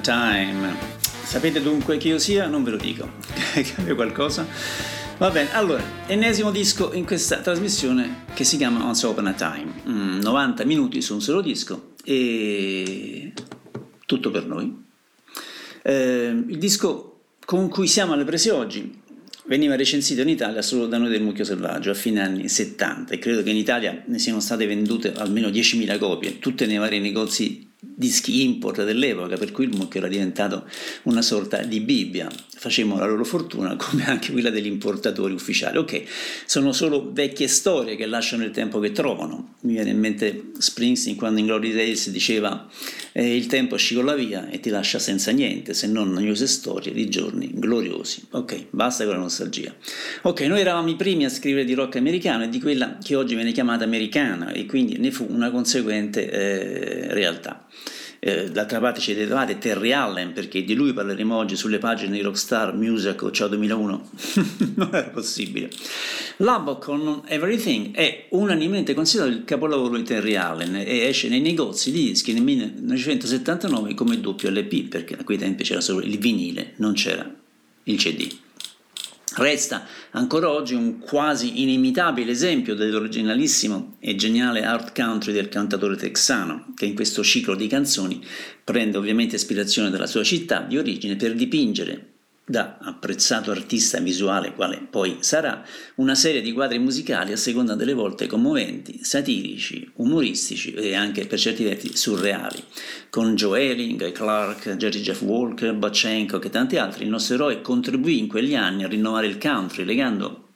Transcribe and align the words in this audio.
Time. 0.00 0.74
Sapete 1.22 1.60
dunque 1.60 1.98
chi 1.98 2.08
io 2.08 2.18
sia? 2.18 2.46
Non 2.46 2.62
ve 2.62 2.70
lo 2.70 2.76
dico. 2.76 3.08
Cambia 3.74 3.94
qualcosa? 3.94 4.46
Va 5.18 5.30
bene, 5.30 5.52
allora, 5.52 5.82
ennesimo 6.06 6.50
disco 6.50 6.92
in 6.92 7.04
questa 7.04 7.38
trasmissione 7.38 8.24
che 8.34 8.44
si 8.44 8.56
chiama 8.56 8.84
Once 8.84 9.06
Upon 9.06 9.26
a 9.26 9.32
Time. 9.32 9.72
Mm, 9.88 10.20
90 10.20 10.64
minuti 10.64 11.02
su 11.02 11.14
un 11.14 11.20
solo 11.20 11.40
disco 11.40 11.94
e 12.04 13.32
tutto 14.06 14.30
per 14.30 14.46
noi. 14.46 14.84
Eh, 15.82 16.44
il 16.46 16.58
disco 16.58 17.20
con 17.44 17.68
cui 17.68 17.86
siamo 17.86 18.12
alle 18.12 18.24
prese 18.24 18.50
oggi 18.50 19.00
veniva 19.46 19.74
recensito 19.74 20.20
in 20.20 20.28
Italia 20.28 20.62
solo 20.62 20.86
da 20.86 20.98
noi 20.98 21.10
del 21.10 21.22
Mucchio 21.22 21.44
Selvaggio 21.44 21.90
a 21.90 21.94
fine 21.94 22.20
anni 22.20 22.48
70 22.48 23.14
e 23.14 23.18
credo 23.18 23.42
che 23.42 23.50
in 23.50 23.56
Italia 23.56 24.02
ne 24.06 24.18
siano 24.18 24.40
state 24.40 24.66
vendute 24.66 25.14
almeno 25.14 25.48
10.000 25.48 25.98
copie, 25.98 26.38
tutte 26.38 26.66
nei 26.66 26.76
vari 26.76 27.00
negozi 27.00 27.67
dischi 27.80 28.42
import 28.42 28.84
dell'epoca, 28.84 29.36
per 29.36 29.52
cui 29.52 29.64
il 29.64 29.76
mucchio 29.76 30.00
era 30.00 30.08
diventato 30.08 30.66
una 31.04 31.22
sorta 31.22 31.62
di 31.62 31.80
Bibbia. 31.80 32.28
Facemmo 32.56 32.98
la 32.98 33.06
loro 33.06 33.24
fortuna 33.24 33.76
come 33.78 34.04
anche 34.04 34.32
quella 34.32 34.50
degli 34.50 34.66
importatori 34.66 35.32
ufficiali. 35.32 35.78
Ok, 35.78 36.02
sono 36.44 36.72
solo 36.72 37.12
vecchie 37.12 37.46
storie 37.46 37.94
che 37.94 38.06
lasciano 38.06 38.44
il 38.44 38.50
tempo 38.50 38.80
che 38.80 38.90
trovano. 38.90 39.54
Mi 39.60 39.74
viene 39.74 39.90
in 39.90 39.98
mente 39.98 40.50
Springsteen 40.58 41.16
quando 41.16 41.38
in 41.38 41.46
Glory 41.46 41.72
Days 41.72 42.10
diceva 42.10 42.68
eh, 43.12 43.36
il 43.36 43.46
tempo 43.46 43.76
scivola 43.76 44.14
via 44.14 44.48
e 44.48 44.58
ti 44.58 44.70
lascia 44.70 44.98
senza 44.98 45.30
niente, 45.30 45.72
se 45.72 45.86
non 45.86 46.10
noiose 46.10 46.48
storie 46.48 46.92
di 46.92 47.08
giorni 47.08 47.50
gloriosi. 47.54 48.26
Ok, 48.30 48.66
basta 48.70 49.04
con 49.04 49.14
la 49.14 49.20
nostalgia. 49.20 49.72
Ok, 50.22 50.40
noi 50.42 50.60
eravamo 50.60 50.88
i 50.88 50.96
primi 50.96 51.24
a 51.24 51.28
scrivere 51.28 51.64
di 51.64 51.74
rock 51.74 51.96
americano 51.96 52.44
e 52.44 52.48
di 52.48 52.60
quella 52.60 52.98
che 53.00 53.14
oggi 53.14 53.36
viene 53.36 53.52
chiamata 53.52 53.84
americana 53.84 54.50
e 54.50 54.66
quindi 54.66 54.98
ne 54.98 55.12
fu 55.12 55.26
una 55.28 55.50
conseguente 55.50 56.28
eh, 56.28 57.14
realtà. 57.14 57.66
Eh, 58.20 58.50
d'altra 58.50 58.80
parte 58.80 59.00
ci 59.00 59.14
dettate 59.14 59.58
Terry 59.58 59.92
Allen 59.92 60.32
perché 60.32 60.64
di 60.64 60.74
lui 60.74 60.92
parleremo 60.92 61.36
oggi 61.36 61.54
sulle 61.54 61.78
pagine 61.78 62.16
di 62.16 62.20
Rockstar 62.20 62.74
Music 62.74 63.22
o 63.22 63.30
Ciao 63.30 63.46
2001 63.46 64.10
non 64.74 64.90
era 64.92 65.08
possibile. 65.10 65.70
Lubbock 66.38 66.84
con 66.84 67.22
Everything 67.26 67.94
è 67.94 68.26
unanimemente 68.30 68.94
considerato 68.94 69.34
il 69.34 69.44
capolavoro 69.44 69.96
di 69.96 70.02
Terry 70.02 70.34
Allen 70.34 70.74
e 70.76 71.00
esce 71.02 71.28
nei 71.28 71.40
negozi 71.40 71.92
di 71.92 72.06
dischi 72.08 72.32
nel 72.32 72.42
1979 72.42 73.94
come 73.94 74.20
doppio 74.20 74.50
LP 74.50 74.88
perché 74.88 75.14
a 75.14 75.22
quei 75.22 75.38
tempi 75.38 75.62
c'era 75.62 75.80
solo 75.80 76.00
il 76.00 76.18
vinile 76.18 76.72
non 76.76 76.94
c'era 76.94 77.32
il 77.84 77.96
CD 77.96 78.46
Resta 79.36 79.86
ancora 80.12 80.50
oggi 80.50 80.74
un 80.74 80.98
quasi 80.98 81.62
inimitabile 81.62 82.32
esempio 82.32 82.74
dell'originalissimo 82.74 83.96
e 84.00 84.14
geniale 84.14 84.64
art 84.64 84.94
country 84.94 85.32
del 85.32 85.48
cantatore 85.48 85.96
texano, 85.96 86.72
che 86.74 86.86
in 86.86 86.94
questo 86.94 87.22
ciclo 87.22 87.54
di 87.54 87.66
canzoni 87.66 88.24
prende 88.64 88.96
ovviamente 88.96 89.36
ispirazione 89.36 89.90
dalla 89.90 90.06
sua 90.06 90.22
città 90.22 90.62
di 90.62 90.78
origine 90.78 91.16
per 91.16 91.34
dipingere 91.34 92.17
da 92.48 92.78
apprezzato 92.80 93.50
artista 93.50 94.00
visuale 94.00 94.54
quale 94.54 94.80
poi 94.90 95.18
sarà, 95.20 95.62
una 95.96 96.14
serie 96.14 96.40
di 96.40 96.52
quadri 96.52 96.78
musicali 96.78 97.32
a 97.32 97.36
seconda 97.36 97.74
delle 97.74 97.92
volte 97.92 98.26
commoventi, 98.26 99.04
satirici, 99.04 99.90
umoristici 99.96 100.72
e 100.72 100.94
anche 100.94 101.26
per 101.26 101.38
certi 101.38 101.62
versi 101.62 101.94
surreali. 101.94 102.64
Con 103.10 103.34
Joe 103.34 103.70
Elling, 103.70 104.12
Clark, 104.12 104.76
Jerry 104.76 105.00
Jeff 105.00 105.20
Walker, 105.20 105.74
Bachenko 105.74 106.40
e 106.40 106.50
tanti 106.50 106.78
altri, 106.78 107.04
il 107.04 107.10
nostro 107.10 107.34
eroe 107.34 107.60
contribuì 107.60 108.18
in 108.18 108.28
quegli 108.28 108.54
anni 108.54 108.84
a 108.84 108.88
rinnovare 108.88 109.26
il 109.26 109.38
country 109.38 109.84
legando 109.84 110.47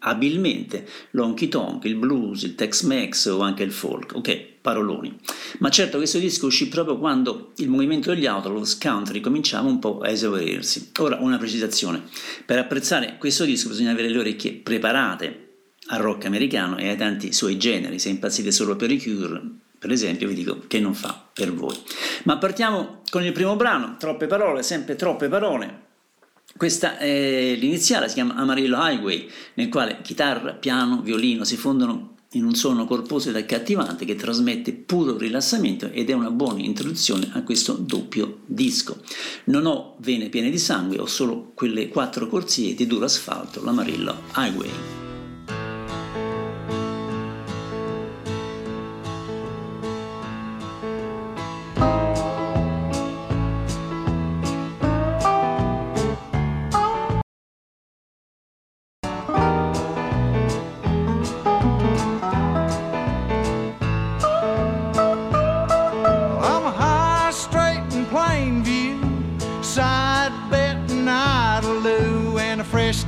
abilmente 0.00 0.86
l'honky 1.10 1.48
tonk, 1.48 1.84
il 1.84 1.96
blues, 1.96 2.42
il 2.42 2.54
Tex-Mex 2.54 3.26
o 3.26 3.40
anche 3.40 3.62
il 3.62 3.72
folk. 3.72 4.14
Ok, 4.14 4.46
paroloni. 4.60 5.16
Ma 5.58 5.70
certo 5.70 5.96
questo 5.96 6.18
disco 6.18 6.46
uscì 6.46 6.68
proprio 6.68 6.98
quando 6.98 7.52
il 7.56 7.68
movimento 7.68 8.10
degli 8.10 8.26
Outlaws 8.26 8.78
country 8.78 9.20
cominciava 9.20 9.68
un 9.68 9.78
po' 9.78 10.00
a 10.00 10.08
esaurirsi. 10.08 10.90
Ora 10.98 11.18
una 11.20 11.38
precisazione. 11.38 12.02
Per 12.44 12.58
apprezzare 12.58 13.16
questo 13.18 13.44
disco 13.44 13.68
bisogna 13.68 13.90
avere 13.90 14.08
le 14.08 14.18
orecchie 14.18 14.52
preparate 14.52 15.48
al 15.86 16.00
rock 16.00 16.26
americano 16.26 16.78
e 16.78 16.88
ai 16.88 16.96
tanti 16.96 17.32
suoi 17.32 17.58
generi. 17.58 17.98
Se 17.98 18.08
impazzite 18.08 18.52
solo 18.52 18.76
per 18.76 18.90
i 18.90 19.02
Cure, 19.02 19.42
per 19.80 19.90
esempio, 19.90 20.28
vi 20.28 20.34
dico 20.34 20.64
che 20.66 20.78
non 20.78 20.94
fa 20.94 21.28
per 21.32 21.54
voi. 21.54 21.74
Ma 22.24 22.36
partiamo 22.36 23.00
con 23.10 23.24
il 23.24 23.32
primo 23.32 23.56
brano, 23.56 23.96
troppe 23.98 24.26
parole, 24.26 24.62
sempre 24.62 24.94
troppe 24.94 25.28
parole. 25.28 25.88
Questa 26.56 26.98
è 26.98 27.54
l'iniziale, 27.56 28.08
si 28.08 28.14
chiama 28.14 28.34
Amarillo 28.34 28.76
Highway, 28.78 29.28
nel 29.54 29.68
quale 29.68 30.00
chitarra, 30.02 30.52
piano, 30.52 31.00
violino 31.00 31.44
si 31.44 31.56
fondono 31.56 32.16
in 32.32 32.44
un 32.44 32.54
suono 32.54 32.84
corposo 32.84 33.30
ed 33.30 33.36
accattivante 33.36 34.04
che 34.04 34.14
trasmette 34.14 34.72
puro 34.72 35.16
rilassamento 35.16 35.90
ed 35.90 36.10
è 36.10 36.12
una 36.12 36.30
buona 36.30 36.60
introduzione 36.60 37.30
a 37.32 37.42
questo 37.42 37.72
doppio 37.72 38.40
disco. 38.46 39.00
Non 39.44 39.66
ho 39.66 39.96
vene 39.98 40.28
piene 40.28 40.50
di 40.50 40.58
sangue, 40.58 40.98
ho 40.98 41.06
solo 41.06 41.52
quelle 41.54 41.88
quattro 41.88 42.28
corsie 42.28 42.74
di 42.74 42.86
duro 42.86 43.06
asfalto, 43.06 43.64
l'Amarillo 43.64 44.22
Highway. 44.36 44.99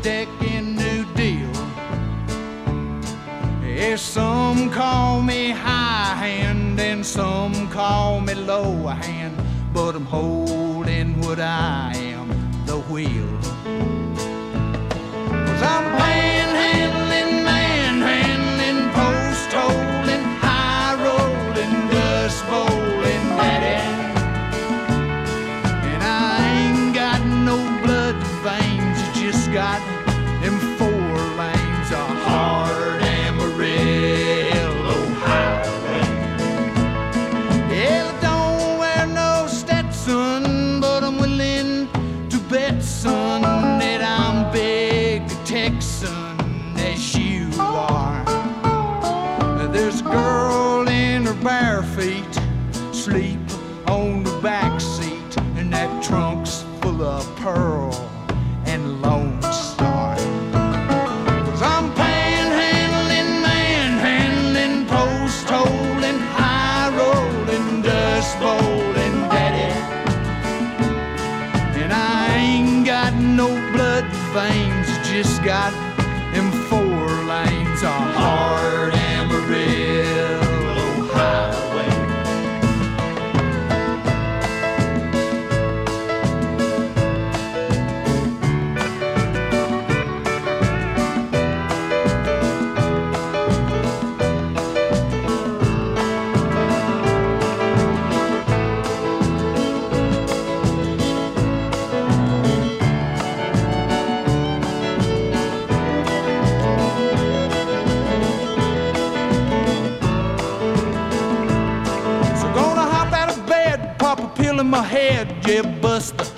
deck 0.02 0.28
in 0.42 0.74
New 0.74 1.04
Deal. 1.14 1.48
Yeah, 3.64 3.94
some 3.94 4.68
call 4.68 5.22
me 5.22 5.50
high 5.50 6.14
hand 6.16 6.80
and 6.80 7.06
some 7.06 7.68
call 7.68 8.20
me 8.20 8.34
low 8.34 8.88
hand, 8.88 9.36
but 9.72 9.94
I'm 9.94 10.04
holding 10.04 11.20
what 11.20 11.38
I 11.38 11.92
am, 11.94 12.28
the 12.66 12.78
wheel. 12.90 14.01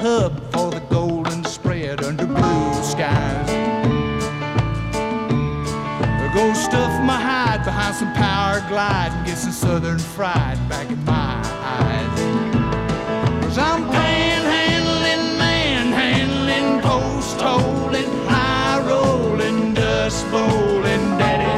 Hub 0.05 0.39
for 0.53 0.71
the 0.71 0.81
golden 0.91 1.43
spread 1.45 2.05
under 2.05 2.27
blue 2.27 2.75
skies. 2.83 3.49
Go 6.35 6.53
stuff 6.53 6.93
my 7.05 7.19
hide 7.19 7.65
behind 7.65 7.95
some 7.95 8.12
power 8.12 8.61
glide 8.69 9.12
and 9.12 9.27
get 9.27 9.39
some 9.39 9.53
southern 9.53 9.99
fried 9.99 10.59
back 10.69 10.91
in 10.91 11.03
my 11.06 11.41
eyes. 11.79 12.19
Cause 13.45 13.56
I'm 13.56 13.85
panhandling, 13.85 15.39
manhandling, 15.39 16.83
post 16.83 17.41
holding, 17.41 18.11
high 18.29 18.81
rolling, 18.87 19.73
dust 19.73 20.27
bowling, 20.31 21.05
daddy. 21.17 21.56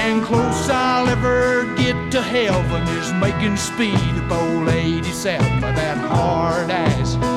And 0.00 0.24
close 0.24 0.68
I'll 0.70 1.06
ever 1.06 1.72
get 1.76 2.10
to 2.10 2.20
heaven 2.20 2.82
is 2.98 3.05
making 3.20 3.56
speed. 3.56 3.96
Up 3.96 4.32
old 4.32 4.68
87 4.68 5.60
by 5.60 5.72
that 5.72 5.98
hard 5.98 6.70
ass 6.70 7.35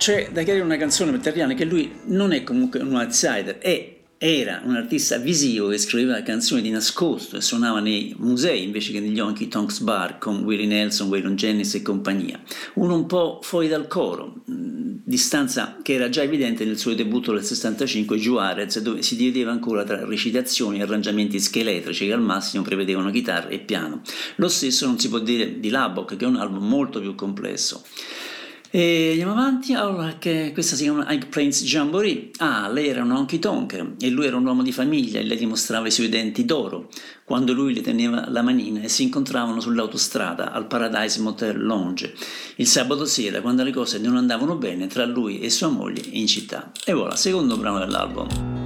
c'è 0.00 0.30
da 0.32 0.42
chiarire 0.42 0.64
una 0.64 0.78
canzone 0.78 1.10
per 1.10 1.20
Terriani 1.20 1.54
che 1.54 1.66
lui 1.66 1.92
non 2.06 2.32
è 2.32 2.42
comunque 2.42 2.80
un 2.80 2.94
outsider, 2.94 3.58
è 3.58 3.98
era 4.16 4.62
un 4.64 4.74
artista 4.74 5.18
visivo 5.18 5.68
che 5.68 5.78
scriveva 5.78 6.22
canzoni 6.22 6.62
di 6.62 6.70
nascosto 6.70 7.36
e 7.36 7.42
suonava 7.42 7.80
nei 7.80 8.14
musei 8.18 8.62
invece 8.62 8.92
che 8.92 9.00
negli 9.00 9.18
Honky 9.18 9.48
Tonks 9.48 9.80
Bar 9.80 10.18
con 10.18 10.42
Willie 10.42 10.66
Nelson, 10.66 11.08
Waylon 11.08 11.36
Jennings 11.36 11.74
e 11.74 11.82
compagnia. 11.82 12.40
Uno 12.74 12.94
un 12.94 13.06
po' 13.06 13.40
fuori 13.42 13.68
dal 13.68 13.86
coro, 13.88 14.42
distanza 14.46 15.78
che 15.82 15.94
era 15.94 16.08
già 16.08 16.22
evidente 16.22 16.64
nel 16.64 16.78
suo 16.78 16.94
debutto 16.94 17.32
del 17.32 17.44
65 17.44 18.18
Juarez, 18.18 18.78
dove 18.80 19.02
si 19.02 19.16
divideva 19.16 19.52
ancora 19.52 19.84
tra 19.84 20.04
recitazioni 20.04 20.78
e 20.78 20.82
arrangiamenti 20.82 21.40
scheletrici 21.40 22.06
che 22.06 22.12
al 22.12 22.22
massimo 22.22 22.62
prevedevano 22.62 23.10
chitarra 23.10 23.48
e 23.48 23.58
piano. 23.58 24.02
Lo 24.36 24.48
stesso 24.48 24.86
non 24.86 24.98
si 24.98 25.10
può 25.10 25.18
dire 25.18 25.60
di 25.60 25.68
Labok, 25.68 26.16
che 26.16 26.24
è 26.24 26.28
un 26.28 26.36
album 26.36 26.66
molto 26.66 27.00
più 27.00 27.14
complesso. 27.14 27.82
E 28.72 29.08
andiamo 29.10 29.32
avanti, 29.32 29.74
allora 29.74 30.14
che 30.18 30.50
questa 30.52 30.76
si 30.76 30.84
chiama 30.84 31.10
Ike 31.10 31.26
Prince 31.26 31.64
Jamboree. 31.64 32.30
Ah, 32.38 32.68
lei 32.68 32.86
era 32.86 33.02
un 33.02 33.10
honky 33.10 33.40
tonk 33.40 33.94
e 34.00 34.10
lui 34.10 34.26
era 34.26 34.36
un 34.36 34.46
uomo 34.46 34.62
di 34.62 34.70
famiglia 34.70 35.18
e 35.18 35.24
lei 35.24 35.36
dimostrava 35.36 35.88
i 35.88 35.90
suoi 35.90 36.08
denti 36.08 36.44
d'oro 36.44 36.88
quando 37.24 37.52
lui 37.52 37.74
le 37.74 37.80
teneva 37.80 38.30
la 38.30 38.42
manina 38.42 38.80
e 38.80 38.88
si 38.88 39.02
incontravano 39.02 39.58
sull'autostrada 39.58 40.52
al 40.52 40.68
Paradise 40.68 41.20
Motel 41.20 41.60
Lounge 41.60 42.14
il 42.56 42.66
sabato 42.68 43.06
sera 43.06 43.40
quando 43.40 43.64
le 43.64 43.72
cose 43.72 43.98
non 43.98 44.16
andavano 44.16 44.54
bene 44.54 44.86
tra 44.86 45.04
lui 45.04 45.40
e 45.40 45.50
sua 45.50 45.68
moglie 45.68 46.02
in 46.10 46.28
città. 46.28 46.70
E 46.84 46.92
voilà, 46.92 47.16
secondo 47.16 47.56
brano 47.56 47.80
dell'album. 47.80 48.59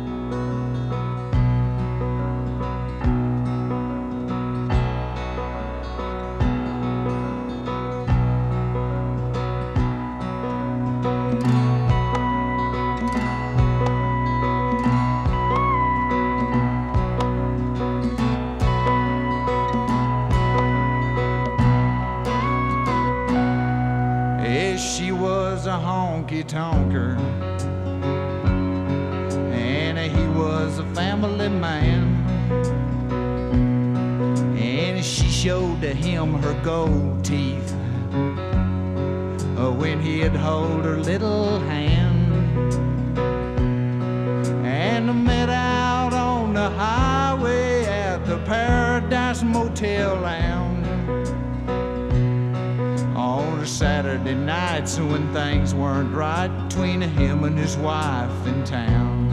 Nights 54.84 54.98
when 54.98 55.32
things 55.32 55.74
weren't 55.74 56.14
right 56.14 56.50
between 56.68 57.00
him 57.00 57.44
and 57.44 57.58
his 57.58 57.74
wife 57.78 58.46
in 58.46 58.62
town. 58.64 59.30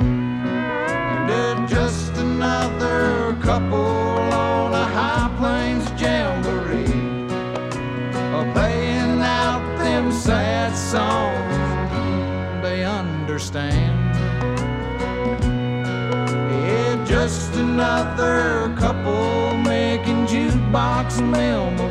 And 0.00 1.30
they're 1.30 1.66
just 1.68 2.12
another 2.16 3.36
couple 3.40 3.76
on 3.76 4.72
a 4.72 4.84
high 4.84 5.32
plains 5.38 5.88
jamboree, 6.00 6.86
playing 8.52 9.20
out 9.20 9.62
them 9.78 10.10
sad 10.10 10.74
songs 10.74 12.62
they 12.62 12.84
understand. 12.84 14.16
Yeah, 16.50 17.04
just 17.04 17.54
another 17.54 18.74
couple 18.76 19.56
making 19.58 20.26
jukebox 20.26 21.20
memories 21.20 21.85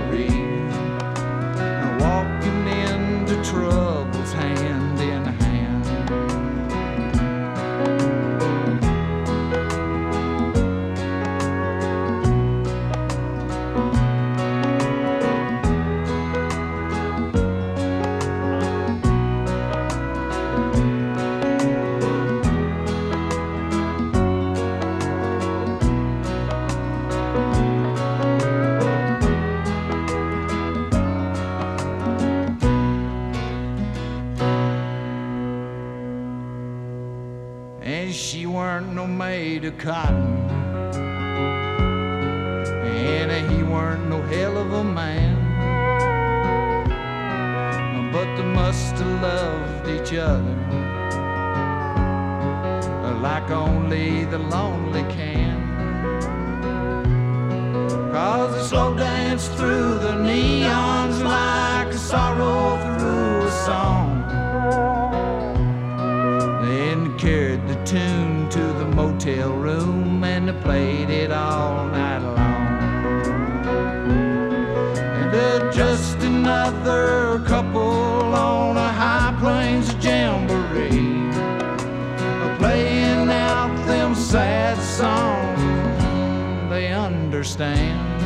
understand. 87.35 88.21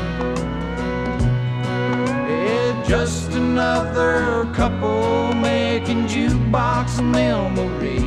Yeah, 2.29 2.83
just 2.87 3.31
another 3.31 4.45
couple 4.53 5.33
making 5.33 6.05
jukebox 6.05 7.03
memories, 7.03 8.03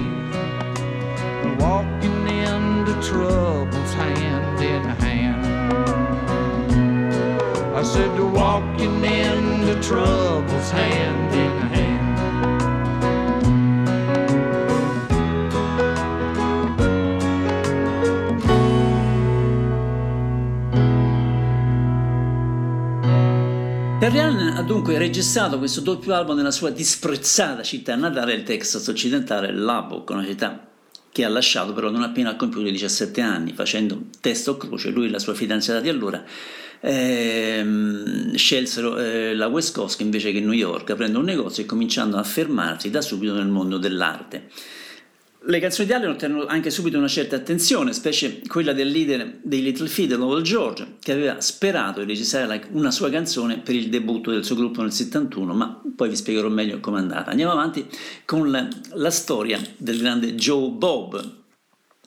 walking 1.61 2.29
into 2.29 2.95
troubles 3.03 3.93
hand 3.95 4.63
in 4.63 4.85
hand. 5.03 5.45
I 7.75 7.83
said, 7.83 8.17
walking 8.21 9.03
into 9.05 9.75
troubles 9.83 10.71
hand 10.71 11.35
in 11.35 11.52
Allen 24.05 24.57
ha 24.57 24.63
dunque 24.63 24.99
registrato 24.99 25.59
questo 25.59 25.81
doppio 25.81 26.13
album 26.13 26.37
nella 26.37 26.51
sua 26.51 26.71
disprezzata 26.71 27.63
città 27.63 27.95
natale, 27.95 28.35
il 28.35 28.43
Texas 28.43 28.89
occidentale, 28.89 29.53
Lubbock, 29.53 30.11
una 30.11 30.25
città 30.25 30.69
che 31.13 31.25
ha 31.25 31.29
lasciato 31.29 31.73
però 31.73 31.89
non 31.89 32.03
appena 32.03 32.35
compiuto 32.35 32.69
17 32.69 33.21
anni, 33.21 33.53
facendo 33.53 34.07
testo 34.21 34.57
croce, 34.57 34.91
lui 34.91 35.07
e 35.07 35.11
la 35.11 35.21
sua 35.21 35.35
fidanzata 35.35 35.79
di 35.79 35.89
allora 35.89 36.25
ehm, 36.81 38.35
scelsero 38.35 38.99
eh, 38.99 39.35
la 39.37 39.47
West 39.47 39.73
Coast 39.73 40.01
invece 40.01 40.33
che 40.33 40.41
New 40.41 40.51
York, 40.51 40.91
aprendo 40.91 41.21
un 41.21 41.25
negozio 41.25 41.63
e 41.63 41.67
cominciando 41.67 42.17
a 42.17 42.21
affermarsi 42.21 42.91
da 42.91 43.01
subito 43.01 43.35
nel 43.35 43.47
mondo 43.47 43.79
dell'arte. 43.79 44.49
Le 45.45 45.59
canzoni 45.59 45.89
di 45.89 45.93
Allen 45.93 46.11
ottengono 46.11 46.47
anche 46.47 46.71
subito 46.71 46.99
una 46.99 47.09
certa 47.09 47.35
attenzione, 47.35 47.93
specie 47.93 48.43
quella 48.47 48.73
del 48.73 48.89
leader 48.89 49.39
dei 49.43 49.61
Little 49.61 49.89
Feat, 49.89 50.13
Lowell 50.13 50.43
George, 50.43 50.99
che 51.01 51.11
aveva 51.11 51.41
sperato 51.41 51.99
di 51.99 52.07
registrare 52.07 52.69
una 52.71 52.93
sua 52.93 53.11
canzone 53.11 53.59
per 53.59 53.75
il 53.75 53.89
debutto 53.89 54.31
del 54.31 54.45
suo 54.45 54.55
gruppo 54.55 54.83
nel 54.83 54.93
71, 54.93 55.53
ma 55.53 55.83
poi 55.97 56.11
vi 56.11 56.17
spiegherò 56.17 56.49
meglio 56.49 56.79
com'è 56.79 56.99
andata. 56.99 57.31
Andiamo 57.31 57.51
avanti 57.51 57.85
con 58.25 58.53
la, 58.53 58.69
la 58.93 59.11
storia 59.11 59.61
del 59.79 59.99
grande 59.99 60.37
Joe 60.37 60.71
Bob. 60.71 61.41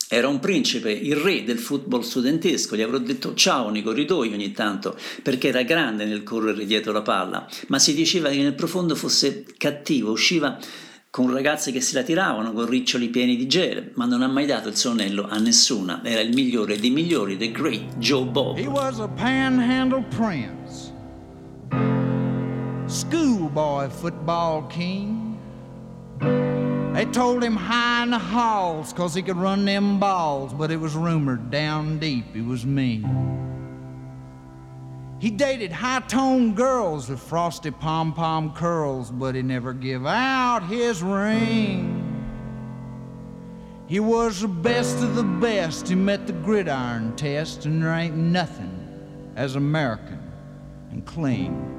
Era 0.08 0.30
un 0.30 0.40
principe, 0.40 0.92
il 0.92 1.18
re 1.18 1.44
del 1.44 1.60
football 1.60 2.02
studentesco, 2.02 2.78
gli 2.78 2.82
avrò 2.82 3.00
detto 3.00 3.34
ciao 3.34 3.70
nei 3.70 3.84
corridoi 3.84 4.32
ogni 4.32 4.54
tanto, 4.54 4.98
perché 5.22 5.50
era 5.50 5.64
grande 5.64 6.06
nel 6.06 6.24
correre 6.24 6.66
dietro 6.66 6.94
la 6.94 7.02
palla, 7.02 7.46
ma 7.68 7.80
si 7.80 7.94
diceva 7.94 8.30
che 8.30 8.38
nel 8.38 8.54
profondo 8.54 8.96
fosse 8.96 9.44
cattivo, 9.58 10.12
usciva 10.12 10.58
con 11.16 11.32
ragazze 11.32 11.72
che 11.72 11.80
si 11.80 11.94
la 11.94 12.04
tiravano 12.04 12.52
con 12.52 12.66
riccioli 12.66 13.08
pieni 13.08 13.38
di 13.38 13.48
gele, 13.48 13.92
ma 13.94 14.04
non 14.04 14.22
ha 14.22 14.28
mai 14.28 14.46
dato 14.46 14.68
il 14.68 14.76
suo 14.76 14.92
anello 14.92 15.26
a 15.30 15.38
nessuna. 15.38 16.02
Era 16.04 16.20
il 16.20 16.34
migliore 16.34 16.78
dei 16.78 16.90
migliori, 16.90 17.38
the 17.38 17.50
great 17.52 17.98
Joe 18.00 18.26
Bob. 18.26 18.58
He 18.58 18.68
was 18.68 19.00
a 19.00 19.08
panhandle 19.08 20.04
prince, 20.10 20.92
schoolboy 22.88 23.88
football 23.88 24.68
king. 24.68 25.38
They 26.20 27.06
told 27.12 27.42
him 27.42 27.56
high 27.56 28.04
in 28.04 28.10
the 28.10 28.20
halls 28.20 28.92
cause 28.92 29.16
he 29.16 29.24
could 29.24 29.38
run 29.38 29.64
them 29.64 29.98
balls, 29.98 30.52
but 30.52 30.70
it 30.70 30.82
was 30.82 30.96
rumored 30.96 31.50
down 31.50 31.98
deep 31.98 32.26
he 32.34 32.42
was 32.42 32.66
mean. 32.66 33.45
He 35.20 35.32
dated 35.32 35.72
high 35.72 36.02
toned 36.02 36.58
girls 36.58 37.10
with 37.10 37.20
frosty 37.20 37.72
pom 37.72 38.14
pom 38.14 38.54
curls, 38.54 39.10
but 39.12 39.34
he 39.34 39.42
never 39.42 39.74
give 39.74 40.06
out 40.06 40.64
his 40.68 41.02
ring. 41.02 42.02
He 43.88 44.00
was 44.00 44.42
the 44.42 44.48
best 44.48 44.98
of 45.04 45.16
the 45.16 45.24
best. 45.24 45.88
He 45.88 45.96
met 45.96 46.28
the 46.28 46.34
gridiron 46.34 47.16
test, 47.16 47.66
and 47.66 47.82
there 47.82 47.94
ain't 47.94 48.18
nothing 48.18 48.72
as 49.36 49.56
American 49.56 50.20
and 50.92 51.06
clean. 51.06 51.72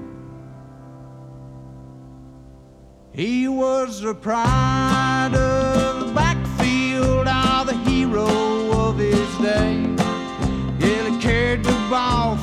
He 3.12 3.49
was 3.49 4.00
the 4.00 4.14
pride 4.14 5.35
of 5.35 6.07
the 6.07 6.12
backfield, 6.14 7.26
all 7.26 7.64
the 7.64 7.75
hero 7.78 8.26
of 8.73 8.99
his 8.99 9.38
day. 9.38 9.83
Yeah, 10.78 11.11
he 11.11 11.21
carried 11.21 11.64
the 11.64 11.73
ball 11.90 12.37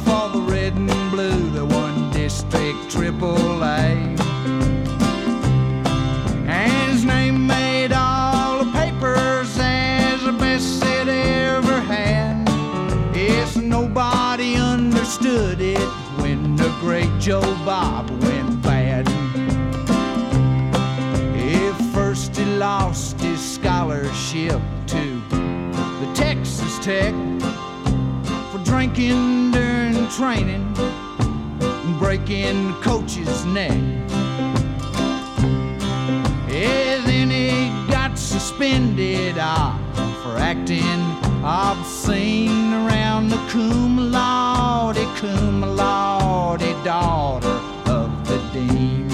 district 3.03 3.19
triple 3.19 3.63
A. 3.63 4.15
And 6.47 6.91
his 6.91 7.03
name 7.03 7.47
made 7.47 7.91
all 7.91 8.63
the 8.63 8.71
papers 8.71 9.57
as 9.59 10.23
the 10.23 10.31
best 10.33 10.83
it 10.83 11.07
ever 11.07 11.79
had. 11.81 12.47
Yes, 13.15 13.55
nobody 13.55 14.55
understood 14.55 15.59
it 15.59 15.89
when 16.21 16.55
the 16.55 16.69
great 16.79 17.11
Joe 17.19 17.41
Bob 17.65 18.09
went 18.23 18.61
bad. 18.61 19.07
If 21.35 21.75
first 21.93 22.35
he 22.37 22.45
lost 22.45 23.19
his 23.19 23.39
scholarship 23.39 24.61
to 24.87 25.21
the 25.29 26.11
Texas 26.13 26.79
Tech 26.79 27.13
for 28.51 28.59
drinking 28.63 29.51
during 29.51 30.07
training 30.09 30.73
breaking 32.03 32.67
the 32.67 32.73
coach's 32.81 33.45
neck. 33.45 33.71
Yeah, 36.49 37.01
then 37.05 37.29
he 37.29 37.69
got 37.89 38.19
suspended 38.19 39.37
ah, 39.39 39.79
for 40.21 40.37
acting 40.37 40.99
obscene 41.45 42.73
around 42.73 43.29
the 43.29 43.37
cum 43.49 44.11
laude, 44.11 44.97
cum 45.15 45.61
laude 45.77 46.83
daughter 46.83 47.57
of 47.85 48.09
the 48.27 48.39
dean. 48.51 49.09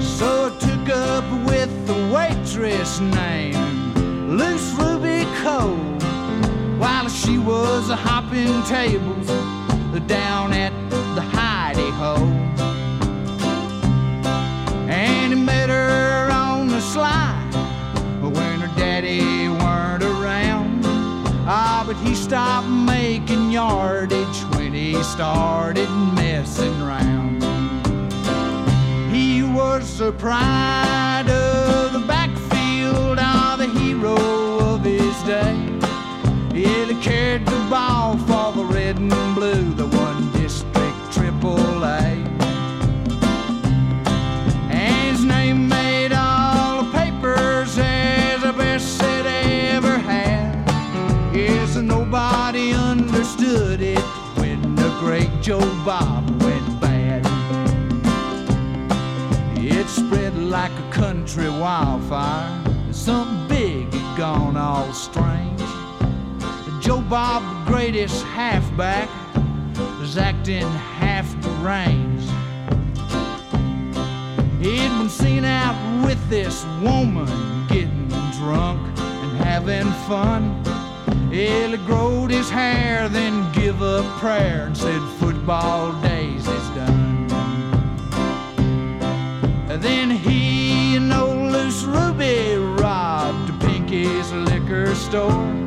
So 0.00 0.46
I 0.46 0.58
took 0.66 0.88
up 0.96 1.26
with 1.46 1.72
the 1.86 1.98
waitress 2.14 3.00
named 3.00 3.98
Loose 4.30 4.72
Ruby 4.78 5.26
Cole 5.42 5.76
while 6.78 7.10
she 7.10 7.36
was 7.36 7.90
a 7.90 7.96
hopping 7.96 8.62
tables 8.62 9.63
down 10.00 10.52
at 10.52 10.72
the 11.14 11.20
Heidi 11.20 11.90
Ho. 11.90 12.16
And 14.88 15.32
he 15.32 15.38
met 15.38 15.68
her 15.68 16.30
on 16.30 16.68
the 16.68 16.80
slide 16.80 17.52
when 18.20 18.60
her 18.60 18.76
daddy 18.76 19.48
weren't 19.48 20.02
around. 20.02 20.82
Ah, 21.46 21.84
but 21.86 21.96
he 21.96 22.14
stopped 22.14 22.68
making 22.68 23.50
yardage 23.50 24.40
when 24.56 24.72
he 24.72 25.00
started 25.02 25.88
messing 26.14 26.74
around. 26.80 27.42
He 29.12 29.42
was 29.42 29.98
the 29.98 30.12
pride 30.12 31.28
of 31.28 31.92
the 31.92 32.00
backfield, 32.06 33.18
ah, 33.20 33.56
the 33.56 33.68
hero 33.78 34.16
of 34.74 34.84
his 34.84 35.16
day. 35.22 35.54
Yeah, 36.52 36.86
he 36.86 36.94
carried 37.02 37.46
the 37.46 37.66
ball 37.70 38.16
for 38.18 38.52
the 38.52 38.63
red 38.84 38.98
and 38.98 39.34
blue, 39.34 39.72
the 39.74 39.86
one 39.96 40.30
district 40.32 40.98
triple 41.10 41.82
A. 41.84 42.04
And 44.70 45.10
his 45.10 45.24
name 45.24 45.68
made 45.68 46.12
all 46.12 46.82
the 46.82 46.90
papers 46.92 47.78
as 47.78 48.42
the 48.42 48.52
best 48.52 49.02
it 49.02 49.26
ever 49.72 49.96
had. 49.96 50.66
Yes, 51.34 51.76
and 51.76 51.88
nobody 51.88 52.72
understood 52.72 53.80
it 53.80 54.04
when 54.36 54.74
the 54.74 54.90
great 55.00 55.30
Joe 55.40 55.66
Bob 55.86 56.28
went 56.42 56.80
bad. 56.80 57.22
It 59.56 59.88
spread 59.88 60.36
like 60.36 60.72
a 60.72 60.90
country 60.92 61.48
wildfire. 61.48 62.52
Something 62.92 63.48
big 63.48 63.94
had 63.94 64.18
gone 64.18 64.56
all 64.58 64.92
strange. 64.92 65.53
Joe 66.84 67.00
Bob, 67.00 67.42
the 67.64 67.72
greatest 67.72 68.22
halfback, 68.24 69.08
was 69.98 70.18
acting 70.18 70.68
half 70.68 71.26
the 71.40 71.48
deranged. 71.48 72.28
He'd 74.60 74.90
been 74.90 75.08
seen 75.08 75.46
out 75.46 76.04
with 76.04 76.20
this 76.28 76.62
woman, 76.82 77.26
getting 77.68 78.08
drunk 78.38 78.86
and 78.98 79.38
having 79.38 79.90
fun. 80.06 80.62
He 81.32 81.74
growed 81.86 82.30
his 82.30 82.50
hair, 82.50 83.08
then 83.08 83.50
give 83.52 83.82
up 83.82 84.04
prayer 84.20 84.66
and 84.66 84.76
said, 84.76 85.00
Football 85.18 85.98
days 86.02 86.46
is 86.46 86.68
done. 86.76 87.28
Then 89.80 90.10
he 90.10 90.96
and 90.96 91.10
old 91.10 91.50
Loose 91.50 91.82
Ruby 91.84 92.56
robbed 92.56 93.58
Pinky's 93.62 94.30
liquor 94.32 94.94
store. 94.94 95.63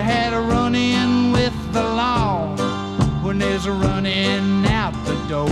They 0.00 0.06
had 0.06 0.32
a 0.32 0.40
run 0.40 0.74
in 0.74 1.30
with 1.30 1.52
the 1.74 1.82
law 1.82 2.56
when 3.22 3.38
there's 3.38 3.66
a 3.66 3.72
run 3.72 4.06
in 4.06 4.64
out 4.64 4.94
the 5.04 5.14
door. 5.28 5.50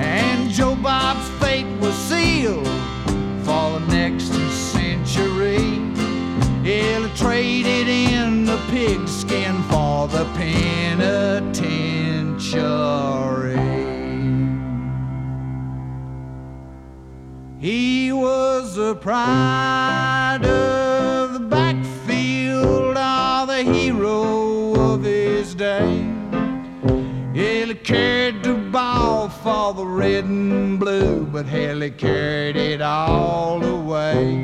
And 0.00 0.48
Joe 0.50 0.74
Bob's 0.74 1.28
fate 1.38 1.66
was 1.78 1.94
sealed 1.94 2.66
for 3.44 3.78
the 3.78 3.84
next 3.90 4.32
century. 4.72 5.58
He'll 6.64 7.10
traded 7.10 7.88
in 7.88 8.46
the 8.46 8.56
pigskin 8.70 9.62
for 9.64 10.08
the 10.08 10.24
penitentiary. 10.34 11.36
He 17.60 18.12
was 18.12 18.78
a 18.78 18.94
pride 18.94 20.65
carried 27.86 28.42
the 28.42 28.52
ball 28.52 29.28
for 29.28 29.72
the 29.72 29.86
red 29.86 30.24
and 30.24 30.76
blue, 30.76 31.24
but 31.24 31.46
hell, 31.46 31.80
he 31.80 31.90
carried 31.90 32.56
it 32.56 32.82
all 32.82 33.64
away. 33.64 34.34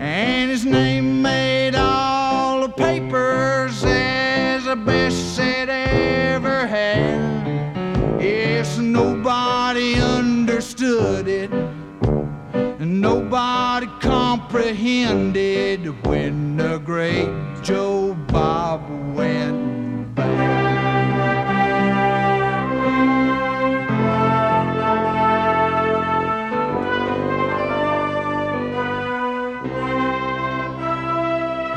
And 0.00 0.50
his 0.50 0.64
name 0.64 1.22
made 1.22 1.76
all 1.76 2.62
the 2.62 2.68
papers 2.70 3.84
as 3.84 4.64
the 4.64 4.74
best 4.74 5.38
it 5.38 5.68
ever 5.68 6.66
had. 6.66 8.20
Yes, 8.20 8.78
nobody 8.78 9.94
understood 9.94 11.28
it, 11.28 11.52
and 11.52 13.00
nobody 13.00 13.86
comprehended 14.00 16.04
when 16.04 16.56
the 16.56 16.78
great 16.78 17.30
Joe 17.62 18.14
Bob 18.26 18.90
went 19.14 19.65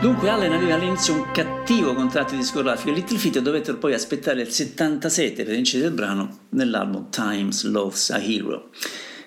Dunque 0.01 0.29
Allen 0.29 0.53
aveva 0.53 0.75
all'inizio 0.75 1.13
un 1.13 1.29
cattivo 1.31 1.93
contratto 1.93 2.33
discografico 2.33 2.89
e 2.89 2.93
Little 2.93 3.17
Feat 3.17 3.39
dovettero 3.39 3.77
poi 3.77 3.93
aspettare 3.93 4.41
il 4.41 4.49
77 4.49 5.43
per 5.43 5.53
vincere 5.53 5.87
il 5.87 5.91
brano 5.91 6.45
nell'album 6.51 7.09
Times 7.09 7.63
Loves 7.65 8.09
a 8.11 8.17
Hero. 8.17 8.69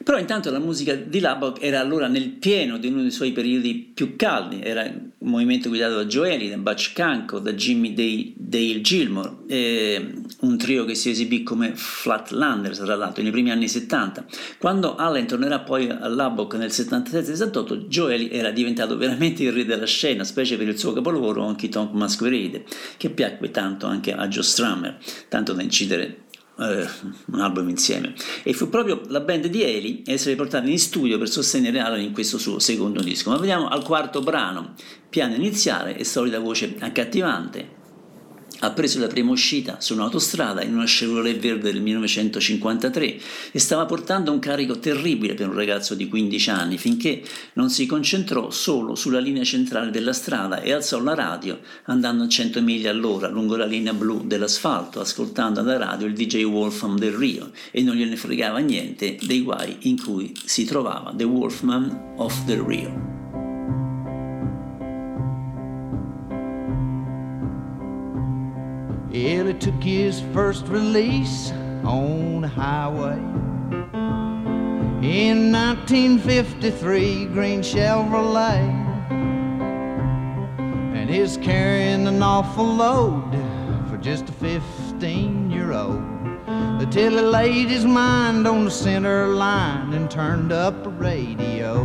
Però 0.03 0.19
intanto 0.19 0.51
la 0.51 0.59
musica 0.59 0.95
di 0.95 1.21
Lubbock 1.21 1.63
era 1.63 1.81
allora 1.81 2.09
nel 2.09 2.29
pieno 2.31 2.79
di 2.79 2.89
uno 2.89 3.03
dei 3.03 3.11
suoi 3.11 3.33
periodi 3.33 3.91
più 3.95 4.17
caldi, 4.17 4.61
era 4.61 4.83
un 4.83 5.31
movimento 5.31 5.69
guidato 5.69 5.95
da 5.97 6.05
Joeli, 6.05 6.49
da 6.49 6.57
Butch 6.57 6.93
Canco, 6.93 7.39
da 7.39 7.53
Jimmy 7.53 7.95
Dale, 8.37 8.81
Gilmore, 8.81 9.31
un 10.41 10.59
trio 10.59 10.85
che 10.85 10.95
si 10.95 11.11
esibì 11.11 11.43
come 11.43 11.73
Flatlanders 11.75 12.79
tra 12.79 12.97
l'altro 12.97 13.23
nei 13.23 13.33
primi 13.33 13.51
anni 13.51 13.69
70. 13.69 14.25
Quando 14.59 14.97
Allen 14.97 15.27
tornerà 15.27 15.61
poi 15.61 15.89
a 15.89 16.09
Lubbock 16.09 16.55
nel 16.55 16.71
77-78, 16.71 17.87
Joeli 17.87 18.31
era 18.31 18.51
diventato 18.51 18.97
veramente 18.97 19.43
il 19.45 19.53
re 19.53 19.65
della 19.65 19.87
scena, 19.87 20.25
specie 20.25 20.57
per 20.57 20.69
il 20.69 20.79
suo 20.79 20.93
capolavoro 20.93 21.43
Honky 21.43 21.69
Tonk 21.69 21.93
Masquerade, 21.93 22.65
che 22.97 23.11
piacque 23.11 23.51
tanto 23.51 23.87
anche 23.87 24.13
a 24.13 24.27
Joe 24.27 24.43
Strummer, 24.43 24.99
tanto 25.29 25.53
da 25.53 25.63
incidere 25.63 26.17
eh, 26.59 26.89
un 27.27 27.41
album 27.41 27.69
insieme. 27.69 28.15
E 28.43 28.53
fu 28.53 28.69
proprio 28.69 29.03
la 29.09 29.21
band 29.21 29.47
di 29.47 29.63
Eli 29.63 30.03
a 30.07 30.13
essere 30.13 30.37
portata 30.37 30.69
in 30.69 30.79
studio 30.79 31.19
per 31.19 31.29
sostenere 31.29 31.81
Alan 31.81 32.01
in 32.01 32.13
questo 32.13 32.39
suo 32.39 32.59
secondo 32.59 33.03
disco. 33.03 33.31
Ma 33.31 33.39
vediamo 33.39 33.69
al 33.69 33.83
quarto 33.83 34.21
brano. 34.21 34.75
Piano 35.09 35.35
iniziale 35.35 35.97
e 35.97 36.05
solita 36.05 36.39
voce 36.39 36.77
accattivante 36.79 37.81
ha 38.65 38.71
preso 38.71 39.01
la 39.01 39.09
prima 39.09 39.31
uscita 39.31 39.81
su 39.81 39.95
un'autostrada 39.95 40.63
in 40.63 40.75
una 40.75 40.85
Chevrolet 40.85 41.39
verde 41.39 41.73
del 41.73 41.83
1953 41.83 43.21
e 43.53 43.59
stava 43.59 43.87
portando 43.87 44.31
un 44.33 44.39
carico 44.39 44.79
terribile 44.79 45.35
per 45.35 45.49
un 45.49 45.55
ragazzo 45.55 45.95
di 45.95 46.09
15 46.09 46.51
anni 46.51 46.79
finché 46.79 47.23
non 47.55 47.71
si 47.71 47.87
concentrò 47.87 48.51
solo 48.51 48.95
sulla 48.95 49.19
linea 49.19 49.45
centrale 49.45 49.91
della 49.91 50.13
strada 50.13 50.61
e 50.61 50.73
alzò 50.73 51.01
la 51.03 51.15
radio 51.15 51.59
andando 51.85 52.25
a 52.25 52.29
100 52.29 52.63
miglia 52.63 52.91
all'ora 52.91 53.29
lungo 53.29 53.57
la 53.57 53.67
linea 53.67 53.93
blu 53.93 54.25
dell'asfalto 54.27 55.01
ascoltando 55.01 55.61
alla 55.61 55.77
radio 55.77 56.07
il 56.07 56.15
DJ 56.15 56.45
Wolfman 56.45 56.97
del 56.97 57.13
Rio 57.13 57.51
e 57.71 57.83
non 57.83 57.97
gliene 57.97 58.17
fregava 58.17 58.59
niente 58.59 59.19
dei 59.21 59.43
guai 59.43 59.77
in 59.81 60.01
cui 60.01 60.33
si 60.45 60.65
trovava 60.65 61.13
The 61.15 61.25
Wolfman 61.25 62.15
of 62.17 62.45
the 62.47 62.63
Rio. 62.65 63.22
Ellie 69.15 69.53
took 69.53 69.83
his 69.83 70.23
first 70.33 70.67
release 70.69 71.51
on 71.85 72.41
the 72.41 72.49
highway. 72.49 73.19
In 75.07 75.53
1953, 75.53 77.27
green 77.27 77.61
Chevrolet. 77.61 78.71
And 80.97 81.11
he's 81.11 81.37
carrying 81.37 82.07
an 82.07 82.23
awful 82.23 82.65
load 82.65 83.31
for 83.91 83.99
just 83.99 84.31
a 84.31 84.33
15 84.33 85.51
year 85.51 85.73
old. 85.73 86.03
Until 86.47 87.13
he 87.13 87.21
laid 87.21 87.69
his 87.69 87.85
mind 87.85 88.47
on 88.47 88.65
the 88.65 88.71
center 88.71 89.29
line 89.29 89.93
and 89.93 90.11
turned 90.11 90.53
up 90.53 90.85
the 90.85 90.91
radio. 90.91 91.85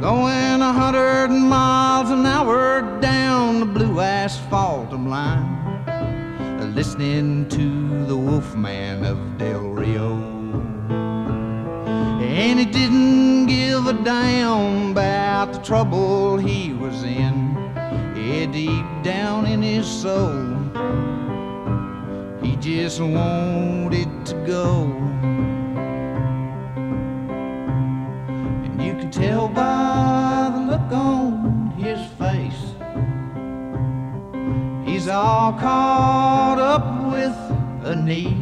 Going 0.00 0.60
a 0.60 0.72
hundred 0.72 1.28
miles 1.28 2.10
an 2.10 2.26
hour 2.26 2.98
down 3.00 3.33
the 3.64 3.72
blue 3.72 4.00
asphalt 4.00 4.92
line, 4.92 5.84
listening 6.74 7.48
to 7.48 8.04
the 8.04 8.16
Wolfman 8.16 9.04
of 9.06 9.38
Del 9.38 9.70
Rio. 9.70 10.12
And 12.20 12.58
he 12.58 12.66
didn't 12.66 13.46
give 13.46 13.86
a 13.86 13.94
damn 14.04 14.90
about 14.90 15.54
the 15.54 15.60
trouble 15.60 16.36
he 16.36 16.74
was 16.74 17.04
in. 17.04 17.54
Yeah, 18.14 18.46
deep 18.52 18.84
down 19.02 19.46
in 19.46 19.62
his 19.62 19.86
soul, 19.86 20.44
he 22.42 22.56
just 22.56 23.00
wanted 23.00 24.26
to 24.26 24.34
go. 24.46 24.82
And 28.64 28.82
you 28.82 28.92
can 28.92 29.10
tell 29.10 29.48
by 29.48 30.50
the 30.52 30.60
look 30.60 30.92
on 30.92 31.23
He's 35.04 35.10
all 35.10 35.52
caught 35.52 36.58
up 36.58 37.12
with 37.12 37.36
a 37.86 37.94
need. 37.94 38.40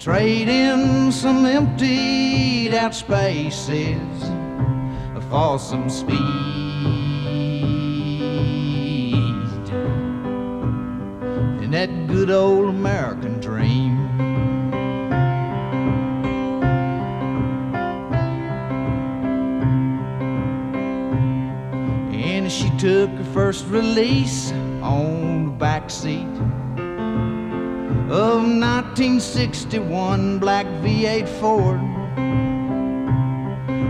Trading 0.00 1.12
some 1.12 1.46
emptied 1.46 2.74
out 2.74 2.96
spaces 2.96 4.24
for 5.30 5.60
some 5.60 5.88
speed. 5.88 6.18
In 11.62 11.70
that 11.70 12.08
good 12.08 12.32
old 12.32 12.68
American 12.68 13.38
dream. 13.38 13.95
And 22.46 22.52
she 22.52 22.70
took 22.78 23.10
her 23.10 23.24
first 23.34 23.66
release 23.66 24.52
on 24.80 25.46
the 25.46 25.50
back 25.50 25.90
seat 25.90 26.28
of 28.08 28.44
1961 28.44 30.38
black 30.38 30.64
V8 30.80 31.26
Ford. 31.40 31.80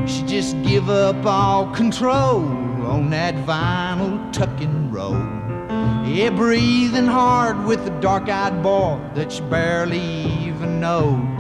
She 0.09 0.23
just 0.23 0.57
give 0.63 0.89
up 0.89 1.23
all 1.27 1.71
control 1.75 2.47
on 2.87 3.11
that 3.11 3.35
vinyl 3.45 4.33
tucking 4.33 4.91
road. 4.91 5.21
Yeah, 6.07 6.31
breathing 6.31 7.09
hard 7.09 7.63
with 7.67 7.85
the 7.85 7.91
dark-eyed 8.01 8.63
boy 8.63 8.99
that 9.17 9.33
she 9.33 9.43
barely 9.43 10.01
even 10.01 10.81
knowed. 10.81 11.37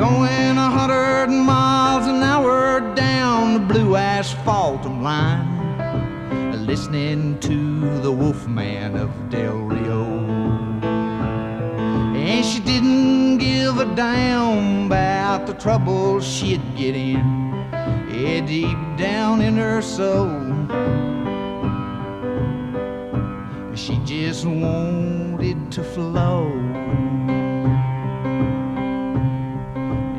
Going 0.00 0.56
a 0.56 0.70
hundred 0.70 1.28
miles 1.28 1.89
blue 3.70 3.94
asphalt 3.94 4.84
line, 4.84 5.46
listening 6.66 7.38
to 7.38 8.00
the 8.00 8.10
Wolfman 8.10 8.96
of 8.96 9.10
Del 9.30 9.58
Rio. 9.58 10.04
And 12.16 12.44
she 12.44 12.58
didn't 12.58 13.38
give 13.38 13.78
a 13.78 13.84
damn 13.94 14.86
about 14.86 15.46
the 15.46 15.54
trouble 15.54 16.20
she'd 16.20 16.62
get 16.76 16.96
in, 16.96 17.24
yeah, 18.10 18.40
deep 18.44 18.76
down 18.96 19.40
in 19.40 19.56
her 19.56 19.80
soul. 19.80 20.34
She 23.76 24.00
just 24.04 24.46
wanted 24.46 25.70
to 25.70 25.84
flow. 25.84 26.48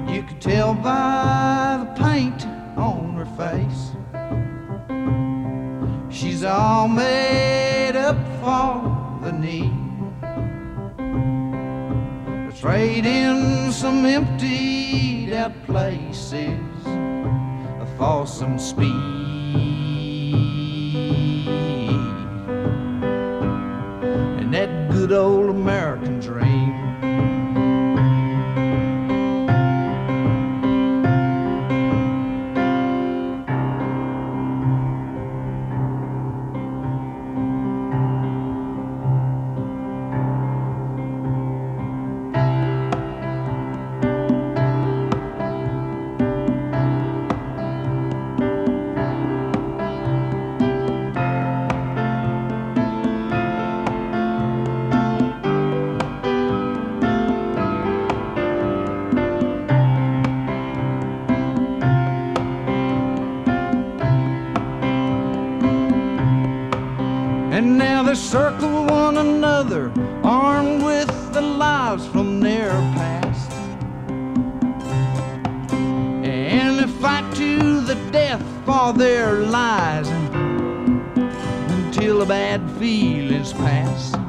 You 0.07 0.23
could 0.23 0.39
tell 0.39 0.73
by 0.73 1.60
She's 6.41 6.47
all 6.47 6.87
made 6.87 7.95
up 7.95 8.17
for 8.41 8.81
the 9.23 9.31
need. 9.31 9.71
to 12.49 12.59
trade 12.59 13.05
in 13.05 13.71
some 13.71 14.07
emptied 14.07 15.33
out 15.33 15.53
places 15.67 16.57
for 17.95 18.25
some 18.25 18.57
speed. 18.57 18.89
And 24.39 24.51
that 24.51 24.89
good 24.89 25.11
old 25.11 25.51
American 25.51 26.20
they 68.11 68.17
circle 68.17 68.83
one 68.87 69.17
another, 69.19 69.89
armed 70.21 70.83
with 70.83 71.07
the 71.31 71.39
lives 71.39 72.05
from 72.07 72.41
their 72.41 72.71
past. 72.97 73.49
And 75.71 76.77
they 76.77 76.87
fight 76.99 77.33
to 77.35 77.79
the 77.79 77.95
death 78.11 78.43
for 78.65 78.91
their 78.91 79.39
lies 79.43 80.09
until 81.71 82.19
the 82.19 82.25
bad 82.25 82.69
feelings 82.71 83.53
pass. 83.53 84.20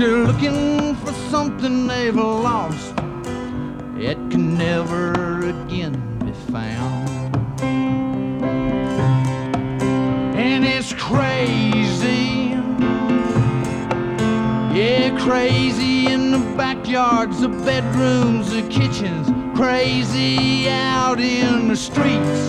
They're 0.00 0.24
looking 0.24 0.94
for 0.96 1.12
something 1.30 1.86
they've 1.86 2.16
lost. 2.16 2.94
It 3.98 4.16
can 4.30 4.56
never 4.56 5.40
again 5.46 6.18
be 6.24 6.32
found. 6.50 7.36
And 10.34 10.64
it's 10.64 10.94
crazy. 10.94 12.56
Yeah 14.74 15.18
crazy 15.18 16.06
in 16.06 16.30
the 16.32 16.38
backyards 16.56 17.42
the 17.42 17.48
bedrooms 17.48 18.52
the 18.52 18.62
kitchens. 18.70 19.28
Crazy 19.54 20.70
out 20.70 21.20
in 21.20 21.68
the 21.68 21.76
streets. 21.76 22.40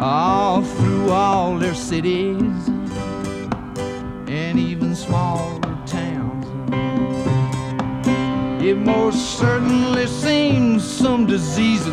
All 0.00 0.62
through 0.62 1.10
all 1.10 1.58
their 1.58 1.74
cities 1.74 2.53
most 8.74 9.38
certainly 9.38 10.06
seen 10.06 10.80
some 10.80 11.26
disease 11.26 11.86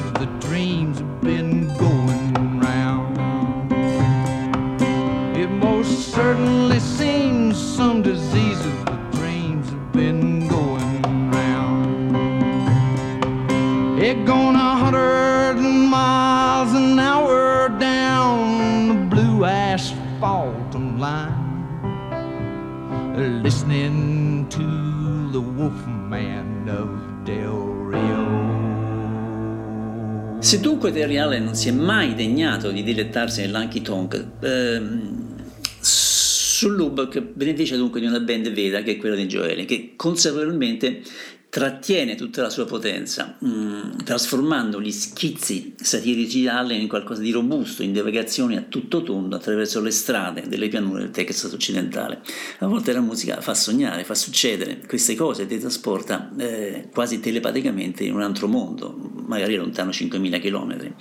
Se 30.51 30.59
dunque 30.59 30.91
Terry 30.91 31.15
Allen 31.15 31.45
non 31.45 31.55
si 31.55 31.69
è 31.69 31.71
mai 31.71 32.13
degnato 32.13 32.71
di 32.71 32.83
dilettarsi 32.83 33.39
nell'Anky 33.39 33.81
Tonk, 33.81 34.25
ehm, 34.41 35.45
sul 35.79 36.75
Lubbock 36.75 37.21
beneficia 37.21 37.77
dunque 37.77 38.01
di 38.01 38.05
una 38.05 38.19
band 38.19 38.51
vera 38.51 38.81
che 38.81 38.91
è 38.91 38.97
quella 38.97 39.15
di 39.15 39.27
Joel, 39.27 39.63
che 39.63 39.93
consapevolmente 39.95 41.03
trattiene 41.51 42.15
tutta 42.15 42.41
la 42.41 42.49
sua 42.49 42.63
potenza, 42.63 43.35
mh, 43.37 44.05
trasformando 44.05 44.79
gli 44.79 44.89
schizzi 44.89 45.75
satirici 45.75 46.39
di 46.39 46.47
Allen 46.47 46.79
in 46.79 46.87
qualcosa 46.87 47.21
di 47.21 47.29
robusto, 47.29 47.83
in 47.83 47.91
divagazioni 47.91 48.55
a 48.55 48.61
tutto 48.61 49.03
tondo 49.03 49.35
attraverso 49.35 49.81
le 49.81 49.91
strade 49.91 50.47
delle 50.47 50.69
pianure 50.69 51.01
del 51.01 51.11
Texas 51.11 51.51
occidentale. 51.51 52.21
A 52.59 52.67
volte 52.67 52.93
la 52.93 53.01
musica 53.01 53.41
fa 53.41 53.53
sognare, 53.53 54.05
fa 54.05 54.15
succedere 54.15 54.79
queste 54.87 55.13
cose, 55.15 55.45
ti 55.45 55.59
trasporta 55.59 56.31
eh, 56.37 56.87
quasi 56.89 57.19
telepaticamente 57.19 58.05
in 58.05 58.13
un 58.13 58.21
altro 58.21 58.47
mondo, 58.47 58.95
magari 59.27 59.57
lontano 59.57 59.89
5.000 59.89 60.39
km. 60.39 60.93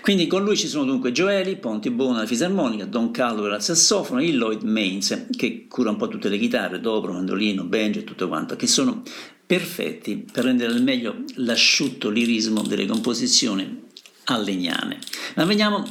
Quindi 0.00 0.26
con 0.26 0.42
lui 0.44 0.56
ci 0.56 0.66
sono 0.66 0.86
dunque 0.86 1.12
Joeli, 1.12 1.56
Ponti 1.56 1.90
Bono 1.90 2.16
alla 2.16 2.26
fisarmonica, 2.26 2.86
Don 2.86 3.10
Caldwell 3.10 3.52
al 3.52 3.62
sassofono 3.62 4.22
e 4.22 4.32
Lloyd 4.32 4.62
Maines 4.62 5.26
che 5.36 5.66
cura 5.68 5.90
un 5.90 5.96
po' 5.96 6.08
tutte 6.08 6.30
le 6.30 6.38
chitarre, 6.38 6.80
dobro, 6.80 7.12
mandolino, 7.12 7.64
banjo 7.64 7.98
e 7.98 8.04
tutto 8.04 8.28
quanto, 8.28 8.56
che 8.56 8.66
sono 8.66 9.02
perfetti 9.50 10.24
per 10.30 10.44
rendere 10.44 10.72
al 10.72 10.80
meglio 10.80 11.24
l'asciutto 11.34 12.08
lirismo 12.08 12.62
delle 12.62 12.86
composizioni 12.86 13.82
allegnane. 14.26 15.00
Ma 15.34 15.44
veniamo 15.44 15.84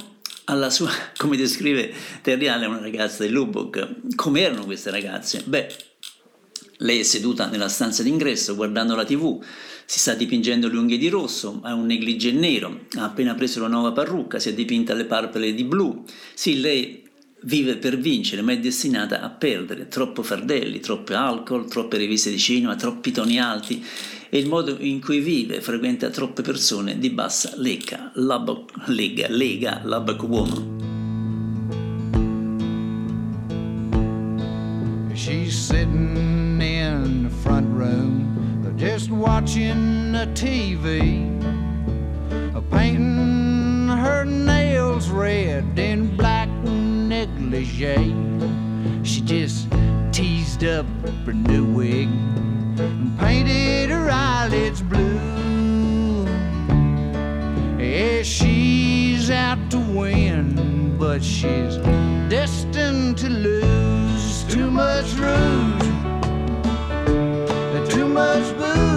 alla 0.45 0.69
sua, 0.69 0.89
come 1.17 1.35
descrive 1.35 1.93
Terry 2.21 2.47
Allen, 2.47 2.69
una 2.69 2.79
ragazza 2.79 3.23
del 3.23 3.33
Lubbock. 3.33 4.15
Come 4.15 4.39
erano 4.39 4.63
queste 4.63 4.91
ragazze? 4.91 5.43
Beh, 5.45 5.75
lei 6.77 7.01
è 7.01 7.03
seduta 7.03 7.47
nella 7.47 7.67
stanza 7.67 8.01
d'ingresso 8.01 8.55
guardando 8.55 8.95
la 8.95 9.03
tv, 9.03 9.43
si 9.85 9.99
sta 9.99 10.13
dipingendo 10.13 10.69
le 10.69 10.77
unghie 10.77 10.97
di 10.97 11.09
rosso, 11.09 11.59
ha 11.61 11.73
un 11.73 11.85
negligé 11.85 12.31
nero, 12.31 12.85
ha 12.95 13.03
appena 13.03 13.35
preso 13.35 13.59
la 13.59 13.67
nuova 13.67 13.91
parrucca, 13.91 14.39
si 14.39 14.47
è 14.47 14.53
dipinta 14.53 14.93
le 14.93 15.03
palpebre 15.03 15.53
di 15.53 15.65
blu. 15.65 16.05
Sì, 16.33 16.61
lei 16.61 17.08
vive 17.43 17.77
per 17.77 17.97
vincere, 17.97 18.41
ma 18.41 18.51
è 18.51 18.59
destinata 18.59 19.21
a 19.21 19.29
perdere. 19.29 19.87
Troppo 19.87 20.23
fardelli, 20.23 20.79
troppo 20.79 21.13
alcol, 21.13 21.67
troppe 21.67 21.97
riviste 21.97 22.29
di 22.29 22.39
cinema, 22.39 22.75
troppi 22.75 23.11
toni 23.11 23.39
alti 23.39 23.83
e 24.31 24.37
il 24.37 24.47
modo 24.47 24.77
in 24.79 25.01
cui 25.01 25.19
vive 25.19 25.59
frequenta 25.59 26.09
troppe 26.09 26.43
persone 26.43 26.99
di 26.99 27.09
bassa 27.09 27.53
lega, 27.55 28.11
Lubbock, 28.15 28.87
lega, 28.87 29.27
lega 29.27 29.81
Lubbock 29.83 30.23
Woman. 30.23 30.77
She's 35.15 35.57
sitting 35.57 36.61
in 36.61 37.23
the 37.23 37.35
front 37.41 37.67
room, 37.75 38.73
just 38.77 39.09
watching 39.09 40.11
the 40.11 40.27
TV, 40.33 41.27
painting 42.69 43.87
her 43.87 44.23
nails 44.25 45.09
red 45.09 45.77
and 45.77 46.15
black 46.15 46.28
negligee. 47.49 48.13
She 49.03 49.21
just 49.21 49.67
teased 50.11 50.63
up 50.63 50.85
her 51.25 51.33
new 51.33 51.65
wig 51.65 52.07
and 52.79 53.17
painted 53.19 53.89
her 53.89 54.09
eyelids 54.11 54.81
blue. 54.81 56.25
Yeah, 57.79 58.21
she's 58.23 59.29
out 59.31 59.57
to 59.71 59.79
win, 59.79 60.97
but 60.97 61.23
she's 61.23 61.77
destined 62.29 63.17
to 63.19 63.29
lose. 63.29 64.43
Too 64.43 64.69
much 64.69 65.13
rouge, 65.13 65.83
too 67.89 68.07
much 68.07 68.57
booze. 68.57 68.88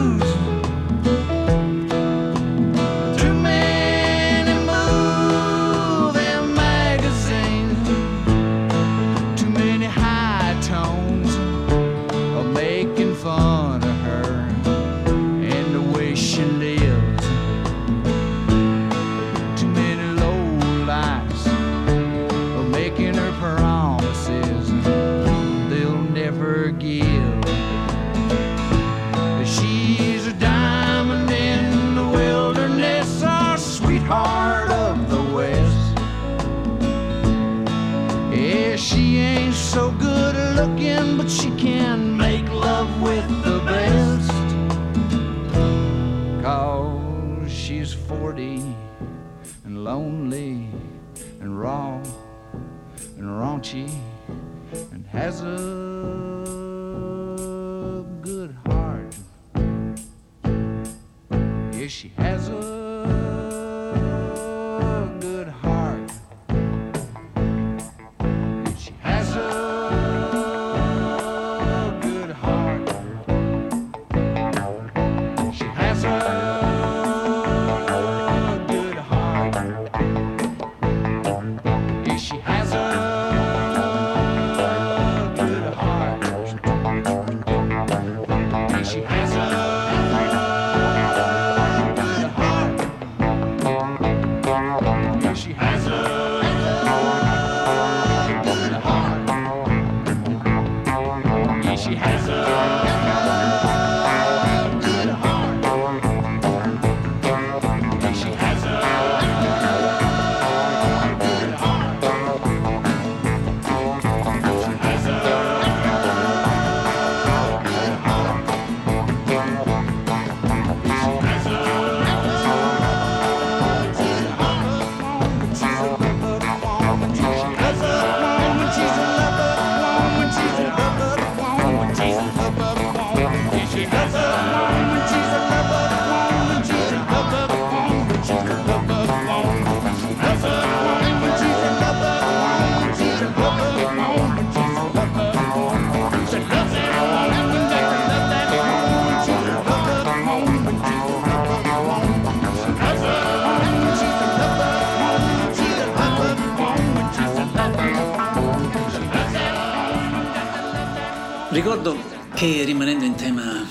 Rimanendo 162.83 163.05
in 163.05 163.15
tema 163.15 163.65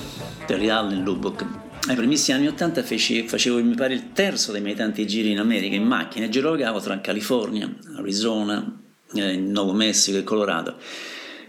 del 0.47 0.69
Allen 0.69 1.03
Lubbock, 1.03 1.45
ai 1.89 1.95
primissimi 1.97 2.37
anni 2.37 2.47
80 2.47 2.81
feci, 2.81 3.27
facevo 3.27 3.61
mi 3.61 3.75
pare 3.75 3.93
il 3.93 4.13
terzo 4.13 4.53
dei 4.53 4.61
miei 4.61 4.73
tanti 4.75 5.05
giri 5.05 5.31
in 5.31 5.39
America 5.39 5.75
in 5.75 5.83
macchina 5.83 6.27
e 6.27 6.29
girogavo 6.29 6.79
tra 6.79 7.01
California, 7.01 7.69
Arizona, 7.97 8.81
eh, 9.13 9.35
Nuovo 9.35 9.73
Messico 9.73 10.17
e 10.17 10.23
Colorado. 10.23 10.77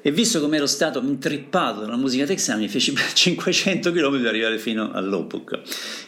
E 0.03 0.11
visto 0.11 0.41
come 0.41 0.57
ero 0.57 0.67
stato 0.67 1.01
intrippato 1.01 1.83
dalla 1.83 1.97
musica 1.97 2.27
texana, 2.27 2.59
mi 2.59 2.69
feci 2.69 2.93
per 2.95 3.07
500 3.15 3.93
km 3.93 4.11
per 4.19 4.27
arrivare 4.27 4.59
fino 4.59 4.91
a 4.91 5.01
Lubbock. 5.01 5.61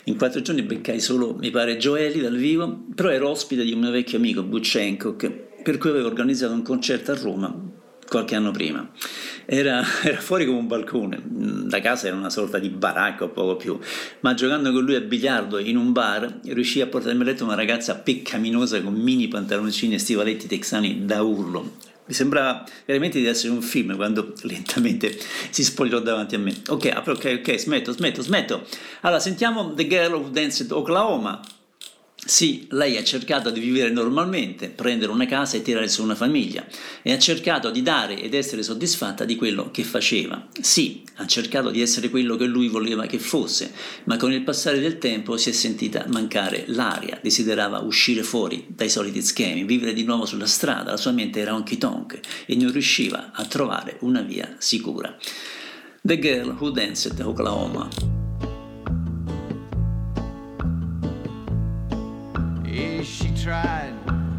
In 0.04 0.16
quattro 0.16 0.40
giorni 0.40 0.62
beccai 0.62 0.98
solo, 0.98 1.36
mi 1.38 1.52
pare, 1.52 1.76
Joeli 1.76 2.20
dal 2.20 2.36
vivo, 2.36 2.86
però 2.96 3.10
ero 3.10 3.28
ospite 3.28 3.62
di 3.62 3.72
un 3.72 3.78
mio 3.78 3.92
vecchio 3.92 4.18
amico, 4.18 4.42
Butch 4.42 4.74
Hancock, 4.74 5.30
per 5.62 5.78
cui 5.78 5.90
avevo 5.90 6.08
organizzato 6.08 6.52
un 6.52 6.62
concerto 6.62 7.12
a 7.12 7.14
Roma 7.14 7.82
qualche 8.08 8.34
anno 8.34 8.50
prima. 8.50 8.88
Era, 9.46 9.84
era, 10.02 10.20
fuori 10.20 10.46
come 10.46 10.58
un 10.58 10.66
balcone, 10.66 11.22
la 11.68 11.80
casa 11.80 12.06
era 12.06 12.16
una 12.16 12.30
sorta 12.30 12.58
di 12.58 12.68
baracca 12.68 13.24
o 13.24 13.28
poco 13.28 13.56
più, 13.56 13.78
ma 14.20 14.34
giocando 14.34 14.72
con 14.72 14.84
lui 14.84 14.94
a 14.94 15.00
biliardo 15.00 15.58
in 15.58 15.76
un 15.76 15.92
bar 15.92 16.40
riuscì 16.44 16.80
a 16.80 16.86
portarmi 16.86 17.22
a 17.22 17.24
letto 17.24 17.44
una 17.44 17.54
ragazza 17.54 17.96
peccaminosa 17.96 18.80
con 18.82 18.94
mini 18.94 19.28
pantaloncini 19.28 19.94
e 19.94 19.98
stivaletti 19.98 20.46
texani 20.46 21.04
da 21.04 21.22
urlo. 21.22 21.92
Mi 22.06 22.12
sembrava 22.12 22.66
veramente 22.84 23.18
di 23.18 23.24
essere 23.24 23.50
un 23.52 23.62
film 23.62 23.96
quando 23.96 24.34
lentamente 24.42 25.16
si 25.50 25.64
spogliò 25.64 26.00
davanti 26.00 26.34
a 26.34 26.38
me. 26.38 26.54
Ok, 26.68 27.02
ok, 27.06 27.38
ok, 27.40 27.58
smetto, 27.58 27.92
smetto, 27.92 28.20
smetto. 28.20 28.66
Allora, 29.00 29.20
sentiamo 29.20 29.72
The 29.72 29.86
Girl 29.86 30.12
Who 30.12 30.28
Danced 30.28 30.70
Oklahoma. 30.70 31.40
Sì, 32.26 32.66
lei 32.70 32.96
ha 32.96 33.04
cercato 33.04 33.50
di 33.50 33.60
vivere 33.60 33.90
normalmente, 33.90 34.70
prendere 34.70 35.12
una 35.12 35.26
casa 35.26 35.58
e 35.58 35.62
tirare 35.62 35.88
su 35.88 36.02
una 36.02 36.14
famiglia 36.14 36.64
e 37.02 37.12
ha 37.12 37.18
cercato 37.18 37.70
di 37.70 37.82
dare 37.82 38.18
ed 38.18 38.32
essere 38.32 38.62
soddisfatta 38.62 39.26
di 39.26 39.36
quello 39.36 39.70
che 39.70 39.84
faceva. 39.84 40.48
Sì, 40.58 41.02
ha 41.16 41.26
cercato 41.26 41.68
di 41.68 41.82
essere 41.82 42.08
quello 42.08 42.36
che 42.36 42.46
lui 42.46 42.68
voleva 42.68 43.04
che 43.04 43.18
fosse, 43.18 43.72
ma 44.04 44.16
con 44.16 44.32
il 44.32 44.42
passare 44.42 44.80
del 44.80 44.96
tempo 44.96 45.36
si 45.36 45.50
è 45.50 45.52
sentita 45.52 46.06
mancare 46.08 46.64
l'aria, 46.68 47.18
desiderava 47.22 47.80
uscire 47.80 48.22
fuori 48.22 48.64
dai 48.68 48.88
soliti 48.88 49.20
schemi, 49.20 49.64
vivere 49.64 49.92
di 49.92 50.04
nuovo 50.04 50.24
sulla 50.24 50.46
strada, 50.46 50.92
la 50.92 50.96
sua 50.96 51.12
mente 51.12 51.40
era 51.40 51.54
honky 51.54 51.76
tonk 51.76 52.20
e 52.46 52.56
non 52.56 52.72
riusciva 52.72 53.32
a 53.34 53.44
trovare 53.44 53.98
una 54.00 54.22
via 54.22 54.56
sicura. 54.58 55.14
The 56.00 56.18
Girl 56.18 56.56
Who 56.58 56.70
Danced 56.70 57.20
Oklahoma. 57.20 58.23
Yeah, 62.74 63.02
she 63.02 63.30
tried 63.40 63.94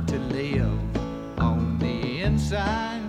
to 0.08 0.20
live 0.20 0.68
on 1.38 1.80
the 1.80 2.22
inside 2.22 3.05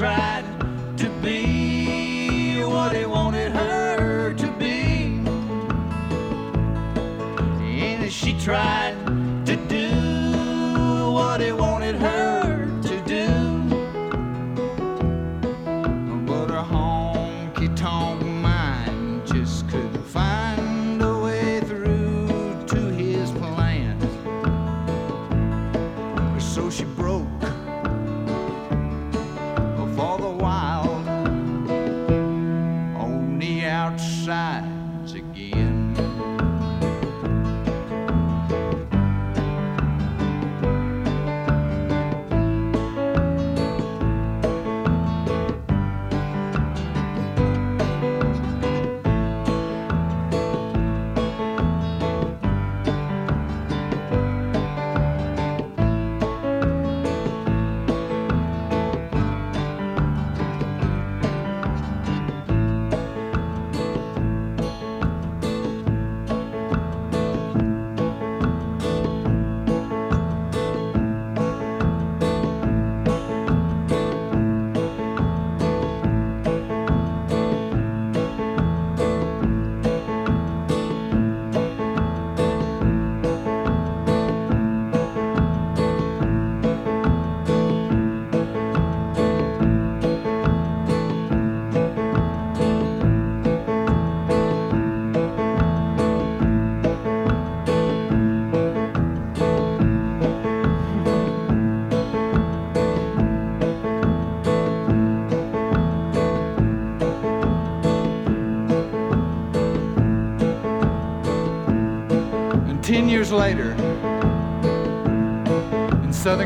tried 0.00 0.46
to 0.96 1.10
be 1.20 2.64
what 2.64 2.96
he 2.96 3.04
wanted 3.04 3.52
her 3.52 4.32
to 4.32 4.50
be. 4.52 5.20
And 7.84 8.10
she 8.10 8.32
tried 8.40 8.89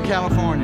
California. 0.05 0.64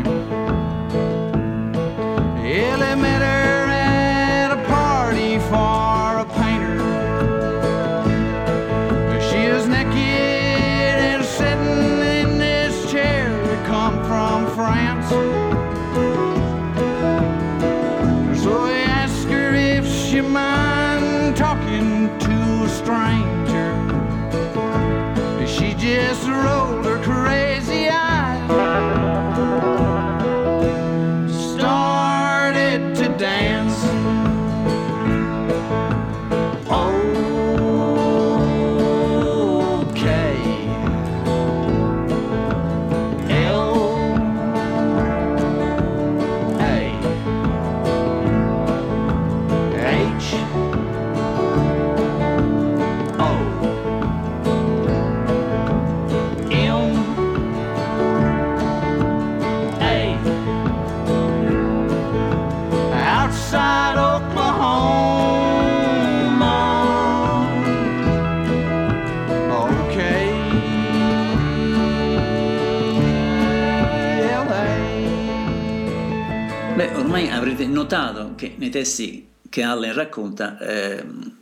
Nei 78.70 78.82
testi 78.82 79.26
che 79.48 79.62
Allen 79.62 79.92
racconta 79.92 80.58
ehm, 80.58 81.38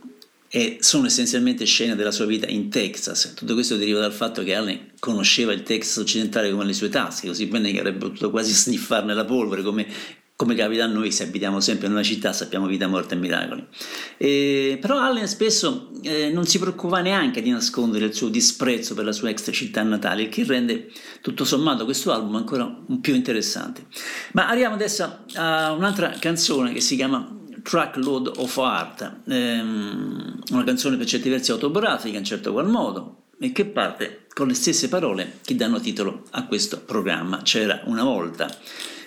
e 0.51 0.77
sono 0.79 1.05
essenzialmente 1.05 1.63
scene 1.65 1.95
della 1.95 2.11
sua 2.11 2.25
vita 2.25 2.47
in 2.47 2.69
Texas. 2.69 3.33
Tutto 3.35 3.53
questo 3.53 3.77
deriva 3.77 3.99
dal 3.99 4.11
fatto 4.11 4.43
che 4.43 4.55
Allen 4.55 4.93
conosceva 4.97 5.53
il 5.53 5.61
Texas 5.61 5.97
occidentale 5.97 6.49
come 6.49 6.65
le 6.65 6.73
sue 6.73 6.89
tasche, 6.89 7.27
così 7.27 7.45
bene 7.45 7.71
che 7.71 7.77
avrebbe 7.77 7.99
potuto 7.99 8.31
quasi 8.31 8.51
sniffarne 8.51 9.13
la 9.13 9.25
polvere, 9.25 9.61
come, 9.61 9.85
come 10.39 10.55
capita 10.55 10.85
a 10.85 10.87
noi 10.87 11.11
se 11.11 11.23
abitiamo 11.23 11.59
sempre 11.59 11.87
in 11.87 11.91
una 11.91 12.01
città, 12.01 12.31
sappiamo 12.31 12.65
vita, 12.65 12.87
morte 12.87 13.13
e 13.13 13.17
miracoli. 13.17 13.67
E, 14.15 14.77
però 14.79 14.97
Allen 14.97 15.27
spesso 15.27 15.91
eh, 16.01 16.29
non 16.29 16.45
si 16.45 16.59
preoccupa 16.59 17.01
neanche 17.01 17.41
di 17.41 17.49
nascondere 17.49 18.05
il 18.05 18.13
suo 18.13 18.29
disprezzo 18.29 18.93
per 18.93 19.03
la 19.03 19.11
sua 19.11 19.27
ex 19.31 19.49
città 19.51 19.83
natale, 19.83 20.21
il 20.21 20.29
che 20.29 20.45
rende 20.45 20.89
tutto 21.21 21.43
sommato 21.43 21.83
questo 21.83 22.13
album 22.13 22.37
ancora 22.37 22.73
più 23.01 23.15
interessante. 23.15 23.87
Ma 24.31 24.47
arriviamo 24.47 24.75
adesso 24.75 25.25
a 25.33 25.73
un'altra 25.73 26.15
canzone 26.17 26.71
che 26.71 26.79
si 26.79 26.95
chiama 26.95 27.37
Truckload 27.61 28.31
of 28.37 28.57
Art, 28.59 29.17
ehm, 29.27 30.39
una 30.51 30.63
canzone 30.63 30.95
per 30.95 31.05
certi 31.05 31.27
versi 31.27 31.51
autobiografica 31.51 32.17
in 32.17 32.23
certo 32.23 32.53
qual 32.53 32.69
modo 32.69 33.23
e 33.41 33.51
che 33.51 33.65
parte 33.65 34.27
con 34.33 34.47
le 34.47 34.53
stesse 34.53 34.87
parole 34.87 35.39
che 35.43 35.57
danno 35.57 35.81
titolo 35.81 36.23
a 36.31 36.45
questo 36.45 36.79
programma. 36.79 37.41
C'era 37.41 37.81
una 37.87 38.05
volta, 38.05 38.49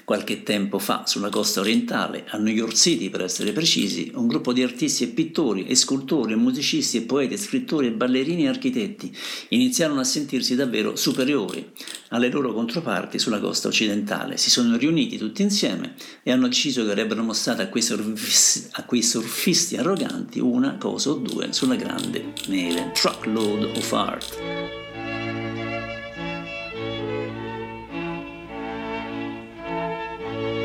qualche 0.05 0.43
tempo 0.43 0.79
fa, 0.79 1.05
sulla 1.07 1.29
costa 1.29 1.61
orientale, 1.61 2.25
a 2.29 2.39
New 2.39 2.53
York 2.53 2.75
City 2.75 3.11
per 3.11 3.23
essere 3.23 3.53
precisi, 3.53 4.11
un 4.15 4.27
gruppo 4.27 4.53
di 4.53 4.63
artisti 4.63 5.05
e 5.05 5.09
pittori 5.09 5.67
e 5.67 5.75
scultori 5.75 6.33
e 6.33 6.37
musicisti 6.37 6.99
e 6.99 7.03
poeti, 7.03 7.35
e 7.35 7.39
scrittori 7.39 7.87
e 7.87 7.93
ballerini 7.93 8.45
e 8.45 8.49
architetti 8.49 9.15
iniziarono 9.49 10.01
a 10.01 10.05
sentirsi 10.05 10.55
davvero 10.55 10.97
superiori 10.97 11.71
alle 12.09 12.31
loro 12.31 12.53
controparti 12.53 13.19
sulla 13.19 13.41
costa 13.41 13.69
occidentale. 13.69 14.37
Si 14.37 14.51
sono 14.51 14.77
riuniti 14.77 15.17
tutti 15.17 15.43
insieme 15.43 15.95
e 16.23 16.33
hanno 16.33 16.49
deciso 16.49 16.85
che 16.85 16.91
avrebbero 16.91 17.23
mostrato 17.23 17.63
a 17.63 17.67
quei, 17.67 17.83
surfisti, 17.83 18.69
a 18.73 18.85
quei 18.85 19.03
surfisti 19.03 19.77
arroganti 19.77 20.41
una 20.41 20.77
cosa 20.77 21.11
o 21.11 21.15
due 21.15 21.53
sulla 21.53 21.77
grande 21.77 22.33
neve. 22.49 22.91
Truckload 22.93 23.77
of 23.77 23.93
Art. 23.93 24.82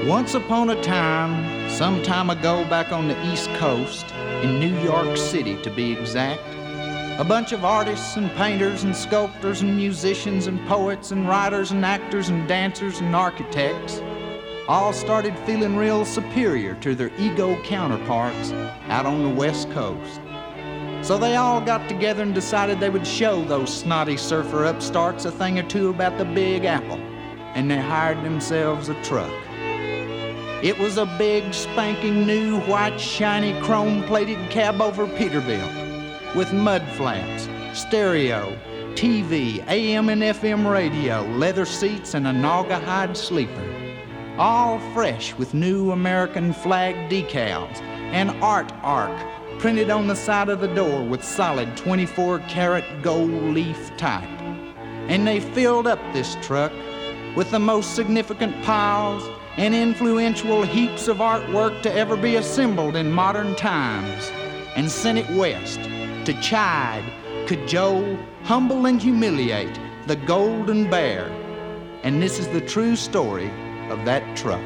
Once 0.08 0.36
upon 0.36 0.70
a 0.70 0.82
time, 0.82 1.70
some 1.70 2.02
time 2.02 2.30
ago 2.30 2.64
back 2.70 2.94
on 2.94 3.10
the 3.10 3.34
East 3.34 3.50
Coast, 3.56 4.10
in 4.42 4.58
New 4.58 4.74
York 4.80 5.18
City 5.18 5.62
to 5.62 5.70
be 5.70 5.92
exact, 5.92 6.42
a 7.20 7.26
bunch 7.28 7.52
of 7.52 7.66
artists 7.66 8.16
and 8.16 8.32
painters 8.38 8.86
and 8.86 8.96
sculptors 8.96 9.64
and 9.64 9.76
musicians 9.76 10.48
and 10.48 10.66
poets 10.66 11.12
and 11.12 11.28
writers 11.28 11.72
and 11.72 11.84
actors 11.84 12.30
and 12.30 12.48
dancers 12.48 13.02
and 13.02 13.14
architects 13.14 14.02
all 14.70 14.94
started 14.94 15.38
feeling 15.40 15.76
real 15.76 16.06
superior 16.06 16.76
to 16.76 16.96
their 16.96 17.12
ego 17.18 17.62
counterparts 17.64 18.54
out 18.88 19.06
on 19.06 19.24
the 19.24 19.36
West 19.36 19.70
Coast. 19.72 20.22
So 21.02 21.18
they 21.18 21.36
all 21.36 21.60
got 21.60 21.90
together 21.90 22.24
and 22.24 22.34
decided 22.34 22.80
they 22.80 22.90
would 22.90 23.06
show 23.06 23.44
those 23.44 23.78
snotty 23.78 24.16
surfer 24.16 24.68
upstarts 24.68 25.26
a 25.26 25.32
thing 25.32 25.60
or 25.60 25.68
two 25.68 25.90
about 25.90 26.18
the 26.18 26.24
Big 26.24 26.64
Apple, 26.64 26.98
and 27.56 27.70
they 27.70 27.82
hired 27.82 28.24
themselves 28.24 28.88
a 28.88 29.04
truck. 29.04 29.34
It 30.64 30.80
was 30.80 30.98
a 30.98 31.06
big, 31.06 31.54
spanking 31.54 32.26
new, 32.26 32.60
white, 32.62 33.00
shiny, 33.00 33.54
chrome 33.62 34.02
plated 34.06 34.40
cab 34.50 34.82
over 34.82 35.06
Peterbilt 35.06 36.36
with 36.36 36.52
mud 36.52 36.82
flaps, 36.94 37.48
stereo, 37.80 38.58
TV, 38.96 39.64
AM 39.68 40.10
and 40.10 40.24
FM 40.24 40.68
radio, 40.68 41.22
leather 41.38 41.64
seats, 41.64 42.16
and 42.16 42.26
a 42.26 42.32
Naugahyde 42.32 43.16
sleeper. 43.16 43.64
All 44.40 44.80
fresh 44.96 45.36
with 45.36 45.54
new 45.54 45.92
American 45.92 46.54
flag 46.54 46.96
decals 47.08 47.80
and 48.12 48.32
art 48.42 48.72
arc 48.82 49.16
printed 49.60 49.92
on 49.92 50.08
the 50.08 50.16
side 50.16 50.50
of 50.50 50.60
the 50.60 50.74
door 50.74 51.04
with 51.04 51.24
solid 51.24 51.78
24 51.78 52.40
karat 52.48 53.04
gold 53.04 53.30
leaf 53.30 53.96
type. 53.96 54.28
And 55.08 55.28
they 55.28 55.40
filled 55.40 55.86
up 55.86 56.00
this 56.14 56.36
truck 56.42 56.72
with 57.36 57.52
the 57.52 57.60
most 57.60 57.94
significant 57.94 58.60
piles 58.64 59.24
and 59.58 59.74
influential 59.74 60.62
heaps 60.62 61.08
of 61.08 61.18
artwork 61.18 61.82
to 61.82 61.92
ever 61.94 62.16
be 62.16 62.36
assembled 62.36 62.96
in 62.96 63.12
modern 63.12 63.56
times, 63.56 64.32
and 64.76 64.90
sent 64.90 65.18
it 65.18 65.30
west 65.36 65.80
to 66.26 66.40
chide, 66.42 67.04
cajole, 67.48 68.18
humble, 68.44 68.86
and 68.86 69.02
humiliate 69.02 69.80
the 70.06 70.16
Golden 70.16 70.88
Bear. 70.90 71.26
And 72.04 72.22
this 72.22 72.38
is 72.38 72.48
the 72.50 72.62
true 72.62 72.96
story 72.96 73.50
of 73.90 74.06
that 74.06 74.38
truck. 74.38 74.62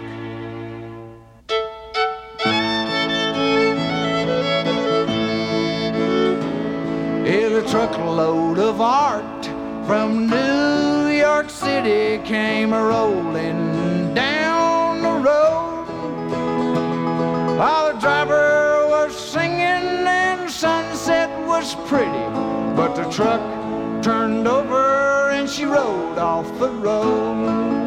Is 7.25 7.53
a 7.53 7.69
truckload 7.71 8.59
of 8.59 8.81
art 8.81 9.45
from 9.87 10.27
New 10.29 11.07
York 11.07 11.49
City 11.49 12.21
came 12.27 12.73
a 12.73 12.83
rolling 12.83 14.01
While 17.62 17.93
the 17.93 17.99
driver 17.99 18.88
was 18.88 19.16
singing 19.16 20.07
and 20.07 20.49
sunset 20.49 21.30
was 21.45 21.76
pretty, 21.86 22.26
but 22.76 22.95
the 22.95 23.07
truck 23.12 23.39
turned 24.01 24.47
over 24.47 25.30
and 25.30 25.47
she 25.47 25.66
rode 25.66 26.18
off 26.18 26.47
the 26.57 26.72
road. 26.72 27.86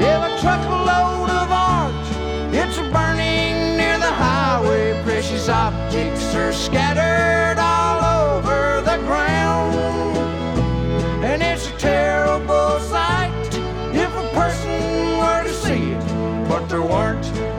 Yeah, 0.00 0.32
a 0.32 0.40
truckload 0.40 1.28
of 1.28 1.50
art, 1.50 2.06
it's 2.54 2.78
burning 2.94 3.76
near 3.76 3.98
the 3.98 4.12
highway. 4.12 5.02
Precious 5.02 5.48
objects 5.48 6.32
are 6.36 6.52
scattered 6.52 7.58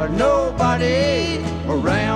nobody 0.10 1.44
around. 1.68 2.07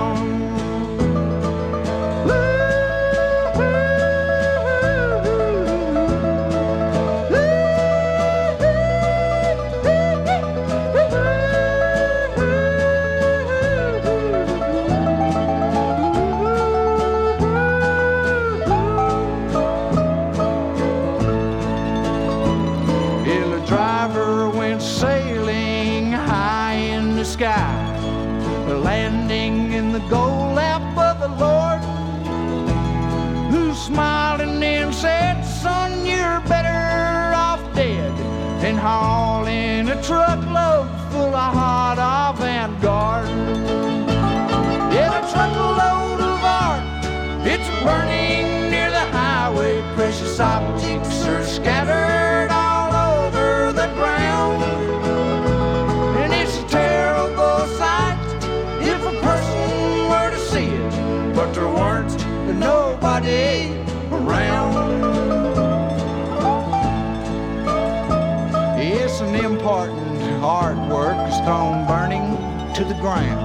Artwork 70.52 71.18
is 71.30 71.36
thrown 71.46 71.86
burning 71.86 72.36
to 72.74 72.84
the 72.84 72.94
ground. 73.00 73.40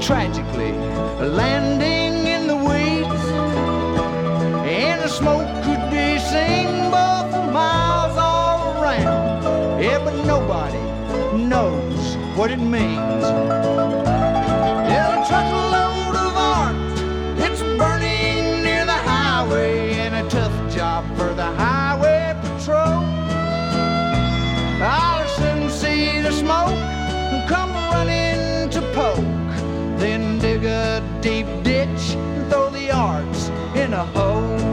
Tragically, 0.00 0.72
landing 1.20 2.26
in 2.26 2.46
the 2.46 2.56
weeds, 2.56 3.24
and 4.64 5.02
the 5.02 5.08
smoke 5.08 5.48
could 5.64 5.84
be 5.90 6.18
seen 6.18 6.90
both 6.90 7.30
for 7.34 7.52
miles 7.52 8.16
all 8.16 8.82
around. 8.82 9.42
Yeah, 9.82 10.02
but 10.02 10.24
nobody 10.24 10.82
knows 11.36 12.16
what 12.38 12.50
it 12.50 12.56
means. 12.56 13.87
In 33.88 33.94
a 33.94 34.04
hole. 34.04 34.67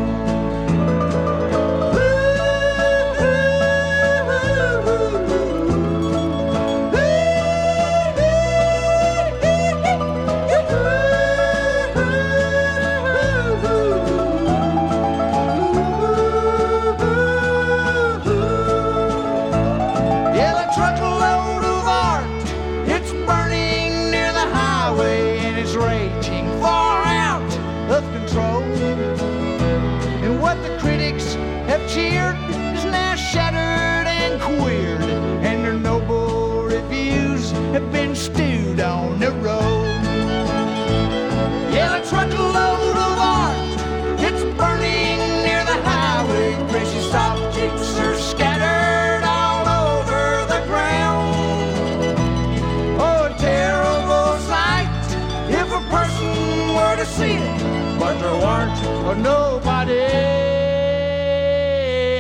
Weren't 59.06 59.22
nobody 59.22 60.00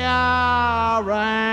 around. 0.03 1.43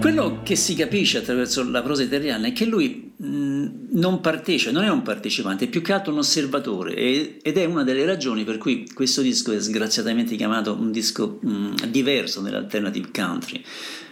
Quello 0.00 0.40
che 0.42 0.56
si 0.56 0.74
capisce 0.74 1.18
attraverso 1.18 1.68
la 1.70 1.82
prosa 1.82 2.02
italiana 2.02 2.48
è 2.48 2.52
che 2.52 2.64
lui 2.64 3.12
mh, 3.16 3.66
non 3.90 4.20
partecipa, 4.20 4.72
non 4.72 4.82
è 4.82 4.90
un 4.90 5.02
partecipante, 5.02 5.66
è 5.66 5.68
più 5.68 5.80
che 5.80 5.92
altro 5.92 6.12
un 6.12 6.18
osservatore 6.18 6.94
ed 6.94 7.56
è 7.56 7.64
una 7.66 7.84
delle 7.84 8.04
ragioni 8.04 8.42
per 8.42 8.58
cui 8.58 8.88
questo 8.92 9.22
disco 9.22 9.52
è 9.52 9.60
sgraziatamente 9.60 10.34
chiamato 10.34 10.72
un 10.72 10.90
disco 10.90 11.38
mh, 11.40 11.86
diverso 11.88 12.40
nell'alternative 12.40 13.10
country, 13.12 13.62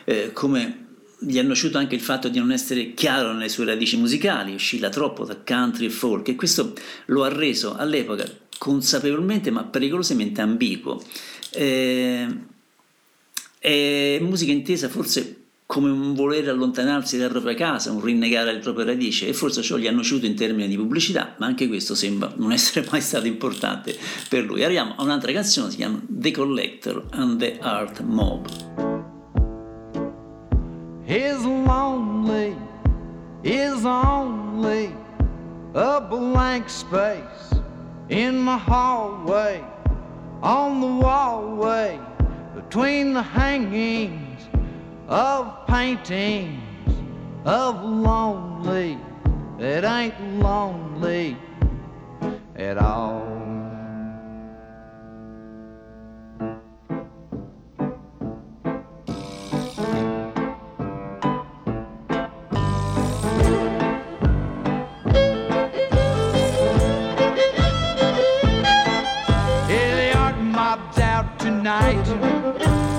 Eh, 0.05 0.30
come 0.32 0.86
gli 1.19 1.39
è 1.39 1.43
nociuto 1.43 1.79
anche 1.79 1.95
il 1.95 2.01
fatto 2.01 2.29
di 2.29 2.39
non 2.39 2.53
essere 2.53 2.95
chiaro 2.95 3.33
nelle 3.33 3.49
sue 3.49 3.64
radici 3.64 3.97
musicali, 3.97 4.55
oscilla 4.55 4.89
troppo 4.89 5.25
tra 5.25 5.37
country 5.37 5.87
e 5.87 5.91
folk 5.91 6.29
e 6.29 6.35
questo 6.35 6.75
lo 7.07 7.25
ha 7.25 7.29
reso 7.29 7.75
all'epoca 7.75 8.25
consapevolmente 8.59 9.51
ma 9.51 9.64
pericolosamente 9.64 10.41
ambiguo. 10.41 11.03
Eh, 11.51 12.27
è 13.59 14.19
musica 14.21 14.53
intesa 14.53 14.89
forse 14.89 15.45
come 15.67 15.91
un 15.91 16.14
voler 16.14 16.49
allontanarsi 16.49 17.19
dalla 17.19 17.31
propria 17.31 17.55
casa, 17.55 17.91
un 17.91 18.01
rinnegare 18.01 18.53
le 18.53 18.61
proprie 18.61 18.85
radici 18.85 19.27
e 19.27 19.33
forse 19.33 19.62
ciò 19.62 19.77
gli 19.77 19.89
ha 19.89 19.91
nociuto 19.91 20.25
in 20.25 20.37
termini 20.37 20.69
di 20.69 20.77
pubblicità, 20.77 21.35
ma 21.39 21.47
anche 21.47 21.67
questo 21.67 21.97
sembra 21.97 22.33
non 22.37 22.53
essere 22.53 22.87
mai 22.89 23.01
stato 23.01 23.27
importante 23.27 23.99
per 24.29 24.45
lui. 24.45 24.62
Arriviamo 24.62 24.95
a 24.97 25.03
un'altra 25.03 25.33
canzone, 25.33 25.71
si 25.71 25.77
chiama 25.77 26.01
The 26.07 26.31
Collector 26.31 27.07
and 27.11 27.39
the 27.39 27.59
Art 27.61 28.01
Mob. 28.03 28.95
Is 31.07 31.44
lonely 31.44 32.57
is 33.44 33.84
only 33.84 34.92
a 35.74 36.00
blank 36.00 36.68
space 36.68 37.52
in 38.09 38.44
the 38.44 38.57
hallway 38.59 39.64
on 40.42 40.80
the 40.80 40.86
wallway 40.86 42.00
between 42.57 43.12
the 43.12 43.22
hangings 43.22 44.48
of 45.07 45.64
paintings 45.68 46.61
of 47.44 47.84
lonely 47.84 48.98
that 49.59 49.84
ain't 49.84 50.40
lonely 50.40 51.36
at 52.57 52.78
all 52.78 53.45
right. 71.87 72.07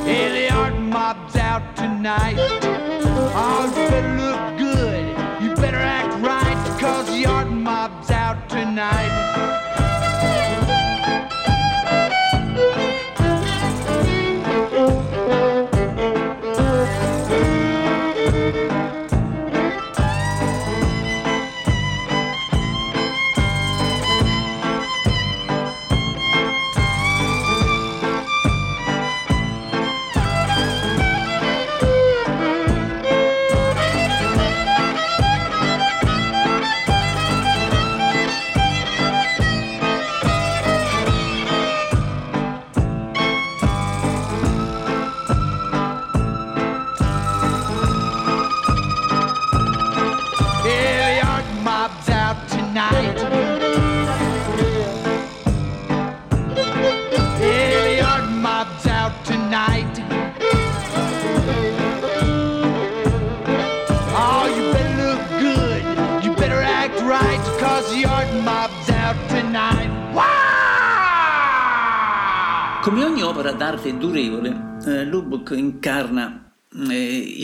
Hey, 0.05 0.47
the 0.47 0.53
art 0.55 0.77
mob's 0.79 1.35
out 1.35 1.75
tonight. 1.75 2.37
I'll 3.35 3.67
look 3.67 4.46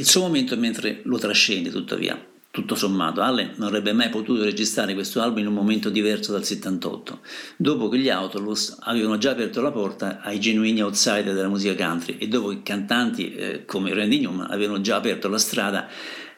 il 0.04 0.10
suo 0.10 0.22
momento 0.22 0.58
mentre 0.58 1.00
lo 1.04 1.18
trascende, 1.18 1.70
tuttavia. 1.72 2.22
Tutto 2.52 2.76
sommato, 2.76 3.22
Allen 3.22 3.54
non 3.56 3.68
avrebbe 3.68 3.94
mai 3.94 4.10
potuto 4.10 4.44
registrare 4.44 4.94
questo 4.94 5.22
album 5.22 5.40
in 5.40 5.48
un 5.48 5.54
momento 5.54 5.90
diverso 5.90 6.32
dal 6.34 6.44
78, 6.46 7.22
dopo 7.56 7.90
che 7.90 7.98
gli 7.98 8.10
Outlaws 8.10 8.78
avevano 8.82 9.18
già 9.18 9.32
aperto 9.32 9.60
la 9.62 9.72
porta 9.72 10.22
ai 10.22 10.40
genuini 10.40 10.84
outsider 10.84 11.34
della 11.34 11.48
musica 11.48 11.74
country 11.74 12.18
e 12.20 12.28
dopo 12.28 12.50
che 12.50 12.62
cantanti 12.62 13.34
eh, 13.34 13.66
come 13.66 13.92
Randy 13.92 14.20
Newman 14.20 14.52
avevano 14.52 14.82
già 14.82 14.98
aperto 14.98 15.30
la 15.30 15.40
strada 15.40 15.88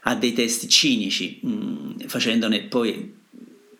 a 0.01 0.15
dei 0.15 0.31
testi 0.31 0.69
cinici, 0.69 1.39
mh, 1.41 1.49
mm, 1.49 1.91
facendone 2.05 2.61
poi 2.61 3.13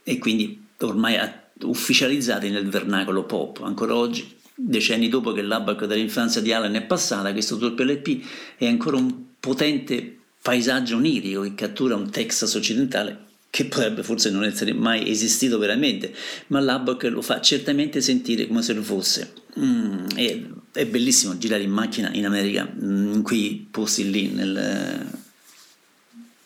e 0.04 0.18
quindi 0.18 0.62
ormai 0.80 1.18
ufficializzati 1.62 2.50
nel 2.50 2.68
vernacolo 2.68 3.24
pop. 3.24 3.62
Ancora 3.64 3.96
oggi, 3.96 4.30
decenni 4.56 5.08
dopo 5.08 5.32
che 5.32 5.42
l'abaco 5.42 5.86
dell'infanzia 5.86 6.42
di 6.42 6.52
Allen 6.52 6.74
è 6.74 6.82
passata, 6.82 7.32
questo 7.32 7.56
doppio 7.56 7.86
LP 7.86 8.26
è 8.58 8.68
ancora 8.68 8.98
un 8.98 9.24
potente 9.46 10.18
paesaggio 10.42 10.96
onirico 10.96 11.42
che 11.42 11.54
cattura 11.54 11.96
un 11.96 12.10
Texas 12.10 12.56
occidentale 12.56 13.24
che 13.50 13.66
potrebbe 13.66 14.04
forse 14.04 14.32
non 14.32 14.44
essere 14.44 14.74
mai 14.74 15.10
esistito 15.10 15.58
veramente, 15.58 16.14
ma 16.48 16.60
l'Abbock 16.60 17.04
lo 17.04 17.22
fa 17.22 17.40
certamente 17.40 18.02
sentire 18.02 18.48
come 18.48 18.62
se 18.62 18.74
lo 18.74 18.82
fosse. 18.82 19.32
Mm, 19.58 20.08
è, 20.14 20.42
è, 20.74 20.86
bellissimo 20.86 21.38
girare 21.38 21.64
in 21.64 21.72
macchina 21.72 22.12
in 22.12 22.26
America, 22.26 22.70
mm, 22.70 23.14
in 23.14 23.22
quei 23.22 23.66
posti 23.72 24.10
lì 24.10 24.28
nel, 24.28 25.10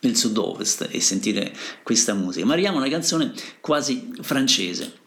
nel 0.02 0.16
sud-ovest 0.16 0.88
e 0.92 1.00
sentire 1.00 1.52
questa 1.82 2.14
musica. 2.14 2.46
Ma 2.46 2.54
arriviamo 2.54 2.78
a 2.78 2.82
una 2.82 2.90
canzone 2.90 3.34
quasi 3.60 4.12
francese. 4.22 4.99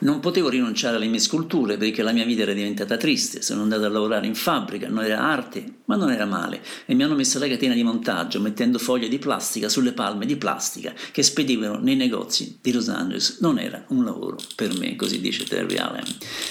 Non 0.00 0.20
potevo 0.20 0.48
rinunciare 0.48 0.96
alle 0.96 1.08
mie 1.08 1.18
sculture 1.18 1.76
perché 1.76 2.02
la 2.02 2.12
mia 2.12 2.24
vita 2.24 2.42
era 2.42 2.54
diventata 2.54 2.96
triste, 2.96 3.42
sono 3.42 3.62
andato 3.62 3.84
a 3.84 3.88
lavorare 3.90 4.26
in 4.26 4.34
fabbrica, 4.34 4.88
non 4.88 5.04
era 5.04 5.20
arte, 5.20 5.80
ma 5.84 5.96
non 5.96 6.10
era 6.10 6.24
male, 6.24 6.62
e 6.86 6.94
mi 6.94 7.02
hanno 7.02 7.14
messo 7.14 7.38
la 7.38 7.46
catena 7.46 7.74
di 7.74 7.82
montaggio 7.82 8.40
mettendo 8.40 8.78
foglie 8.78 9.08
di 9.08 9.18
plastica 9.18 9.68
sulle 9.68 9.92
palme 9.92 10.24
di 10.24 10.36
plastica 10.36 10.94
che 11.12 11.22
spedivano 11.22 11.78
nei 11.80 11.96
negozi 11.96 12.58
di 12.62 12.72
Los 12.72 12.88
Angeles. 12.88 13.38
Non 13.40 13.58
era 13.58 13.84
un 13.88 14.04
lavoro 14.04 14.38
per 14.56 14.74
me, 14.78 14.96
così 14.96 15.20
dice 15.20 15.44
Terry 15.44 15.76
Allen. 15.76 16.04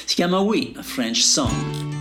Si 0.06 0.14
chiama 0.14 0.40
We, 0.40 0.72
a 0.76 0.84
French 0.84 1.24
Song. 1.24 1.99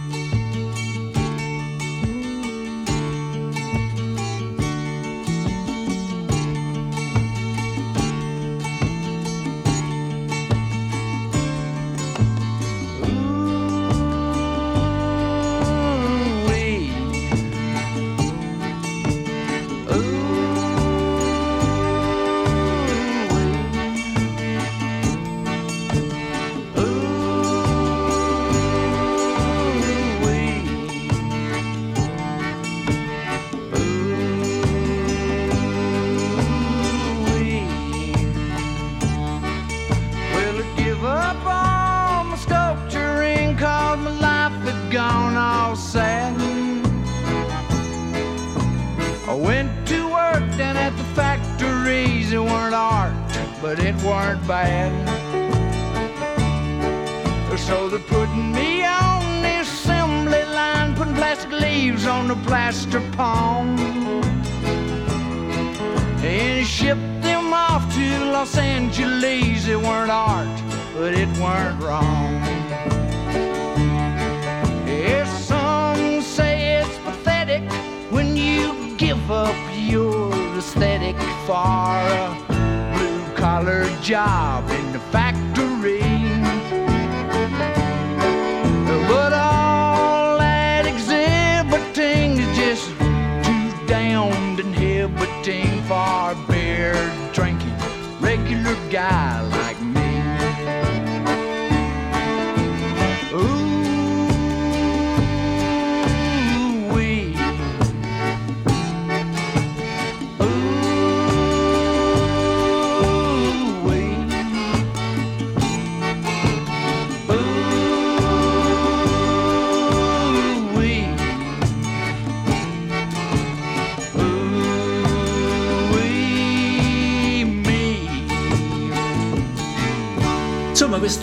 qui 98.48 98.54
le 98.54 98.74
gale 98.90 99.57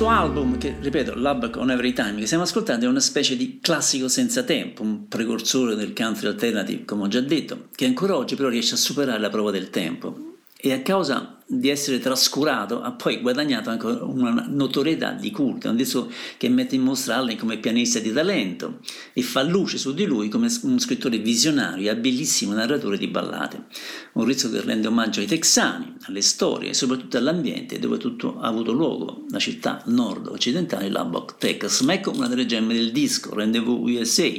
questo 0.06 0.10
album, 0.10 0.58
che 0.60 0.76
ripeto, 0.80 1.16
Lab 1.16 1.52
on 1.56 1.72
Every 1.72 1.92
Time, 1.92 2.20
che 2.20 2.26
stiamo 2.28 2.44
ascoltando, 2.44 2.86
è 2.86 2.88
una 2.88 3.00
specie 3.00 3.36
di 3.36 3.58
classico 3.60 4.08
senza 4.08 4.44
tempo, 4.44 4.84
un 4.84 5.08
precursore 5.08 5.74
del 5.74 5.94
country 5.94 6.28
alternative, 6.28 6.86
come 6.86 7.04
ho 7.04 7.08
già 7.08 7.22
detto, 7.22 7.70
che 7.76 7.86
ancora 7.86 8.16
oggi 8.16 8.36
però 8.36 8.50
riesce 8.50 8.76
a 8.76 8.78
superare 8.78 9.20
la 9.20 9.30
prova 9.30 9.50
del 9.50 9.72
tempo. 9.72 10.36
E 10.56 10.74
a 10.74 10.82
causa 10.82 11.35
di 11.48 11.70
essere 11.70 12.00
trascurato 12.00 12.82
ha 12.82 12.92
poi 12.92 13.22
guadagnato 13.22 13.70
anche 13.70 13.86
una 13.86 14.46
notorietà 14.50 15.12
di 15.12 15.30
culto, 15.30 15.70
un 15.70 15.76
disco 15.76 16.12
che 16.38 16.50
mette 16.50 16.74
in 16.74 16.82
mostra 16.82 17.18
Allen 17.18 17.38
come 17.38 17.60
pianista 17.60 18.00
di 18.00 18.12
talento 18.12 18.80
e 19.14 19.22
fa 19.22 19.44
luce 19.44 19.78
su 19.78 19.94
di 19.94 20.06
lui 20.06 20.28
come 20.28 20.52
un 20.64 20.80
scrittore 20.80 21.20
visionario 21.20 21.86
e 21.86 21.90
abilissimo 21.92 22.54
narratore 22.54 22.98
di 22.98 23.08
ballate. 23.08 23.66
Un 24.14 24.26
disco 24.26 24.50
che 24.50 24.62
rende 24.62 24.88
omaggio 24.88 25.20
ai 25.20 25.28
texani, 25.28 25.94
alle 26.06 26.22
storie 26.22 26.70
e 26.70 26.74
soprattutto 26.74 27.18
all'ambiente 27.18 27.78
dove 27.78 27.98
tutto 27.98 28.40
ha 28.40 28.48
avuto 28.48 28.72
luogo, 28.72 29.26
la 29.30 29.40
città 29.40 29.84
nord-occidentale 29.86 30.90
Lubbock, 30.90 31.38
Texas. 31.38 31.82
Ma 31.82 31.94
ecco 31.94 32.10
una 32.10 32.28
delle 32.28 32.48
gemme 32.48 32.74
del 32.74 32.92
disco, 32.92 33.36
Rendezvous 33.36 33.88
USA, 33.88 34.32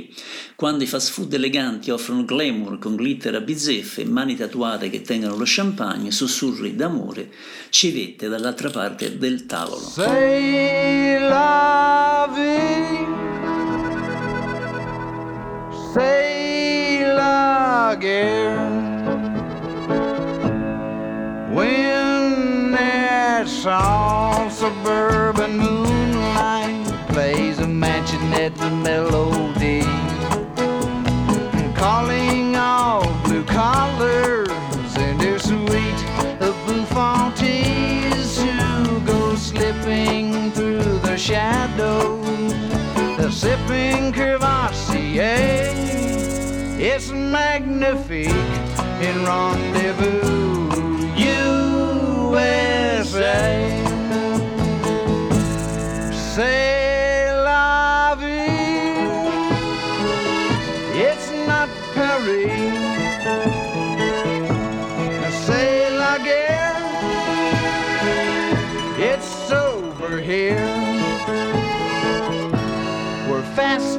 quando 0.57 0.83
i 0.83 0.89
fast 0.89 1.13
food 1.13 1.33
eleganti 1.33 1.91
offrono 1.91 2.25
glamour 2.25 2.79
con 2.79 2.97
glitter 2.97 3.37
a 3.37 3.41
bizzeffe, 3.41 4.05
mani 4.05 4.35
tatuate 4.35 4.91
che 4.91 5.03
tengono 5.03 5.37
lo 5.37 5.45
champagne, 5.47 6.11
sussurri 6.11 6.75
d'amore 6.75 6.95
d'amore 6.97 7.29
civette 7.71 8.29
dall'altra 8.29 8.71
parte 8.71 9.19
del 9.19 9.47
tavolo. 9.47 9.81
Say 9.81 11.19
la 11.21 12.29
vie, 12.35 13.07
say 15.93 17.15
la. 17.15 17.35
When 21.53 22.73
that 22.73 23.49
soft 23.49 24.59
suburban 24.59 25.57
moonlight 25.57 27.09
plays 27.09 27.59
a 27.59 27.67
mansion 27.67 28.33
at 28.35 28.55
the 28.57 28.71
melody, 28.71 29.36
sipping 43.37 44.13
Curvassier. 44.15 45.29
It's 46.81 47.11
magnifique 47.11 48.31
in 49.07 49.27
rendezvous, 49.27 50.71
USA. 51.19 52.73
C'est 56.13 57.29
la 57.45 58.17
vie. 58.19 59.07
It's 60.95 61.31
not 61.47 61.69
Paris. 61.95 62.86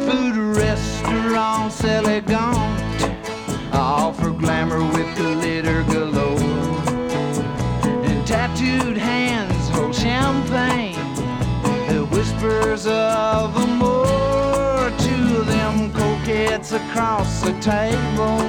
Food 0.08 0.38
restaurants 0.55 1.84
elegant 1.84 2.80
offer 3.74 4.32
glamour 4.32 4.82
with 4.93 5.18
glitter 5.18 5.84
galore. 5.91 6.39
And 8.08 8.26
tattooed 8.26 8.95
hands 8.95 9.68
hold 9.68 9.93
champagne 9.93 10.95
that 11.88 12.08
whispers 12.10 12.88
of 12.88 13.53
amour 13.58 14.93
to 14.97 15.43
them 15.43 15.91
coquettes 15.91 16.72
across 16.72 17.41
the 17.41 17.51
table. 17.60 18.39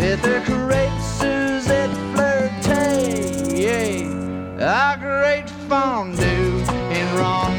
At 0.00 0.22
their 0.22 0.40
caresses 0.40 1.66
that 1.66 1.90
flirtate, 2.14 3.52
yeah, 3.54 4.94
a 4.94 4.98
great 4.98 5.50
fondue 5.68 6.64
in 6.96 7.06
rendezvous, 7.18 7.55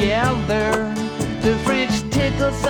together. 0.00 0.94
The 1.42 1.54
fridge 1.58 2.10
tickles 2.10 2.64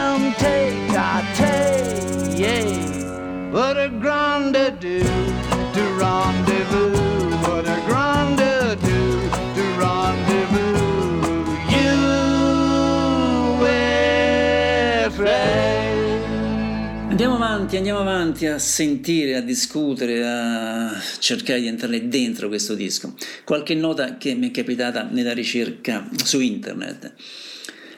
Andiamo 17.80 18.00
avanti, 18.00 18.44
a 18.44 18.58
sentire, 18.58 19.36
a 19.36 19.40
discutere, 19.40 20.22
a 20.22 21.00
cercare 21.18 21.62
di 21.62 21.66
entrare 21.66 22.08
dentro 22.08 22.48
questo 22.48 22.74
disco. 22.74 23.14
Qualche 23.42 23.74
nota 23.74 24.18
che 24.18 24.34
mi 24.34 24.48
è 24.48 24.50
capitata 24.50 25.08
nella 25.10 25.32
ricerca 25.32 26.06
su 26.22 26.40
internet. 26.40 27.14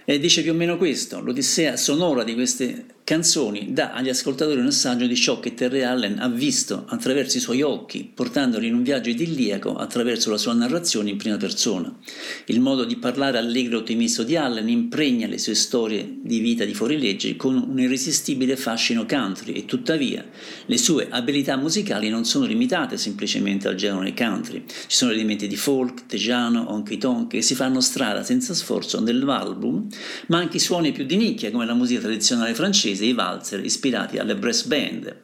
E 0.04 0.18
dice 0.18 0.42
più 0.42 0.50
o 0.50 0.54
meno 0.54 0.76
questo, 0.76 1.20
l'odissea 1.20 1.76
sonora 1.76 2.24
di 2.24 2.34
queste 2.34 2.86
canzoni 3.04 3.72
dà 3.72 3.92
agli 3.92 4.08
ascoltatori 4.08 4.60
un 4.60 4.66
assaggio 4.66 5.06
di 5.06 5.16
ciò 5.16 5.40
che 5.40 5.54
Terry 5.54 5.82
Allen 5.82 6.18
ha 6.18 6.28
visto 6.28 6.84
attraverso 6.88 7.36
i 7.36 7.40
suoi 7.40 7.60
occhi, 7.60 8.08
portandoli 8.12 8.68
in 8.68 8.74
un 8.74 8.82
viaggio 8.82 9.10
idilliaco 9.10 9.74
attraverso 9.74 10.30
la 10.30 10.38
sua 10.38 10.52
narrazione 10.54 11.10
in 11.10 11.16
prima 11.16 11.36
persona. 11.36 11.94
Il 12.46 12.60
modo 12.60 12.84
di 12.84 12.96
parlare 12.96 13.38
allegro 13.38 13.76
e 13.76 13.80
ottimista 13.80 14.22
di 14.22 14.36
Allen 14.36 14.68
impregna 14.68 15.26
le 15.26 15.38
sue 15.38 15.54
storie 15.54 16.18
di 16.22 16.38
vita 16.38 16.64
di 16.64 16.74
fuorilegge 16.74 17.36
con 17.36 17.56
un 17.56 17.78
irresistibile 17.78 18.56
fascino 18.56 19.04
country 19.04 19.52
e 19.52 19.64
tuttavia 19.64 20.24
le 20.66 20.78
sue 20.78 21.08
abilità 21.10 21.56
musicali 21.56 22.08
non 22.08 22.24
sono 22.24 22.46
limitate 22.46 22.96
semplicemente 22.96 23.68
al 23.68 23.74
genere 23.74 24.14
country. 24.14 24.64
Ci 24.66 24.96
sono 24.96 25.10
elementi 25.10 25.48
di 25.48 25.56
folk, 25.56 26.06
tegiano, 26.06 26.70
honky 26.70 26.98
tonk 26.98 27.30
che 27.32 27.42
si 27.42 27.54
fanno 27.54 27.80
strada 27.80 28.22
senza 28.22 28.54
sforzo 28.54 29.00
nell'album, 29.00 29.88
ma 30.28 30.38
anche 30.38 30.58
suoni 30.58 30.92
più 30.92 31.04
di 31.04 31.16
nicchia 31.16 31.50
come 31.50 31.66
la 31.66 31.74
musica 31.74 32.00
tradizionale 32.00 32.54
francese 32.54 33.04
i 33.04 33.12
valzer 33.12 33.64
ispirati 33.64 34.18
alle 34.18 34.36
brass 34.36 34.64
band, 34.64 35.20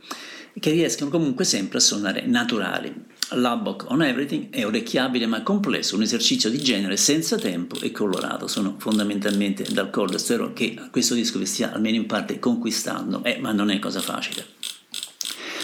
che 0.59 0.71
riescono 0.71 1.11
comunque 1.11 1.45
sempre 1.45 1.79
a 1.79 1.81
suonare 1.81 2.27
naturali. 2.27 3.07
Lubbock 3.33 3.91
on 3.91 4.03
Everything 4.03 4.51
è 4.51 4.65
orecchiabile 4.65 5.27
ma 5.27 5.43
complesso, 5.43 5.97
un 5.97 6.03
esercizio 6.03 6.49
di 6.49 6.59
genere 6.63 6.97
senza 6.97 7.37
tempo 7.37 7.79
e 7.81 7.91
colorato. 7.91 8.47
Sono 8.49 8.77
fondamentalmente 8.79 9.65
d'accordo, 9.71 10.17
spero 10.19 10.53
che 10.53 10.79
questo 10.91 11.15
disco 11.15 11.39
vi 11.39 11.47
stia 11.47 11.73
almeno 11.73 11.97
in 11.97 12.07
parte 12.07 12.39
conquistando, 12.39 13.23
eh, 13.25 13.39
ma 13.39 13.53
non 13.53 13.71
è 13.71 13.79
cosa 13.79 14.01
facile. 14.01 14.47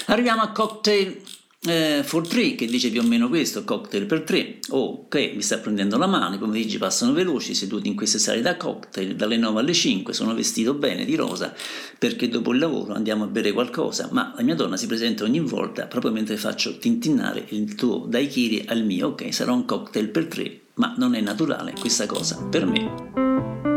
Arriviamo 0.07 0.43
a 0.43 0.51
Cocktail 0.53 1.23
eh, 1.67 2.03
for 2.05 2.27
3 2.27 2.55
che 2.55 2.67
dice 2.67 2.91
più 2.91 3.01
o 3.01 3.05
meno 3.05 3.29
questo, 3.29 3.65
cocktail 3.65 4.07
per 4.07 4.23
3, 4.23 4.59
oh, 4.71 5.05
ok, 5.05 5.33
mi 5.35 5.43
sta 5.43 5.59
prendendo 5.59 5.97
la 5.97 6.07
mano, 6.07 6.35
i 6.35 6.39
pomeriggi 6.39 6.79
passano 6.79 7.13
veloci, 7.13 7.55
seduti 7.55 7.89
in 7.89 7.97
queste 7.97 8.19
sale 8.19 8.41
da 8.41 8.57
cocktail, 8.57 9.15
dalle 9.15 9.37
9 9.37 9.61
alle 9.61 9.73
5, 9.73 10.13
sono 10.13 10.35
vestito 10.35 10.75
bene 10.75 11.05
di 11.05 11.15
rosa 11.15 11.55
perché 11.99 12.29
dopo 12.29 12.53
il 12.53 12.59
lavoro 12.59 12.95
andiamo 12.95 13.25
a 13.25 13.29
bere 13.29 13.53
qualcosa, 13.53 14.09
ma 14.13 14.33
la 14.37 14.43
mia 14.43 14.55
donna 14.55 14.77
si 14.77 14.87
presenta 14.87 15.25
ogni 15.25 15.41
volta 15.41 15.87
proprio 15.87 16.13
mentre 16.13 16.37
faccio 16.37 16.79
tintinnare 16.79 17.45
il 17.49 17.75
tuo 17.75 18.07
daiquiri 18.09 18.65
al 18.67 18.85
mio, 18.85 19.09
ok, 19.09 19.33
sarà 19.33 19.53
un 19.53 19.65
cocktail 19.65 20.09
per 20.09 20.27
3, 20.27 20.61
ma 20.75 20.95
non 20.97 21.15
è 21.15 21.21
naturale 21.21 21.73
questa 21.79 22.07
cosa 22.07 22.43
per 22.51 22.67
me. 22.67 23.74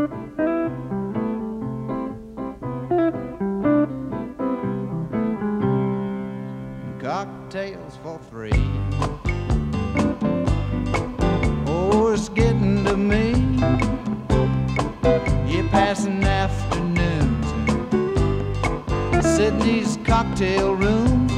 These 19.38 19.98
cocktail 20.04 20.74
room. 20.74 21.28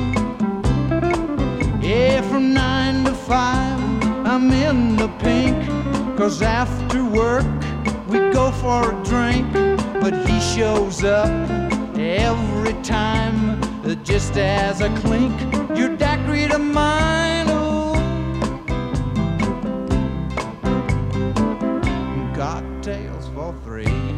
Yeah, 1.82 2.22
from 2.22 2.54
nine 2.54 3.04
to 3.04 3.12
five, 3.12 3.78
I'm 4.26 4.50
in 4.50 4.96
the 4.96 5.08
pink. 5.18 5.66
Cause 6.16 6.40
after 6.40 7.04
work, 7.04 7.44
we 8.08 8.18
go 8.32 8.52
for 8.52 8.92
a 8.92 9.04
drink. 9.04 9.52
But 10.00 10.14
he 10.26 10.40
shows 10.40 11.04
up 11.04 11.28
every 11.98 12.72
time 12.82 13.60
uh, 13.84 13.94
just 13.96 14.38
as 14.38 14.80
a 14.80 14.88
clink 15.00 15.38
your 15.76 15.94
daiquiri 15.94 16.48
to 16.48 16.58
mine. 16.58 17.48
Oh. 17.50 17.92
Cocktails 22.34 23.28
for 23.34 23.54
three. 23.62 24.14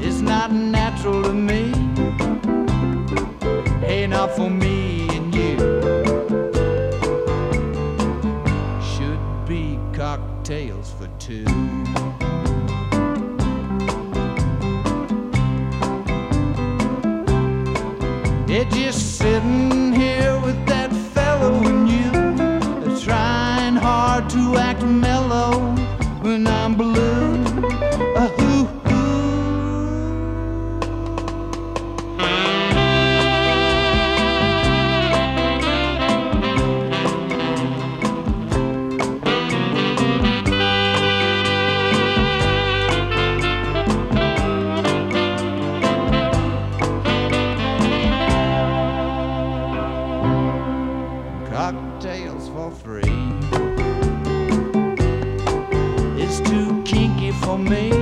It's 0.00 0.20
not 0.20 0.52
natural 1.02 1.22
to 1.24 1.32
me. 1.32 1.72
Hey, 3.84 4.06
not 4.06 4.36
for 4.36 4.48
me 4.48 5.08
and 5.10 5.34
you. 5.34 5.56
Should 8.92 9.18
be 9.48 9.80
cocktails 9.92 10.92
for 10.92 11.08
two. 11.18 11.44
They're 18.46 18.70
just 18.70 19.18
sitting 19.18 19.91
cocktails 51.62 52.48
for 52.48 52.72
three. 52.72 53.22
It's 56.20 56.40
too 56.40 56.82
kinky 56.82 57.30
for 57.30 57.56
me. 57.56 57.92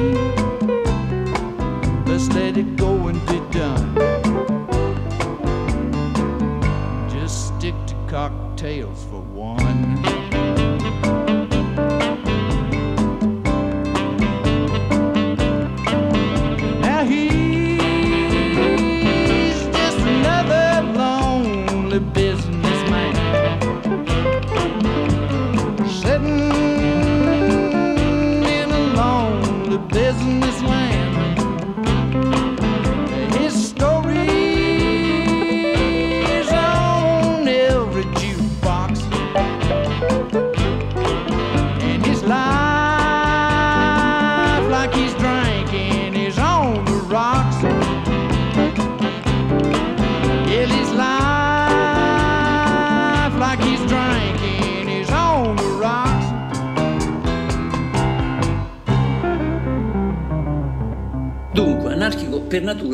Let's 2.06 2.28
let 2.30 2.56
it 2.56 2.76
go 2.76 3.08
and 3.08 3.20
be 3.26 3.38
done. 3.58 3.94
Just 7.10 7.48
stick 7.48 7.74
to 7.88 7.94
cocktails 8.08 9.04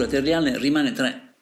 Terry 0.04 0.32
Allen 0.32 0.58
rimane 0.58 0.92
tra 0.92 1.34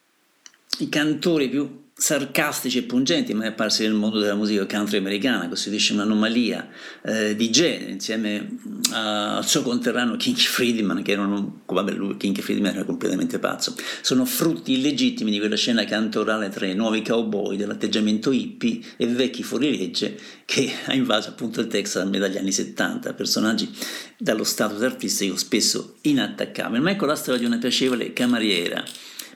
i 0.79 0.89
cantori 0.89 1.49
più 1.49 1.84
sarcastici 2.05 2.77
e 2.77 2.83
pungenti 2.83 3.33
mai 3.33 3.47
apparsi 3.47 3.83
nel 3.83 3.95
mondo 3.95 4.19
della 4.19 4.35
musica 4.35 4.67
country 4.67 4.99
americana, 4.99 5.49
costituisce 5.49 5.95
un'anomalia 5.95 6.69
eh, 7.03 7.35
di 7.35 7.49
genere 7.49 7.93
insieme 7.93 8.59
a- 8.93 9.39
al 9.39 9.47
suo 9.49 9.63
conterraneo 9.63 10.15
King 10.17 10.37
Friedman, 10.37 11.03
che 11.03 11.13
erano, 11.13 11.63
vabbè, 11.65 11.93
lui, 11.93 12.19
King 12.19 12.39
Friedman 12.39 12.75
era 12.75 12.85
completamente 12.85 13.39
pazzo, 13.39 13.75
sono 14.03 14.27
frutti 14.27 14.73
illegittimi 14.73 15.31
di 15.31 15.39
quella 15.39 15.57
scena 15.57 15.85
cantorale 15.85 16.51
tra 16.51 16.67
i 16.67 16.75
nuovi 16.75 17.01
cowboy 17.01 17.57
dell'atteggiamento 17.57 18.33
hippie 18.33 18.81
e 18.99 19.07
vecchi 19.07 19.43
fuorilegge 19.43 20.19
che 20.45 20.71
ha 20.85 20.93
invaso 20.93 21.31
appunto 21.31 21.63
il 21.63 21.69
Texas 21.69 22.03
a 22.03 22.05
metà 22.05 22.29
degli 22.29 22.37
anni 22.37 22.53
70, 22.53 23.15
personaggi 23.15 23.71
dallo 24.19 24.45
status 24.45 24.83
artistico 24.83 25.39
spesso 25.39 25.97
inattaccabili. 26.03 26.83
Ma 26.83 26.91
ecco 26.91 27.07
la 27.07 27.17
storia 27.17 27.41
di 27.41 27.47
una 27.47 27.57
piacevole 27.57 28.13
cameriera. 28.13 28.85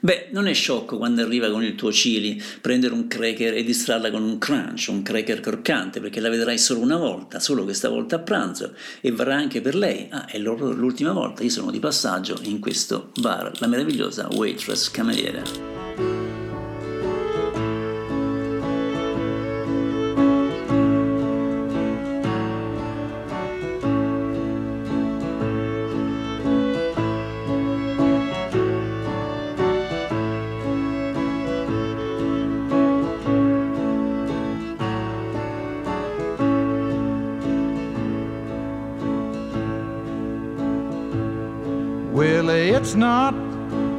Beh, 0.01 0.29
non 0.31 0.47
è 0.47 0.53
sciocco 0.53 0.97
quando 0.97 1.21
arriva 1.21 1.49
con 1.49 1.63
il 1.63 1.75
tuo 1.75 1.89
chili 1.89 2.41
prendere 2.61 2.93
un 2.93 3.07
cracker 3.07 3.53
e 3.53 3.63
distrarla 3.63 4.11
con 4.11 4.23
un 4.23 4.37
crunch, 4.37 4.87
un 4.89 5.01
cracker 5.01 5.39
croccante, 5.39 5.99
perché 5.99 6.19
la 6.19 6.29
vedrai 6.29 6.57
solo 6.57 6.79
una 6.79 6.97
volta, 6.97 7.39
solo 7.39 7.63
questa 7.63 7.89
volta 7.89 8.17
a 8.17 8.19
pranzo, 8.19 8.73
e 9.01 9.11
varrà 9.11 9.35
anche 9.35 9.61
per 9.61 9.75
lei. 9.75 10.07
Ah, 10.09 10.25
è 10.25 10.37
l'ultima 10.37 11.11
volta, 11.11 11.43
io 11.43 11.49
sono 11.49 11.71
di 11.71 11.79
passaggio 11.79 12.39
in 12.43 12.59
questo 12.59 13.11
bar, 13.19 13.51
la 13.59 13.67
meravigliosa 13.67 14.27
waitress 14.31 14.89
cameriera. 14.89 16.38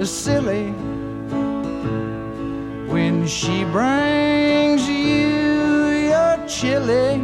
Silly 0.08 0.70
when 2.88 3.26
she 3.26 3.64
brings 3.64 4.88
you 4.88 5.88
your 6.08 6.46
chili 6.48 7.20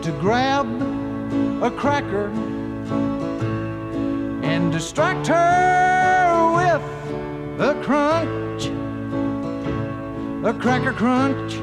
to 0.00 0.16
grab 0.20 0.66
a 1.60 1.70
cracker 1.70 2.26
and 4.44 4.70
distract 4.70 5.26
her 5.26 6.52
with 6.54 7.60
a 7.60 7.74
crunch, 7.82 8.66
a 10.44 10.54
cracker 10.54 10.92
crunch. 10.92 11.54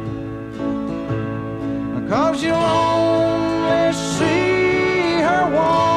Cause 2.10 2.44
you'll 2.44 2.56
only 2.56 3.94
see 3.94 5.22
her 5.22 5.50
once. 5.56 5.91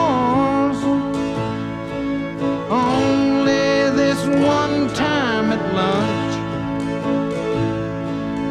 One 4.27 4.89
time 4.95 5.53
at 5.53 5.75
lunch. 5.75 6.35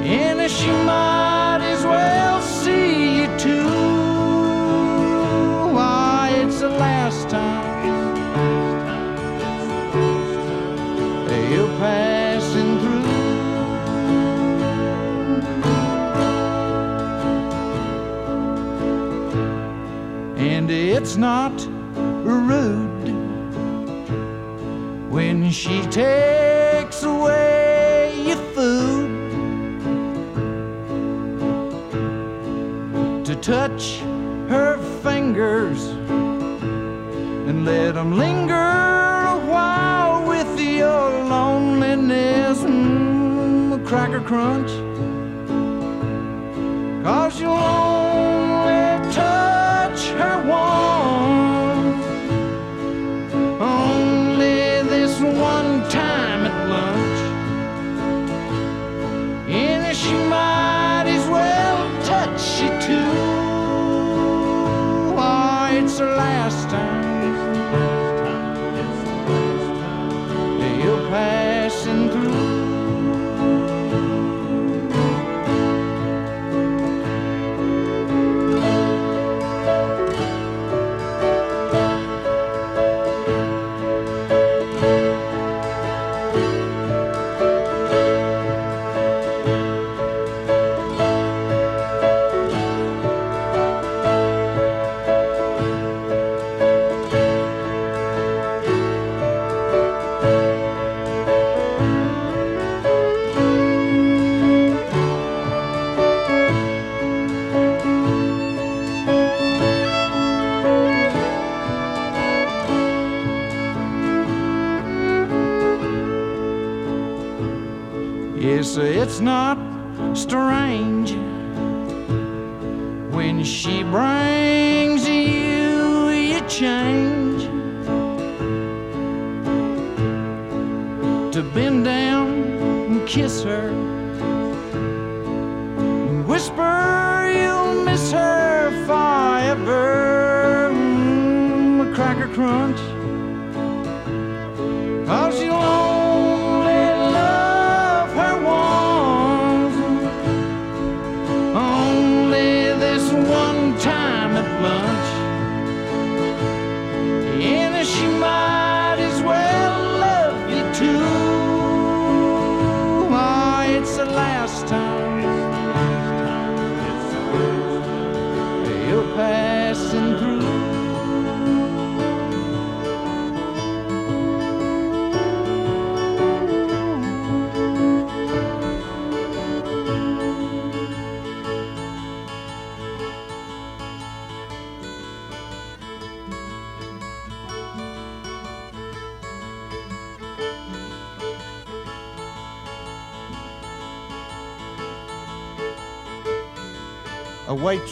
And 0.05 0.51
she 0.51 0.71
might 0.71 1.61
as 1.61 1.84
well 1.84 2.41
see 2.41 3.21
you 3.21 3.28
too. 3.38 3.67
Why, 5.74 6.32
it's 6.43 6.59
the 6.59 6.69
last 6.69 7.30
time 7.30 7.74
you're 11.51 11.78
passing 11.80 12.80
through. 12.80 13.03
and 20.38 20.69
it's 20.69 21.15
not 21.17 21.72
when 25.14 25.51
she 25.51 25.80
takes 25.91 27.03
away 27.03 28.11
your 28.26 28.43
food 28.55 29.11
to 33.24 33.36
touch 33.36 33.99
her 34.49 34.80
fingers 35.03 35.86
and 37.47 37.64
let 37.64 37.93
them 37.93 38.18
linger 38.18 38.53
a 38.55 39.38
while 39.53 40.28
with 40.28 40.59
your 40.59 41.11
loneliness 41.26 42.57
mm, 42.64 43.80
a 43.80 43.88
cracker 43.88 44.20
crunch. 44.22 44.72
Cause 47.05 47.39
you'll 47.39 47.92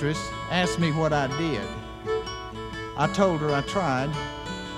waitress 0.02 0.32
asked 0.50 0.80
me 0.80 0.92
what 0.92 1.14
I 1.14 1.28
did. 1.38 1.68
I 2.98 3.08
told 3.14 3.40
her 3.42 3.54
I 3.54 3.62
tried 3.62 4.10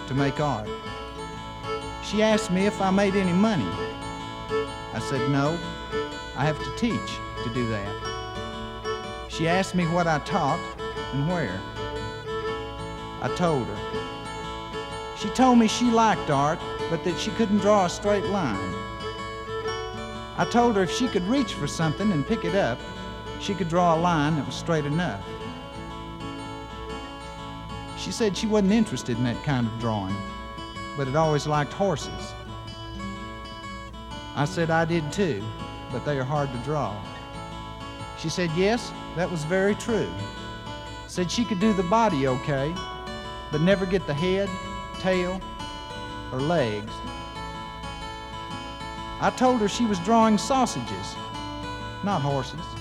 to 0.07 0.13
make 0.13 0.39
art. 0.39 0.67
She 2.03 2.21
asked 2.21 2.51
me 2.51 2.65
if 2.65 2.82
I 2.82 2.91
made 2.91 3.15
any 3.15 3.32
money. 3.32 3.69
I 4.93 4.99
said 4.99 5.30
no, 5.32 5.57
I 6.36 6.45
have 6.45 6.59
to 6.59 6.76
teach 6.76 7.19
to 7.43 7.53
do 7.53 7.67
that. 7.69 9.30
She 9.30 9.47
asked 9.47 9.76
me 9.76 9.86
what 9.86 10.07
I 10.07 10.19
taught 10.19 10.59
and 11.13 11.28
where. 11.30 11.59
I 13.21 13.34
told 13.36 13.67
her. 13.67 15.17
She 15.17 15.30
told 15.30 15.57
me 15.57 15.67
she 15.67 15.86
liked 15.86 16.30
art, 16.30 16.59
but 16.89 17.03
that 17.05 17.17
she 17.17 17.32
couldn't 17.32 17.59
draw 17.59 17.86
a 17.86 17.89
straight 17.89 18.26
line. 18.26 18.74
I 20.38 20.45
told 20.51 20.76
her 20.76 20.84
if 20.84 20.91
she 20.91 21.07
could 21.07 21.24
reach 21.24 21.53
for 21.53 21.67
something 21.67 22.11
and 22.11 22.28
pick 22.28 22.43
it 22.43 22.55
up, 22.55 22.78
she 23.44 23.54
could 23.54 23.68
draw 23.68 23.94
a 23.94 24.00
line 24.00 24.38
that 24.38 24.46
was 24.46 24.56
straight 24.56 24.86
enough. 24.86 25.22
She 27.98 28.10
said 28.12 28.38
she 28.38 28.48
wasn't 28.48 28.72
interested 28.72 29.18
in 29.18 29.24
that 29.26 29.44
kind 29.44 29.68
of 29.68 29.80
drawing, 29.80 30.16
but 30.96 31.08
had 31.08 31.18
always 31.18 31.46
liked 31.46 31.74
horses. 31.74 32.34
I 34.36 34.46
said 34.46 34.70
I 34.70 34.86
did 34.86 35.12
too, 35.12 35.44
but 35.91 36.06
they 36.06 36.18
are 36.18 36.24
hard 36.24 36.54
to 36.54 36.58
draw. 36.60 36.96
She 38.18 38.30
said 38.30 38.50
yes, 38.56 38.94
that 39.18 39.30
was 39.30 39.44
very 39.44 39.76
true. 39.76 40.10
Said 41.08 41.30
she 41.30 41.44
could 41.44 41.60
do 41.60 41.74
the 41.74 41.84
body 41.84 42.28
okay, 42.28 42.74
but 43.52 43.60
never 43.60 43.86
get 43.86 44.08
the 44.08 44.14
head, 44.14 44.50
tail, 45.02 45.41
or 46.32 46.39
legs. 46.39 46.94
I 49.20 49.34
told 49.36 49.60
her 49.60 49.68
she 49.68 49.86
was 49.86 50.00
drawing 50.00 50.38
sausages, 50.38 51.16
not 52.04 52.22
horses. 52.22 52.72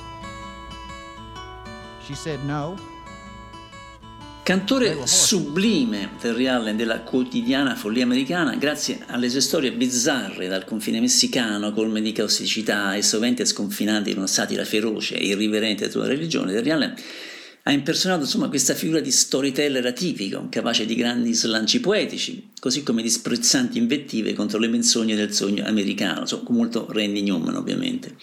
Cantore 4.43 4.99
sublime 5.05 6.11
Terry 6.21 6.47
Allen 6.47 6.77
della 6.77 7.01
quotidiana 7.01 7.77
follia 7.77 8.03
americana, 8.03 8.57
grazie 8.57 9.05
alle 9.07 9.31
sue 9.31 9.41
storie 9.41 9.73
bizzarre 9.73 10.49
dal 10.49 10.65
confine 10.65 10.99
messicano, 10.99 11.73
colme 11.73 12.03
di 12.03 12.11
causticità 12.11 12.95
e 12.95 13.03
sovente 13.03 13.45
sconfinanti 13.45 14.11
in 14.11 14.17
una 14.17 14.27
satira 14.27 14.65
feroce 14.65 15.17
e 15.17 15.27
irriverente 15.27 15.89
sulla 15.91 16.07
religione, 16.07 16.53
Terry 16.53 16.71
Allen 16.71 16.95
ha 17.65 17.71
impersonato 17.71 18.23
insomma 18.23 18.49
questa 18.49 18.75
figura 18.75 18.99
di 18.99 19.13
storyteller 19.13 19.87
atipico, 19.87 20.49
capace 20.51 20.85
di 20.85 20.97
grandi 20.97 21.33
slanci 21.33 21.79
poetici, 21.79 22.51
così 22.59 22.83
come 22.83 23.03
di 23.03 23.11
sprezzanti 23.11 23.79
invettive 23.79 24.33
contro 24.33 24.59
le 24.59 24.67
menzogne 24.67 25.15
del 25.15 25.33
sogno 25.33 25.65
americano, 25.65 26.21
insomma, 26.23 26.43
con 26.43 26.57
molto 26.57 26.89
Randy 26.91 27.23
Newman 27.23 27.55
ovviamente. 27.55 28.17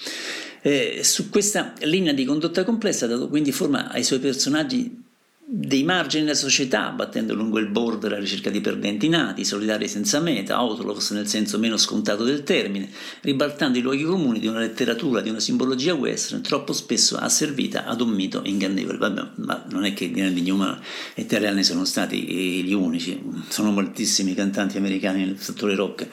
Eh, 0.62 1.01
su 1.03 1.30
questa 1.30 1.74
linea 1.82 2.14
di 2.14 2.26
condotta 2.26 2.64
complessa 2.64 3.05
ha 3.05 3.10
dato 3.10 3.30
quindi 3.30 3.51
forma 3.51 3.89
ai 3.89 4.03
suoi 4.03 4.20
personaggi 4.20 5.07
dei 5.51 5.84
margini 5.84 6.26
della 6.26 6.36
società, 6.36 6.91
battendo 6.91 7.34
lungo 7.34 7.57
il 7.57 7.66
bordo 7.66 8.05
alla 8.05 8.20
ricerca 8.20 8.51
di 8.51 8.62
perdenti 8.62 9.10
nati, 9.10 9.43
solidari 9.43 9.88
senza 9.88 10.20
meta, 10.20 10.62
outlaws 10.62 11.10
nel 11.10 11.28
senso 11.28 11.57
meno 11.57 11.76
scontato 11.76 12.24
del 12.24 12.43
termine, 12.43 12.88
ribaltando 13.22 13.80
i 13.80 13.82
luoghi 13.82 14.03
comuni 14.03 14.39
di 14.39 14.45
una 14.45 14.60
letteratura, 14.60 15.22
di 15.22 15.30
una 15.30 15.39
simbologia 15.39 15.95
western 15.95 16.43
troppo 16.43 16.72
spesso 16.72 17.18
asservita 17.18 17.86
ad 17.86 18.01
un 18.01 18.10
mito 18.10 18.41
ingannevole. 18.45 18.99
Vabbè, 18.99 19.28
ma 19.38 19.66
non 19.72 19.86
è 19.86 19.93
che 19.95 20.12
Randy 20.16 20.41
Newman 20.41 20.80
e 21.16 21.26
Allen 21.32 21.64
sono 21.64 21.84
stati 21.84 22.64
gli 22.64 22.74
unici, 22.74 23.20
sono 23.47 23.72
moltissimi 23.72 24.36
cantanti 24.36 24.78
americani 24.78 25.26
nel 25.26 25.39
settore 25.39 25.74
rock 25.74 26.07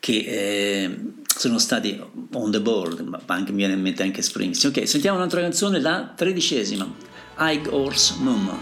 che 0.00 0.24
eh, 0.26 0.98
sono 1.40 1.58
stati 1.58 1.98
on 2.34 2.50
the 2.50 2.60
board, 2.60 3.00
ma 3.00 3.18
anche 3.24 3.50
mi 3.50 3.56
viene 3.56 3.72
in 3.72 3.80
mente 3.80 4.02
anche 4.02 4.20
Springsteen. 4.20 4.74
Ok, 4.74 4.86
sentiamo 4.86 5.16
un'altra 5.16 5.40
canzone, 5.40 5.80
la 5.80 6.12
tredicesima. 6.14 6.86
High 7.38 7.66
Horse 7.66 8.16
Mum. 8.18 8.58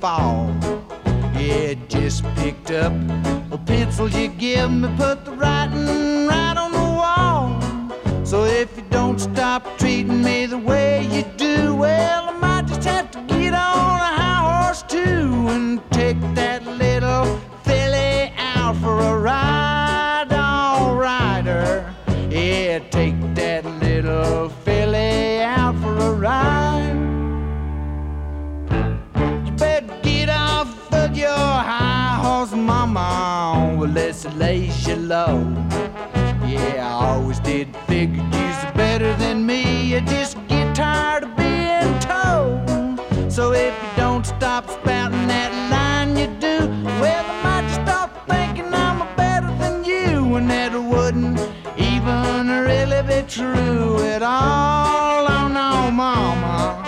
Fall. 0.00 0.54
Yeah, 1.34 1.74
just 1.88 2.22
picked 2.36 2.70
up 2.70 2.92
a 3.60 3.64
pencil 3.66 4.08
you 4.10 4.28
give 4.28 4.70
me, 4.70 4.88
put 4.96 5.24
the 5.24 5.32
writing 5.32 6.26
right 6.26 6.56
on 6.56 6.72
the 6.72 6.78
wall. 6.78 8.24
So 8.24 8.44
if 8.44 8.76
you 8.76 8.84
don't 8.90 9.18
stop 9.18 9.78
treating 9.78 10.22
me 10.22 10.46
the 10.46 10.58
way 10.58 11.06
you 11.12 11.24
do, 11.36 11.74
well, 11.74 12.28
I 12.28 12.32
might 12.32 12.66
just 12.66 12.84
have 12.84 13.10
to 13.12 13.20
get 13.22 13.54
on 13.54 14.00
a 14.00 14.12
high 14.20 14.64
horse 14.64 14.82
too 14.82 15.48
and 15.48 15.80
take 15.92 16.20
that 16.34 16.57
unless 33.88 34.26
it 34.26 34.34
lays 34.36 34.86
you 34.86 34.96
low. 34.96 35.38
Yeah, 36.46 36.86
I 36.86 37.06
always 37.06 37.40
did 37.40 37.74
figure 37.86 38.22
you's 38.22 38.62
better 38.76 39.16
than 39.16 39.46
me. 39.46 39.62
You 39.90 40.02
just 40.02 40.36
get 40.46 40.76
tired 40.76 41.24
of 41.24 41.34
being 41.36 41.98
told. 42.00 43.32
So 43.32 43.52
if 43.52 43.74
you 43.82 43.90
don't 43.96 44.26
stop 44.26 44.68
spouting 44.68 45.26
that 45.28 45.52
line 45.72 46.18
you 46.18 46.26
do, 46.38 46.58
well, 47.00 47.24
I 47.34 47.42
might 47.42 47.62
just 47.62 47.80
start 47.80 48.10
thinking 48.28 48.68
I'm 48.74 48.98
better 49.16 49.52
than 49.62 49.84
you, 49.84 50.36
and 50.36 50.50
that 50.50 50.72
wouldn't 50.74 51.40
even 51.78 52.46
really 52.70 53.02
be 53.12 53.26
true 53.26 53.98
at 54.14 54.22
all. 54.22 55.26
Oh 55.34 55.48
no, 55.48 55.90
mama, 55.90 56.82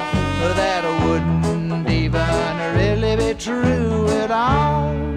that 0.54 0.84
wouldn't 1.06 1.88
even 1.88 2.56
really 2.76 3.16
be 3.16 3.32
true 3.38 4.06
at 4.22 4.30
all. 4.30 5.09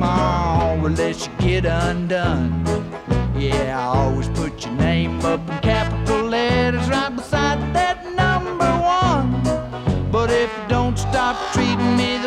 Long 0.00 0.80
will 0.82 0.90
let 0.90 1.26
you 1.26 1.32
get 1.38 1.64
undone. 1.66 2.64
Yeah, 3.36 3.78
I 3.78 3.98
always 3.98 4.28
put 4.30 4.64
your 4.64 4.74
name 4.74 5.20
up 5.24 5.40
in 5.48 5.58
capital 5.60 6.22
letters 6.26 6.88
right 6.88 7.14
beside 7.14 7.58
that 7.74 7.98
number 8.14 8.70
one. 9.00 9.30
But 10.10 10.30
if 10.30 10.50
you 10.56 10.68
don't 10.68 10.98
stop 10.98 11.36
treating 11.52 11.96
me 11.96 12.19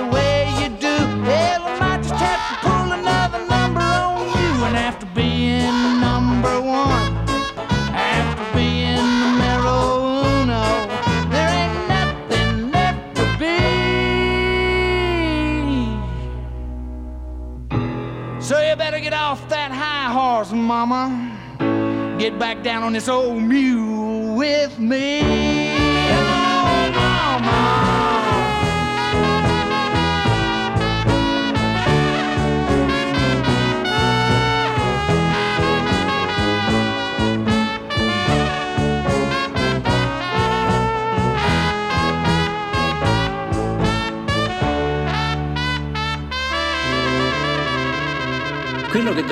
down 22.64 22.82
on 22.82 22.94
this 22.94 23.10
old 23.10 23.44
mule 23.44 24.36
with 24.36 24.80
me. 24.80 25.33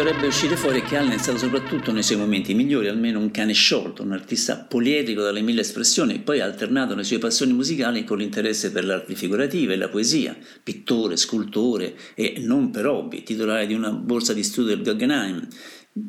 Dovrebbe 0.03 0.25
uscire 0.25 0.55
fuori 0.55 0.81
che 0.81 0.97
Allen 0.97 1.11
è 1.11 1.17
stato 1.19 1.37
soprattutto 1.37 1.91
nei 1.91 2.01
suoi 2.01 2.17
momenti 2.17 2.55
migliori, 2.55 2.87
almeno 2.87 3.19
un 3.19 3.29
cane 3.29 3.53
sciolto, 3.53 4.01
un 4.01 4.13
artista 4.13 4.57
poliedrico 4.57 5.21
dalle 5.21 5.41
mille 5.41 5.61
espressioni, 5.61 6.15
e 6.15 6.19
poi 6.19 6.39
ha 6.39 6.45
alternato 6.45 6.95
le 6.95 7.03
sue 7.03 7.19
passioni 7.19 7.53
musicali 7.53 8.03
con 8.03 8.17
l'interesse 8.17 8.71
per 8.71 8.83
le 8.83 8.93
arti 8.93 9.13
figurative 9.13 9.75
e 9.75 9.77
la 9.77 9.89
poesia, 9.89 10.35
pittore, 10.63 11.17
scultore 11.17 11.95
e 12.15 12.37
non 12.39 12.71
per 12.71 12.87
hobby, 12.87 13.21
titolare 13.21 13.67
di 13.67 13.75
una 13.75 13.91
borsa 13.91 14.33
di 14.33 14.41
studio 14.41 14.75
del 14.75 14.83
Guggenheim. 14.83 15.47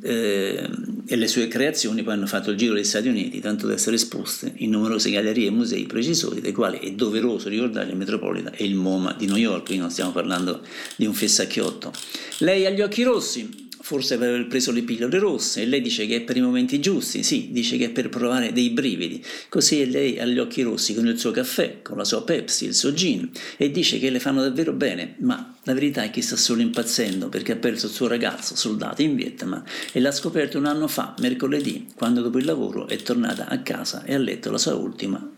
Eh, 0.01 0.71
e 1.07 1.17
le 1.17 1.27
sue 1.27 1.49
creazioni 1.49 2.05
poi 2.05 2.15
hanno 2.15 2.27
fatto 2.27 2.51
il 2.51 2.57
giro 2.57 2.73
degli 2.73 2.85
Stati 2.85 3.09
Uniti, 3.09 3.41
tanto 3.41 3.67
da 3.67 3.75
essere 3.75 3.97
esposte 3.97 4.53
in 4.59 4.71
numerose 4.71 5.11
gallerie 5.11 5.49
e 5.49 5.51
musei 5.51 5.85
precisori, 5.85 6.41
dei 6.41 6.53
quali 6.53 6.79
è 6.79 6.93
doveroso 6.93 7.51
ricordare 7.51 7.91
il 7.91 7.97
Metropolitan 7.97 8.55
e 8.57 8.65
il 8.65 8.75
MoMA 8.75 9.17
di 9.19 9.27
New 9.27 9.37
York, 9.37 9.65
quindi 9.65 9.83
non 9.83 9.91
stiamo 9.91 10.13
parlando 10.13 10.63
di 10.97 11.05
un 11.05 11.13
fessacchiotto. 11.13 11.93
Lei 12.39 12.65
ha 12.65 12.71
gli 12.71 12.81
occhi 12.81 13.03
rossi, 13.03 13.62
forse 13.83 14.17
per 14.17 14.29
aver 14.29 14.47
preso 14.47 14.71
le 14.71 14.83
pillole 14.83 15.19
rosse, 15.19 15.63
e 15.63 15.67
lei 15.67 15.81
dice 15.81 16.07
che 16.07 16.17
è 16.17 16.21
per 16.23 16.37
i 16.37 16.41
momenti 16.41 16.81
giusti, 16.81 17.23
sì, 17.23 17.49
dice 17.51 17.77
che 17.77 17.87
è 17.87 17.91
per 17.91 18.09
provare 18.09 18.53
dei 18.53 18.71
brividi, 18.71 19.23
così 19.49 19.91
lei 19.91 20.19
ha 20.19 20.25
gli 20.25 20.39
occhi 20.39 20.63
rossi 20.63 20.95
con 20.95 21.07
il 21.07 21.19
suo 21.19 21.33
caffè, 21.33 21.83
con 21.83 21.97
la 21.97 22.05
sua 22.05 22.23
Pepsi, 22.23 22.65
il 22.65 22.75
suo 22.75 22.93
gin, 22.93 23.29
e 23.57 23.71
dice 23.71 23.99
che 23.99 24.09
le 24.11 24.21
fanno 24.21 24.41
davvero 24.41 24.73
bene, 24.73 25.17
ma 25.19 25.55
la 25.65 25.75
verità 25.75 26.03
è 26.05 26.11
che 26.11 26.23
sta 26.23 26.37
solo 26.37 26.63
impazzendo 26.63 27.29
perché 27.29 27.53
ha 27.53 27.57
perso 27.57 27.87
il 27.87 27.93
suo 27.93 28.07
ragazzo, 28.07 28.57
soldato 28.57 29.03
in 29.03 29.17
Vietnam, 29.17 29.63
e 29.93 30.01
l'ha 30.01 30.13
scoperto 30.13 30.59
un 30.59 30.67
anno 30.67 30.87
fa, 30.87 31.15
mercoledì, 31.19 31.89
quando 31.95 32.23
dopo 32.23 32.39
il 32.39 32.45
lavoro 32.45 32.87
è 32.89 32.97
tornata 32.97 33.49
a 33.49 33.61
casa 33.63 34.05
e 34.05 34.15
ha 34.15 34.19
letto 34.19 34.51
la 34.51 34.59
sua 34.59 34.75
ultima 34.75 35.29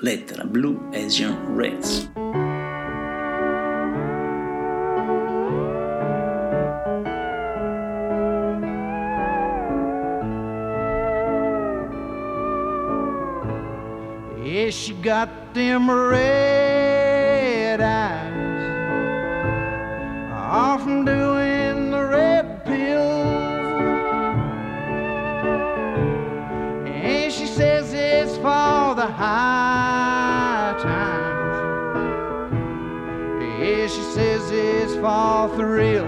lettera, 0.00 0.44
Blue 0.44 0.88
Asian 0.92 1.56
Reds. 1.56 2.39
Yeah, 14.70 14.76
she 14.76 14.92
got 14.92 15.52
them 15.52 15.90
red 15.90 17.80
eyes. 17.80 18.30
Off 20.32 20.84
from 20.84 21.04
doing 21.04 21.90
the 21.90 22.04
red 22.04 22.64
pills. 22.64 23.66
And 26.86 27.32
she 27.32 27.46
says 27.46 27.92
it's 27.92 28.36
for 28.36 28.94
the 28.94 29.08
high 29.08 30.76
times. 30.80 32.52
Yeah, 33.42 33.88
she 33.88 34.02
says 34.14 34.52
it's 34.52 34.94
for 34.94 35.48
thrills. 35.56 36.06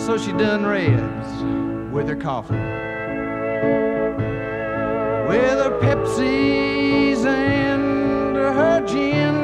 So 0.00 0.16
she 0.16 0.32
done 0.32 0.64
reds 0.64 1.92
with 1.92 2.08
her 2.08 2.16
coffee 2.16 2.78
with 5.28 5.58
her 5.58 5.78
Pepsis 5.78 7.22
and 7.26 8.34
her 8.34 8.80
gin. 8.86 9.34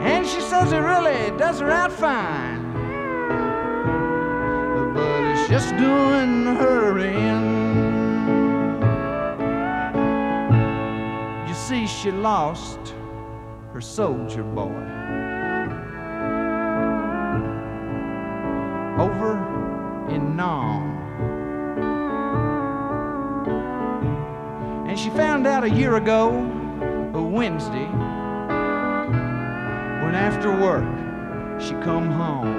And 0.00 0.26
she 0.26 0.40
says 0.40 0.72
it 0.72 0.78
really 0.78 1.36
does 1.36 1.60
her 1.60 1.70
out 1.70 1.92
fine. 1.92 2.72
But 4.94 5.22
it's 5.32 5.48
just 5.50 5.76
doing 5.76 6.46
her 6.56 6.98
in. 6.98 7.44
You 11.46 11.54
see, 11.54 11.86
she 11.86 12.10
lost 12.10 12.94
her 13.74 13.82
soldier 13.82 14.44
boy. 14.44 14.82
Over 18.98 19.36
in 20.08 20.36
Nam. 20.36 20.95
And 24.96 25.04
she 25.04 25.10
found 25.10 25.46
out 25.46 25.62
a 25.62 25.68
year 25.68 25.96
ago, 25.96 26.30
a 27.12 27.20
Wednesday, 27.20 27.84
when 30.02 30.14
after 30.14 30.50
work 30.58 30.88
she 31.60 31.72
come 31.84 32.10
home. 32.10 32.56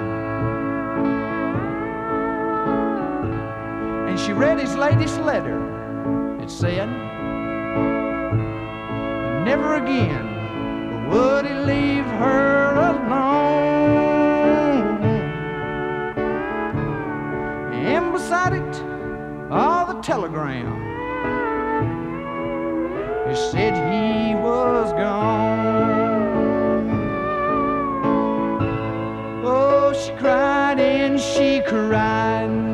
And 4.08 4.16
she 4.20 4.32
read 4.32 4.60
his 4.60 4.76
latest 4.76 5.18
letter. 5.22 5.58
It 6.40 6.48
said, 6.48 6.88
Never 9.44 9.74
again 9.74 11.08
would 11.08 11.44
he 11.44 11.54
leave 11.54 12.04
her 12.04 12.74
alone. 12.92 13.82
And 17.72 18.12
beside 18.12 18.52
it, 18.52 18.82
all 19.50 19.92
the 19.92 20.00
telegram. 20.02 21.07
He 23.28 23.36
said 23.36 23.74
he 23.92 24.34
was 24.34 24.92
gone. 24.92 26.18
Oh, 29.44 29.92
she 29.92 30.12
cried 30.12 30.80
and 30.80 31.20
she 31.20 31.60
cried. 31.66 32.66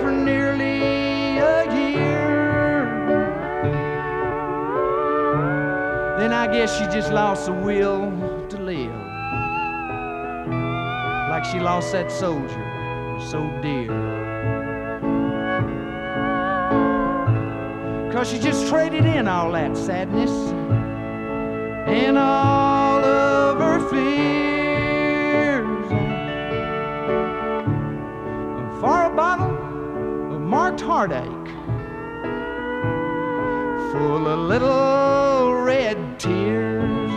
For 0.00 0.12
nearly 0.12 1.38
a 1.38 1.64
year. 1.74 2.86
Then 6.18 6.32
I 6.32 6.46
guess 6.52 6.78
she 6.78 6.84
just 6.84 7.10
lost 7.10 7.46
the 7.46 7.52
will 7.52 8.12
to 8.48 8.56
live. 8.58 8.94
Like 11.30 11.44
she 11.46 11.58
lost 11.58 11.90
that 11.92 12.12
soldier 12.12 12.64
so 13.18 13.40
dear. 13.60 14.07
Cause 18.18 18.32
she 18.32 18.40
just 18.40 18.66
traded 18.66 19.04
in 19.04 19.28
all 19.28 19.52
that 19.52 19.76
sadness 19.76 20.32
and 21.86 22.18
all 22.18 23.04
of 23.04 23.60
her 23.60 23.78
fears 23.88 25.88
for 28.80 29.04
a 29.04 29.10
bottle 29.14 29.54
of 30.34 30.40
marked 30.40 30.80
heartache 30.80 31.28
full 33.92 34.26
of 34.26 34.38
little 34.48 35.54
red 35.54 36.18
tears. 36.18 37.12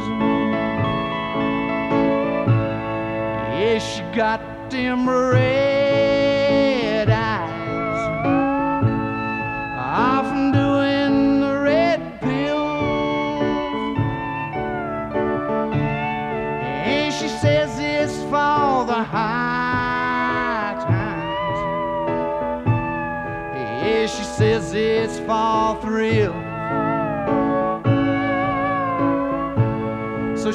Yeah, 3.50 3.80
she 3.80 4.04
got 4.16 4.70
them 4.70 5.10
red 5.10 5.71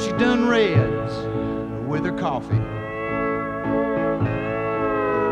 she 0.06 0.12
done 0.12 0.48
reds 0.48 1.14
with 1.88 2.04
her 2.04 2.16
coffee, 2.16 2.54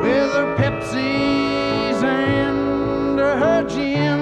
with 0.02 0.32
her 0.32 0.56
Pepsis 0.58 2.02
and 2.02 3.20
her 3.20 3.68
gin. 3.68 4.18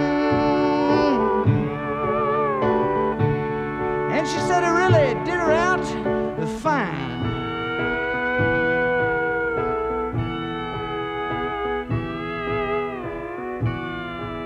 And 4.12 4.28
she 4.28 4.38
said 4.40 4.62
it 4.62 4.66
really 4.66 5.14
did 5.24 5.38
her 5.40 5.52
out 5.52 5.86
fine. 6.60 7.22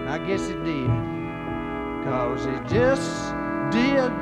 I 0.08 0.18
guess 0.24 0.48
it 0.50 0.62
did, 0.62 0.86
cause 2.04 2.46
it 2.46 2.64
just 2.68 3.34
did. 3.72 4.15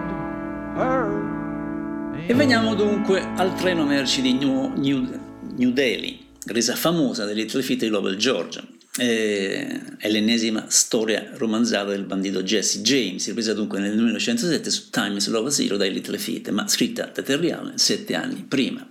E 2.27 2.33
veniamo 2.33 2.75
dunque 2.75 3.21
al 3.37 3.55
treno 3.55 3.85
merci 3.85 4.23
di 4.23 4.33
New, 4.33 4.73
New, 4.79 5.21
New 5.59 5.73
Delhi, 5.73 6.25
resa 6.47 6.75
famosa 6.75 7.27
dai 7.27 7.35
Little 7.35 7.61
Feat 7.61 7.81
di 7.81 7.89
Lovell 7.89 8.17
Georgia. 8.17 8.67
È 8.97 10.09
l'ennesima 10.09 10.65
storia 10.69 11.33
romanzata 11.35 11.91
del 11.91 12.05
bandito 12.05 12.43
Jesse 12.43 12.81
James, 12.81 13.27
ripresa 13.27 13.53
dunque 13.53 13.79
nel 13.79 13.95
1907 13.95 14.71
su 14.71 14.89
Times 14.89 15.29
Love 15.29 15.51
Zero 15.51 15.77
dai 15.77 15.93
Little 15.93 16.17
Feat, 16.17 16.49
ma 16.49 16.67
scritta 16.67 17.11
da 17.13 17.21
Terry 17.21 17.51
Allen 17.51 17.77
sette 17.77 18.15
anni 18.15 18.43
prima. 18.49 18.89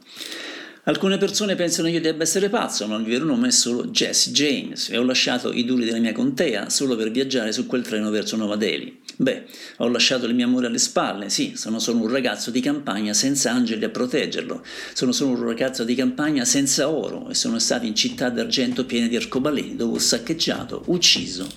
Alcune 0.86 1.18
persone 1.18 1.56
pensano 1.56 1.88
io 1.88 2.02
debba 2.02 2.24
essere 2.24 2.50
pazzo, 2.50 2.86
ma 2.88 2.98
il 2.98 3.06
vero 3.06 3.24
nome 3.24 3.48
è 3.48 3.52
solo 3.52 3.86
Jesse 3.86 4.32
James 4.32 4.90
e 4.90 4.98
ho 4.98 5.04
lasciato 5.04 5.54
i 5.54 5.64
duri 5.64 5.86
della 5.86 6.00
mia 6.00 6.12
contea 6.12 6.70
solo 6.70 6.98
per 6.98 7.10
viaggiare 7.10 7.54
su 7.54 7.66
quel 7.68 7.84
treno 7.84 8.10
verso 8.10 8.36
Nuova 8.36 8.58
Delhi. 8.58 9.00
Beh, 9.16 9.46
ho 9.78 9.88
lasciato 9.88 10.26
il 10.26 10.36
mio 10.36 10.46
amore 10.46 10.68
alle 10.68 10.80
spalle, 10.80 11.30
sì, 11.30 11.54
sono 11.56 11.80
solo 11.80 12.00
un 12.00 12.10
ragazzo 12.10 12.52
di 12.52 12.60
campagna 12.60 13.14
senza 13.14 13.52
angeli 13.52 13.86
a 13.86 13.90
proteggerlo, 13.90 14.62
sono 14.94 15.14
solo 15.14 15.38
un 15.38 15.46
ragazzo 15.46 15.86
di 15.86 15.96
campagna 15.96 16.44
senza 16.44 16.90
oro 16.90 17.30
e 17.30 17.34
sono 17.34 17.60
stato 17.60 17.86
in 17.86 17.96
città 17.96 18.28
d'argento 18.28 18.86
piene 18.86 19.08
di 19.08 19.16
arcobaleni 19.16 19.78
dove 19.78 19.96
ho 19.96 20.00
saccheggiato, 20.00 20.84
ucciso 20.88 21.48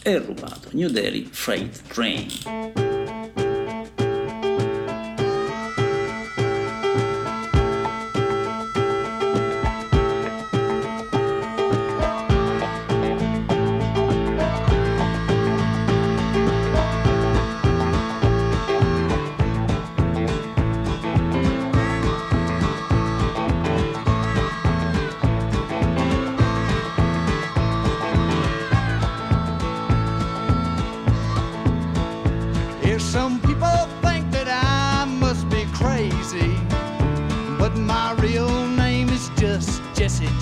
e 0.00 0.16
rubato. 0.18 0.68
New 0.70 0.90
Delhi 0.90 1.26
Freight 1.28 1.88
Train. 1.88 2.85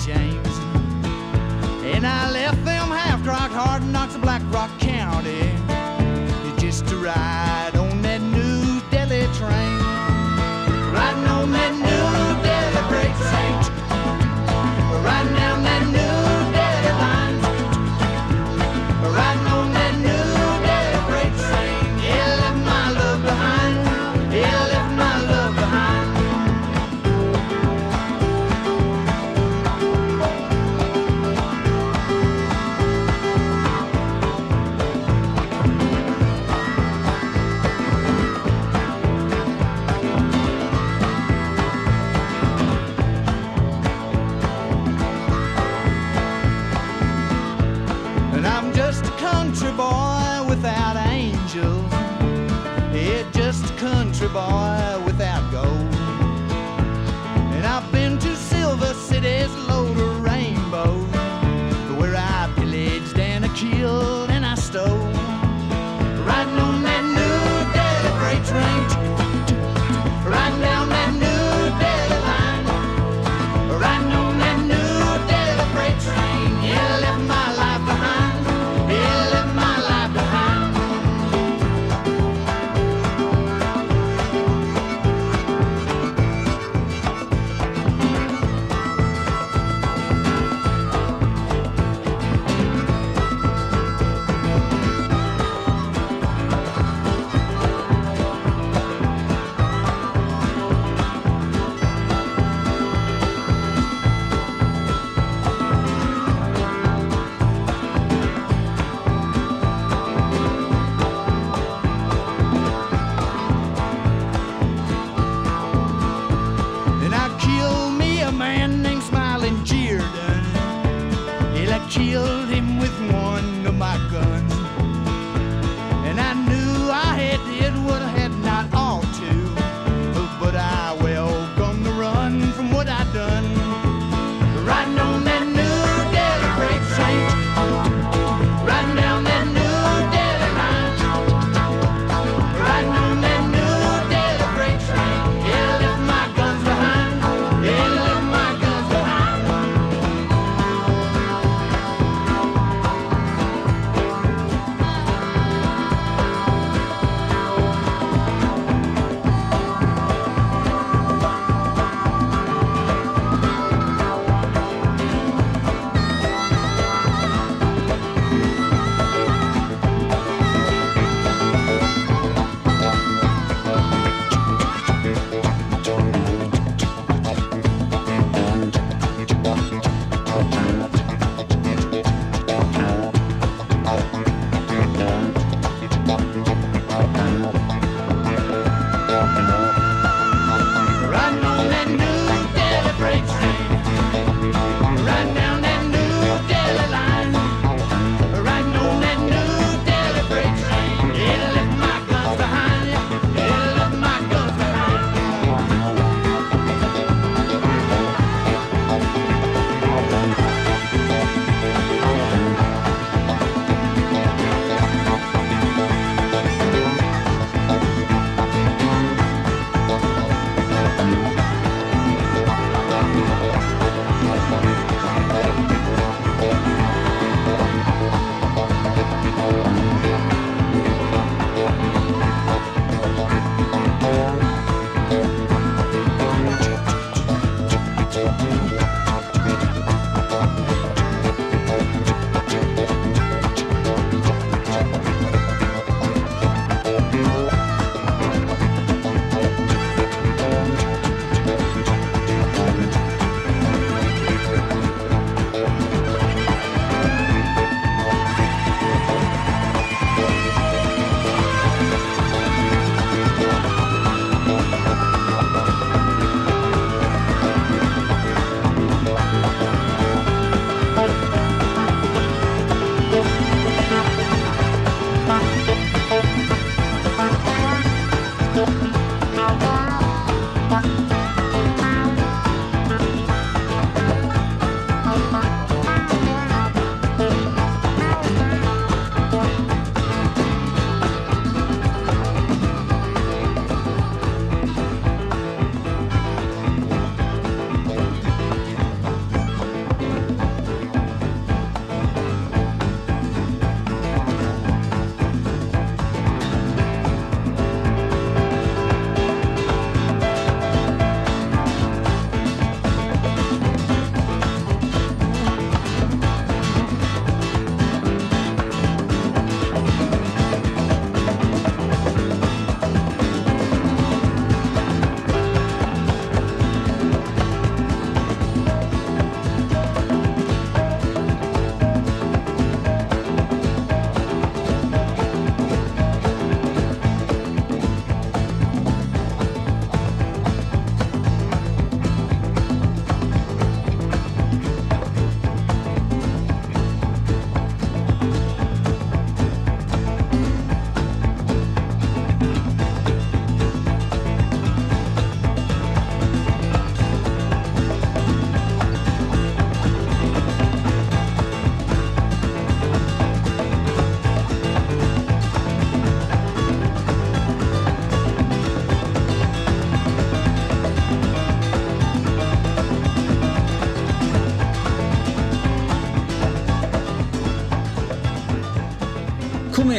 James. 0.05 0.55
And 1.83 2.05
I 2.05 2.29
left 2.29 2.63
them 2.63 2.89
half-crocked, 2.89 3.51
hard 3.51 3.83
knocks, 3.87 4.13
of 4.13 4.21
black 4.21 4.43
rock 4.53 4.69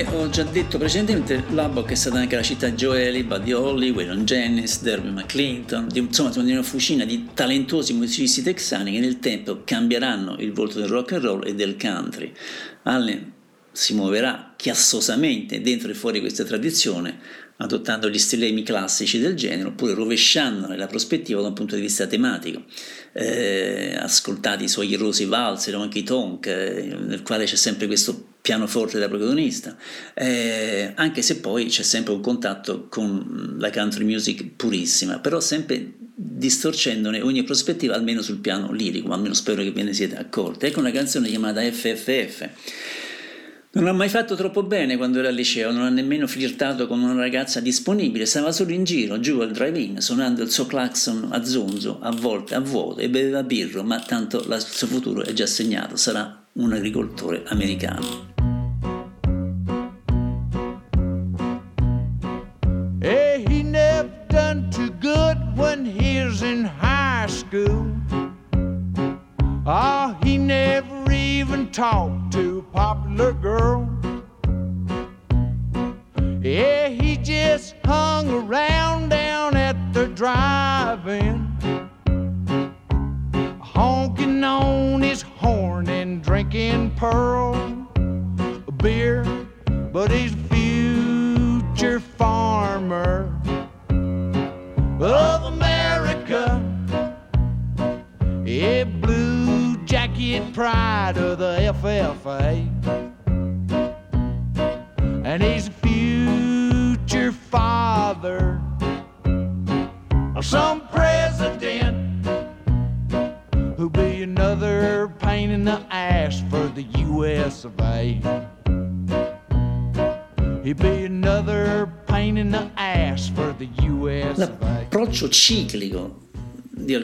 Come 0.04 0.24
ho 0.24 0.28
già 0.28 0.42
detto 0.42 0.76
precedentemente, 0.76 1.42
Lubbock 1.48 1.90
è 1.90 1.94
stata 1.94 2.18
anche 2.18 2.36
la 2.36 2.42
città 2.42 2.68
di 2.68 2.76
Joeli, 2.76 3.24
Buddy 3.24 3.52
Holly, 3.52 3.90
Waylon 3.92 4.26
Jennings, 4.26 4.82
Derby 4.82 5.08
McClinton, 5.08 5.88
di, 5.88 6.00
insomma 6.00 6.28
di 6.28 6.52
una 6.52 6.62
fucina 6.62 7.06
di 7.06 7.30
talentuosi 7.32 7.94
musicisti 7.94 8.42
texani 8.42 8.92
che 8.92 9.00
nel 9.00 9.20
tempo 9.20 9.62
cambieranno 9.64 10.36
il 10.40 10.52
volto 10.52 10.80
del 10.80 10.88
rock 10.88 11.12
and 11.12 11.22
roll 11.22 11.46
e 11.46 11.54
del 11.54 11.78
country. 11.78 12.30
Allen 12.82 13.32
si 13.72 13.94
muoverà 13.94 14.52
chiassosamente 14.56 15.62
dentro 15.62 15.90
e 15.90 15.94
fuori 15.94 16.20
questa 16.20 16.44
tradizione, 16.44 17.18
adottando 17.56 18.10
gli 18.10 18.18
stilemi 18.18 18.62
classici 18.62 19.18
del 19.18 19.34
genere 19.34 19.68
oppure 19.68 19.94
rovesciandone 19.94 20.76
la 20.76 20.86
prospettiva 20.86 21.40
da 21.40 21.48
un 21.48 21.54
punto 21.54 21.74
di 21.74 21.80
vista 21.80 22.06
tematico. 22.06 22.64
Eh, 23.14 23.96
ascoltati 23.98 24.64
i 24.64 24.68
suoi 24.68 24.92
erosi 24.92 25.24
valzer 25.24 25.74
o 25.74 25.80
anche 25.80 26.00
i 26.00 26.04
tonk, 26.04 26.46
eh, 26.48 26.96
nel 27.00 27.22
quale 27.22 27.46
c'è 27.46 27.56
sempre 27.56 27.86
questo 27.86 28.25
pianoforte 28.46 29.00
da 29.00 29.08
protagonista, 29.08 29.76
eh, 30.14 30.92
anche 30.94 31.20
se 31.20 31.40
poi 31.40 31.66
c'è 31.66 31.82
sempre 31.82 32.12
un 32.12 32.20
contatto 32.20 32.86
con 32.88 33.56
la 33.58 33.70
country 33.70 34.04
music 34.04 34.44
purissima, 34.54 35.18
però 35.18 35.40
sempre 35.40 35.94
distorcendone 36.14 37.22
ogni 37.22 37.42
prospettiva 37.42 37.96
almeno 37.96 38.22
sul 38.22 38.38
piano 38.38 38.70
lirico, 38.70 39.12
almeno 39.12 39.34
spero 39.34 39.64
che 39.64 39.72
ve 39.72 39.82
ne 39.82 39.92
siete 39.92 40.16
accorti. 40.16 40.66
Ecco 40.66 40.78
una 40.78 40.92
canzone 40.92 41.26
chiamata 41.26 41.60
FFF 41.60 42.48
non 43.72 43.88
ha 43.88 43.92
mai 43.92 44.08
fatto 44.08 44.36
troppo 44.36 44.62
bene 44.62 44.96
quando 44.96 45.18
era 45.18 45.28
al 45.28 45.34
liceo, 45.34 45.72
non 45.72 45.82
ha 45.82 45.90
nemmeno 45.90 46.28
flirtato 46.28 46.86
con 46.86 47.02
una 47.02 47.14
ragazza 47.14 47.60
disponibile, 47.60 48.24
stava 48.26 48.52
solo 48.52 48.70
in 48.70 48.84
giro, 48.84 49.18
giù 49.18 49.40
al 49.40 49.50
drive-in, 49.50 50.00
suonando 50.00 50.42
il 50.42 50.50
suo 50.50 50.66
clacson 50.66 51.28
a 51.32 51.44
zonzo, 51.44 51.98
a 52.00 52.10
volte 52.12 52.54
a 52.54 52.60
vuoto, 52.60 53.00
e 53.00 53.10
beveva 53.10 53.42
birro, 53.42 53.82
ma 53.82 53.98
tanto 53.98 54.38
il 54.38 54.60
suo 54.60 54.86
futuro 54.86 55.24
è 55.24 55.32
già 55.32 55.46
segnato, 55.46 55.96
sarà 55.96 56.46
un 56.52 56.72
agricoltore 56.72 57.42
americano. 57.48 58.35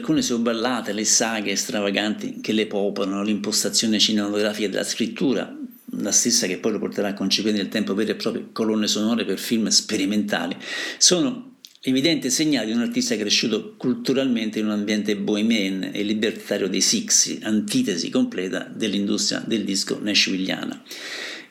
Alcune 0.03 0.21
sue 0.21 0.37
ballate, 0.37 0.91
le 0.91 1.05
saghe 1.05 1.55
stravaganti 1.55 2.41
che 2.41 2.51
le 2.51 2.67
popolano, 2.67 3.23
l'impostazione 3.23 3.99
cinematografica 3.99 4.67
della 4.67 4.83
scrittura, 4.83 5.57
la 5.97 6.11
stessa 6.11 6.45
che 6.45 6.57
poi 6.57 6.73
lo 6.73 6.79
porterà 6.79 7.09
a 7.09 7.13
concepire 7.13 7.55
nel 7.55 7.69
tempo 7.69 7.93
vere 7.93 8.11
e 8.11 8.15
proprie 8.15 8.47
colonne 8.51 8.87
sonore 8.87 9.23
per 9.23 9.39
film 9.39 9.69
sperimentali, 9.69 10.57
sono 10.97 11.51
evidenti 11.79 12.29
segnali 12.29 12.67
di 12.67 12.73
un 12.73 12.81
artista 12.81 13.15
cresciuto 13.15 13.75
culturalmente 13.77 14.59
in 14.59 14.65
un 14.65 14.71
ambiente 14.71 15.15
bohemian 15.15 15.91
e 15.93 16.03
libertario 16.03 16.67
dei 16.67 16.81
Sixi, 16.81 17.39
antitesi 17.43 18.09
completa 18.09 18.69
dell'industria 18.73 19.41
del 19.45 19.63
disco 19.63 19.99
nashvilliana. 20.01 20.83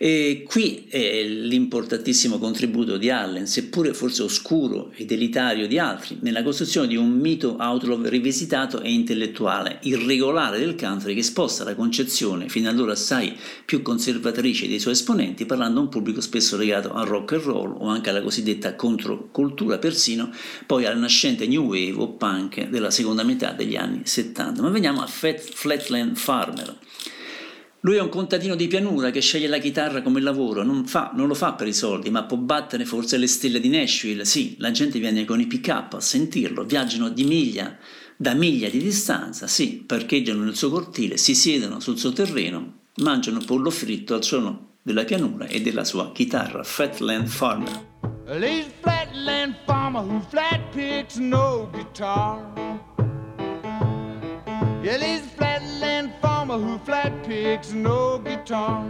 E 0.05 0.43
qui 0.49 0.87
è 0.89 1.23
l'importantissimo 1.23 2.41
contributo 2.41 2.97
di 2.97 3.09
Allen, 3.09 3.47
seppure 3.47 3.95
forse 3.95 4.25
oscuro 4.25 4.91
e 4.97 5.05
delitario 5.05 5.69
di 5.69 5.79
altri, 5.79 6.19
nella 6.23 6.43
costruzione 6.43 6.89
di 6.89 6.97
un 6.97 7.09
mito 7.09 7.55
outlaw 7.61 8.03
rivisitato 8.09 8.81
e 8.81 8.91
intellettuale, 8.91 9.79
irregolare 9.83 10.59
del 10.59 10.75
country 10.75 11.15
che 11.15 11.23
sposta 11.23 11.63
la 11.63 11.77
concezione, 11.77 12.49
fino 12.49 12.69
allora 12.69 12.95
assai 12.95 13.37
più 13.65 13.81
conservatrice 13.83 14.67
dei 14.67 14.81
suoi 14.81 14.95
esponenti, 14.95 15.47
parlando 15.47 15.79
a 15.79 15.83
un 15.85 15.89
pubblico 15.89 16.21
spesso 16.21 16.57
legato 16.57 16.93
al 16.93 17.07
rock 17.07 17.35
and 17.35 17.43
roll 17.43 17.77
o 17.79 17.87
anche 17.87 18.11
alla 18.11 18.23
cosiddetta 18.23 18.75
controcultura, 18.75 19.79
persino 19.79 20.33
poi 20.67 20.85
alla 20.85 20.99
nascente 20.99 21.47
new 21.47 21.63
wave 21.63 21.95
o 21.95 22.09
punk 22.09 22.69
della 22.71 22.91
seconda 22.91 23.23
metà 23.23 23.53
degli 23.53 23.77
anni 23.77 24.01
70. 24.03 24.63
Ma 24.63 24.69
veniamo 24.71 25.01
a 25.01 25.07
Flatland 25.07 26.17
Farmer. 26.17 26.77
Lui 27.85 27.97
è 27.97 28.01
un 28.01 28.11
contadino 28.11 28.55
di 28.55 28.69
pianura 28.69 29.11
che 29.11 29.21
sceglie 29.21 29.49
la 29.49 29.59
chitarra 29.59 30.03
come 30.03 30.21
lavoro, 30.21 30.63
non, 30.63 30.87
fa, 30.87 31.11
non, 31.17 31.27
lo 31.27 31.35
fa 31.35 31.55
per 31.55 31.67
i 31.67 31.73
soldi, 31.73 32.11
ma 32.11 32.23
può 32.23 32.37
battere 32.37 32.85
forse 32.85 33.17
le 33.17 33.27
stelle 33.27 33.59
di 33.59 33.69
Nashville. 33.69 34.25
Sì, 34.25 34.55
la 34.59 34.71
gente 34.71 35.01
viene 35.01 35.25
con 35.25 35.41
i 35.41 35.49
pick-up 35.49 35.95
a 35.95 36.01
sentirlo, 36.01 36.63
viaggiano 36.63 37.09
di 37.09 37.25
miglia, 37.25 37.77
da 38.17 38.35
miglia 38.35 38.69
di 38.69 38.79
distanza, 38.79 39.49
sì, 39.49 39.83
parcheggiano 39.85 40.45
nel 40.45 40.55
suo 40.55 40.71
cortile, 40.71 41.17
si 41.17 41.35
siedono 41.35 41.81
sul 41.81 41.99
suo 41.99 42.13
terreno, 42.13 42.83
mangiano 42.99 43.41
pollo 43.45 43.71
fritto 43.71 44.15
al 44.15 44.23
suono 44.23 44.77
della 44.81 45.03
pianura 45.03 45.47
e 45.47 45.61
della 45.61 45.83
sua 45.83 46.13
chitarra, 46.13 46.63
Fatland 46.63 47.27
Farmer. 47.27 47.91
A 48.29 48.39
flatland 48.81 49.57
farmer 49.67 50.03
who 50.03 50.21
flat 50.31 50.61
picks 50.73 51.17
no 51.17 51.69
guitar. 51.73 52.92
Yeah, 54.83 54.99
he's 54.99 55.25
a 55.25 55.29
flatland 55.29 56.13
farmer 56.21 56.59
who 56.59 56.77
flat 56.79 57.13
picks 57.23 57.73
no 57.73 58.19
guitar. 58.19 58.85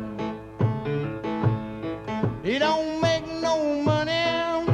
He 2.43 2.59
don't 2.59 3.03
make 3.03 3.27
no 3.43 3.83
money, 3.83 4.67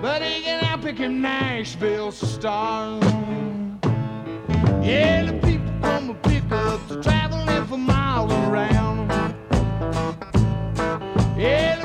but 0.00 0.22
he 0.22 0.42
can 0.44 0.62
outpick 0.62 0.98
him 0.98 1.20
Nashville 1.22 2.12
stars. 2.12 3.02
Yeah, 4.80 5.24
the 5.24 5.32
people 5.44 5.72
from 5.80 6.06
the 6.06 6.14
pickups 6.22 7.04
traveling 7.04 7.66
for 7.66 7.78
miles 7.78 8.32
around. 8.46 9.10
Yeah, 11.36 11.81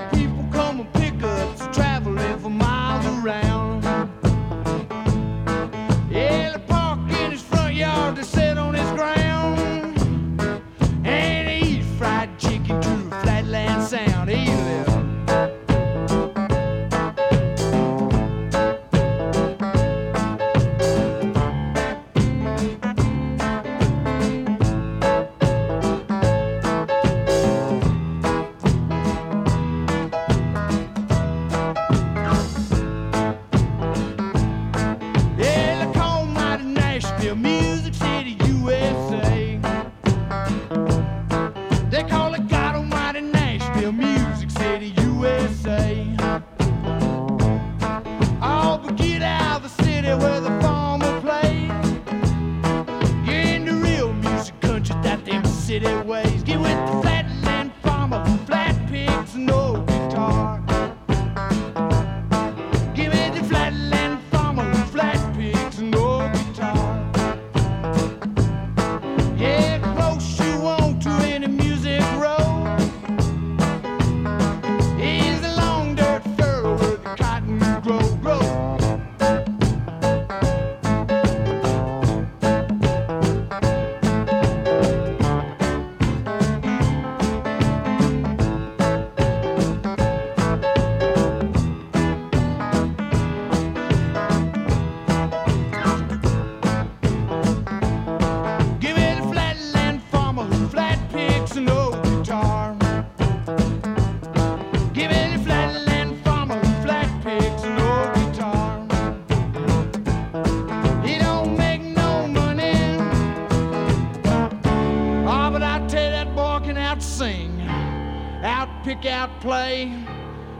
play, 119.47 119.89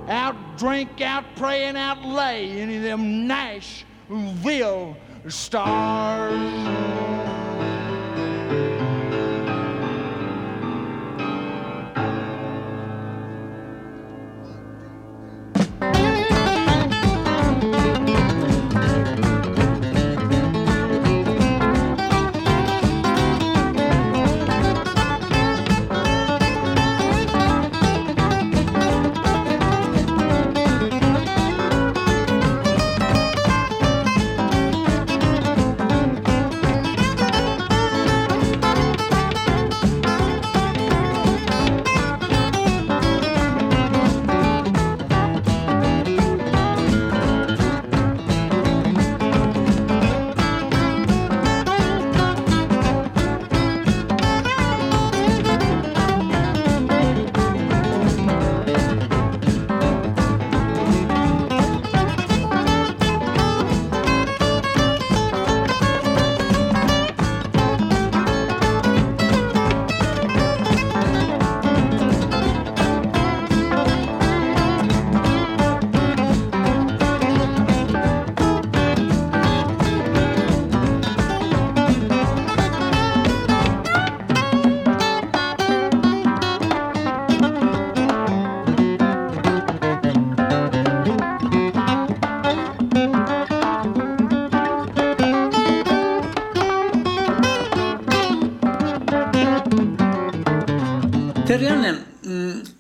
out 0.08 0.34
drink, 0.58 1.02
out 1.02 1.26
pray, 1.36 1.66
and 1.66 1.76
out 1.76 2.02
lay 2.06 2.62
any 2.62 2.78
of 2.78 2.84
them 2.84 3.28
Nashville 3.28 4.96
stars. 5.28 6.17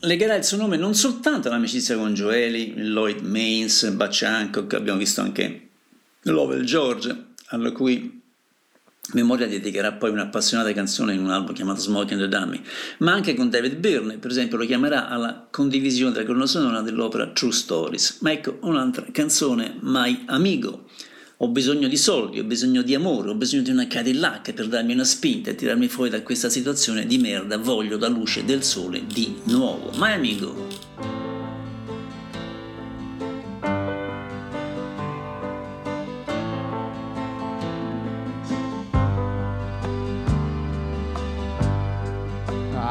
Legherà 0.08 0.36
il 0.36 0.44
suo 0.44 0.58
nome 0.58 0.78
non 0.78 0.96
soltanto 0.96 1.50
all'amicizia 1.50 1.98
con 1.98 2.14
Joeli, 2.14 2.74
Lloyd 2.78 3.20
Maines, 3.20 3.90
Butch 3.92 4.24
Hancock, 4.24 4.74
abbiamo 4.74 4.98
visto 4.98 5.22
anche 5.22 5.68
Lovell 6.24 6.64
George, 6.64 7.26
alla 7.50 7.72
cui 7.72 8.22
memoria 9.14 9.48
dedicherà 9.48 9.94
poi 9.94 10.10
un'appassionata 10.10 10.74
canzone 10.74 11.14
in 11.14 11.24
un 11.24 11.30
album 11.30 11.54
chiamato 11.54 11.82
Smoking 11.82 12.20
the 12.20 12.28
Dummy, 12.28 12.62
ma 13.00 13.14
anche 13.14 13.36
con 13.36 13.50
David 13.50 13.76
Byrne, 13.76 14.18
per 14.18 14.32
esempio 14.32 14.58
lo 14.58 14.66
chiamerà 14.66 15.08
alla 15.08 15.48
condivisione 15.50 16.14
della 16.14 16.26
colonna 16.26 16.46
sonora 16.46 16.82
dell'opera 16.82 17.28
True 17.28 17.52
Stories. 17.52 18.20
Ma 18.22 18.32
ecco 18.32 18.58
un'altra 18.62 19.06
canzone, 19.12 19.78
My 19.82 20.24
Amigo. 20.28 20.86
Ho 21.40 21.50
bisogno 21.50 21.88
di 21.88 21.98
soldi, 21.98 22.40
ho 22.40 22.44
bisogno 22.44 22.82
di 22.82 22.96
amore, 22.96 23.30
ho 23.30 23.36
bisogno 23.36 23.62
di 23.62 23.70
una 23.70 23.86
Cadillac 23.86 24.54
per 24.54 24.68
darmi 24.68 24.94
una 24.94 25.04
spinta 25.04 25.52
e 25.52 25.56
tirarmi 25.56 25.88
fuori 25.88 26.10
da 26.10 26.24
questa 26.24 26.50
situazione 26.50 27.06
di 27.06 27.20
merda. 27.20 27.60
Voglio 27.60 28.00
la 28.00 28.08
luce 28.08 28.44
del 28.44 28.64
sole 28.64 29.06
di 29.06 29.36
nuovo. 29.44 29.92
My 29.98 30.14
Amigo. 30.14 30.66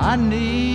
I 0.09 0.15
need 0.15 0.66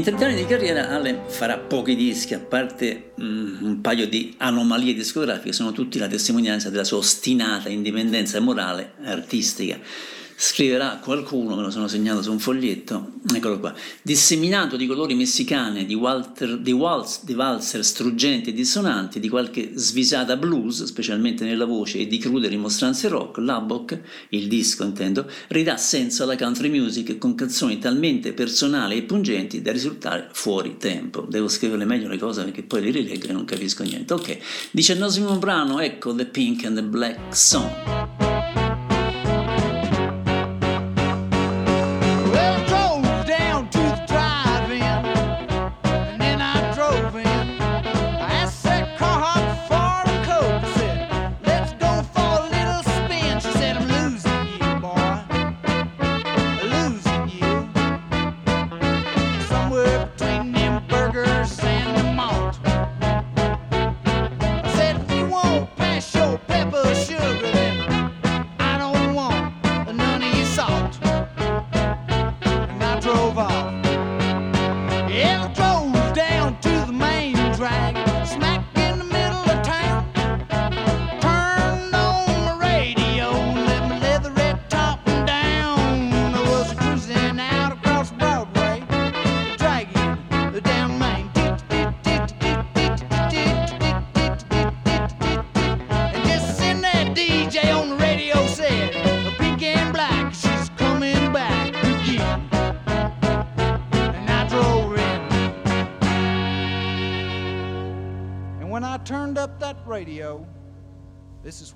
In 0.00 0.06
30 0.06 0.24
anni 0.24 0.34
di 0.34 0.46
carriera 0.46 0.88
Allen 0.88 1.24
farà 1.26 1.58
pochi 1.58 1.94
dischi, 1.94 2.32
a 2.32 2.38
parte 2.38 3.12
mm, 3.20 3.62
un 3.62 3.80
paio 3.82 4.08
di 4.08 4.34
anomalie 4.38 4.94
discografiche, 4.94 5.52
sono 5.52 5.72
tutti 5.72 5.98
la 5.98 6.06
testimonianza 6.06 6.70
della 6.70 6.84
sua 6.84 6.96
ostinata 6.96 7.68
indipendenza 7.68 8.40
morale 8.40 8.94
e 9.04 9.10
artistica. 9.10 9.78
Scriverà 10.34 11.00
qualcuno, 11.02 11.54
me 11.54 11.60
lo 11.60 11.70
sono 11.70 11.86
segnato 11.86 12.22
su 12.22 12.32
un 12.32 12.38
foglietto, 12.38 13.09
eccolo 13.40 13.58
qua, 13.58 13.74
disseminato 14.02 14.76
di 14.76 14.86
colori 14.86 15.14
messicane, 15.14 15.86
di, 15.86 15.94
Walter, 15.94 16.58
di, 16.58 16.72
waltz, 16.72 17.24
di 17.24 17.34
valzer 17.34 17.84
struggenti 17.84 18.50
e 18.50 18.52
dissonanti, 18.52 19.18
di 19.18 19.28
qualche 19.28 19.72
svisata 19.74 20.36
blues, 20.36 20.84
specialmente 20.84 21.44
nella 21.44 21.64
voce, 21.64 21.98
e 21.98 22.06
di 22.06 22.18
crude 22.18 22.46
rimostranze 22.48 23.08
rock, 23.08 23.38
Lubbock, 23.38 24.00
il 24.30 24.46
disco 24.46 24.84
intendo, 24.84 25.28
ridà 25.48 25.76
senso 25.76 26.22
alla 26.22 26.36
country 26.36 26.68
music 26.68 27.18
con 27.18 27.34
canzoni 27.34 27.78
talmente 27.78 28.32
personali 28.32 28.98
e 28.98 29.02
pungenti 29.02 29.62
da 29.62 29.72
risultare 29.72 30.28
fuori 30.32 30.76
tempo. 30.76 31.26
Devo 31.28 31.48
scrivere 31.48 31.84
meglio 31.84 32.08
le 32.08 32.18
cose 32.18 32.44
perché 32.44 32.62
poi 32.62 32.82
le 32.82 32.90
rileggo 32.90 33.26
e 33.26 33.32
non 33.32 33.44
capisco 33.44 33.82
niente. 33.82 34.12
Ok, 34.12 34.38
diciannovesimo 34.70 35.36
brano, 35.38 35.80
ecco 35.80 36.14
The 36.14 36.26
Pink 36.26 36.66
and 36.66 36.76
the 36.76 36.82
Black 36.82 37.34
Song. 37.34 37.99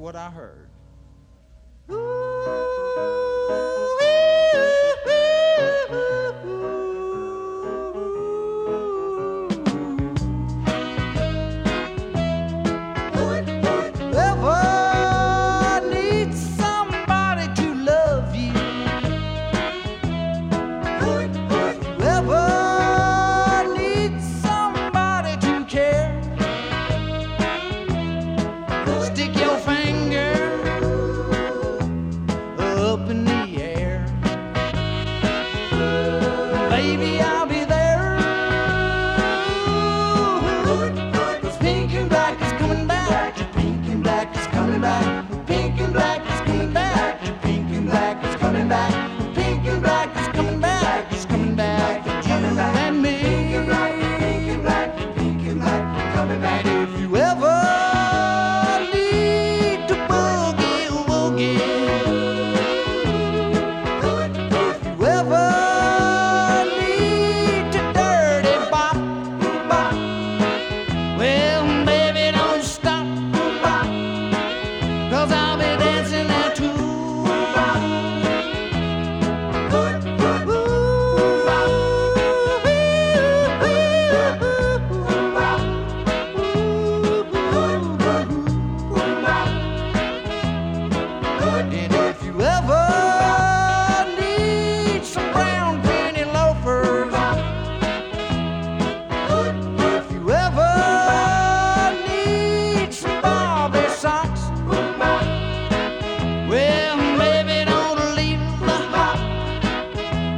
What 0.04 0.14
I 0.14 0.28
heard. 0.28 0.73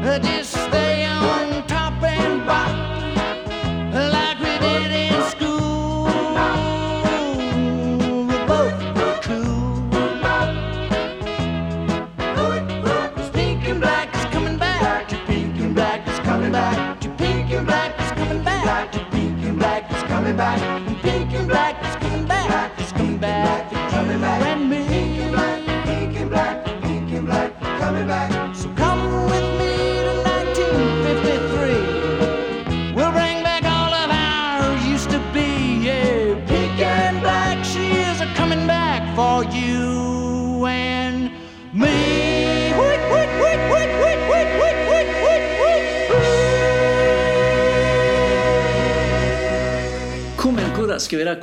Just. 0.07 0.66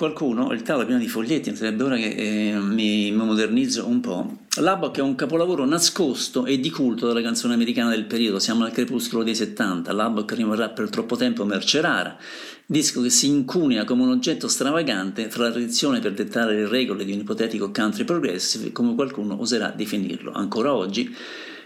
Qualcuno, 0.03 0.51
il 0.51 0.63
tavolo 0.63 0.83
è 0.83 0.85
pieno 0.85 0.99
di 0.99 1.07
foglietti, 1.07 1.55
sarebbe 1.55 1.83
ora 1.83 1.95
che 1.95 2.09
eh, 2.09 2.59
mi, 2.59 3.09
mi 3.09 3.25
modernizzo 3.25 3.87
un 3.87 4.01
po'. 4.01 4.37
Lubbock 4.57 4.97
è 4.97 5.01
un 5.01 5.15
capolavoro 5.15 5.63
nascosto 5.63 6.45
e 6.45 6.59
di 6.59 6.69
culto 6.69 7.07
della 7.07 7.21
canzone 7.21 7.53
americana 7.53 7.91
del 7.91 8.03
periodo, 8.03 8.37
siamo 8.37 8.65
al 8.65 8.71
crepuscolo 8.71 9.23
dei 9.23 9.33
70, 9.33 9.93
Lubbock 9.93 10.33
rimarrà 10.33 10.69
per 10.69 10.89
troppo 10.89 11.15
tempo 11.15 11.45
merce 11.45 11.79
rara, 11.79 12.17
disco 12.65 13.01
che 13.01 13.09
si 13.09 13.27
incunea 13.27 13.85
come 13.85 14.03
un 14.03 14.09
oggetto 14.09 14.49
stravagante 14.49 15.29
fra 15.29 15.43
la 15.43 15.51
tradizione 15.51 16.01
per 16.01 16.11
dettare 16.11 16.53
le 16.53 16.67
regole 16.67 17.05
di 17.05 17.13
un 17.13 17.19
ipotetico 17.19 17.71
country 17.71 18.03
progressive, 18.03 18.73
come 18.73 18.95
qualcuno 18.95 19.39
oserà 19.39 19.69
definirlo 19.69 20.33
ancora 20.33 20.73
oggi, 20.73 21.15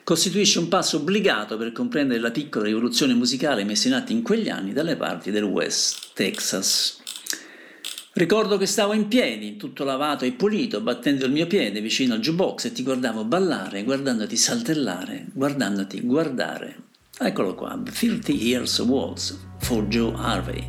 costituisce 0.04 0.60
un 0.60 0.68
passo 0.68 0.98
obbligato 0.98 1.58
per 1.58 1.72
comprendere 1.72 2.20
la 2.20 2.30
piccola 2.30 2.66
rivoluzione 2.66 3.16
musicale 3.16 3.64
messa 3.64 3.88
in 3.88 3.96
atto 3.96 4.12
in 4.12 4.22
quegli 4.22 4.50
anni 4.50 4.74
dalle 4.74 4.96
parti 4.96 5.32
del 5.32 5.44
West 5.44 6.12
Texas. 6.14 7.06
Ricordo 8.18 8.58
che 8.58 8.66
stavo 8.66 8.94
in 8.94 9.08
piedi, 9.08 9.58
tutto 9.58 9.84
lavato 9.84 10.26
e 10.26 10.32
pulito, 10.32 10.82
battendo 10.82 11.28
il 11.28 11.32
mio 11.32 11.46
piede 11.46 11.82
vicino 11.82 12.16
al 12.16 12.20
jukebox 12.20 12.66
e 12.66 12.72
ti 12.72 12.82
guardavo 12.82 13.26
ballare, 13.26 13.84
guardandoti 13.84 14.36
saltellare, 14.36 15.28
guardandoti 15.32 16.02
guardare. 16.02 16.78
Eccolo 17.16 17.54
qua, 17.54 17.80
30 17.80 18.32
Years 18.34 18.80
Waltz 18.80 19.38
for 19.60 19.86
Joe 19.86 20.16
Harvey. 20.16 20.68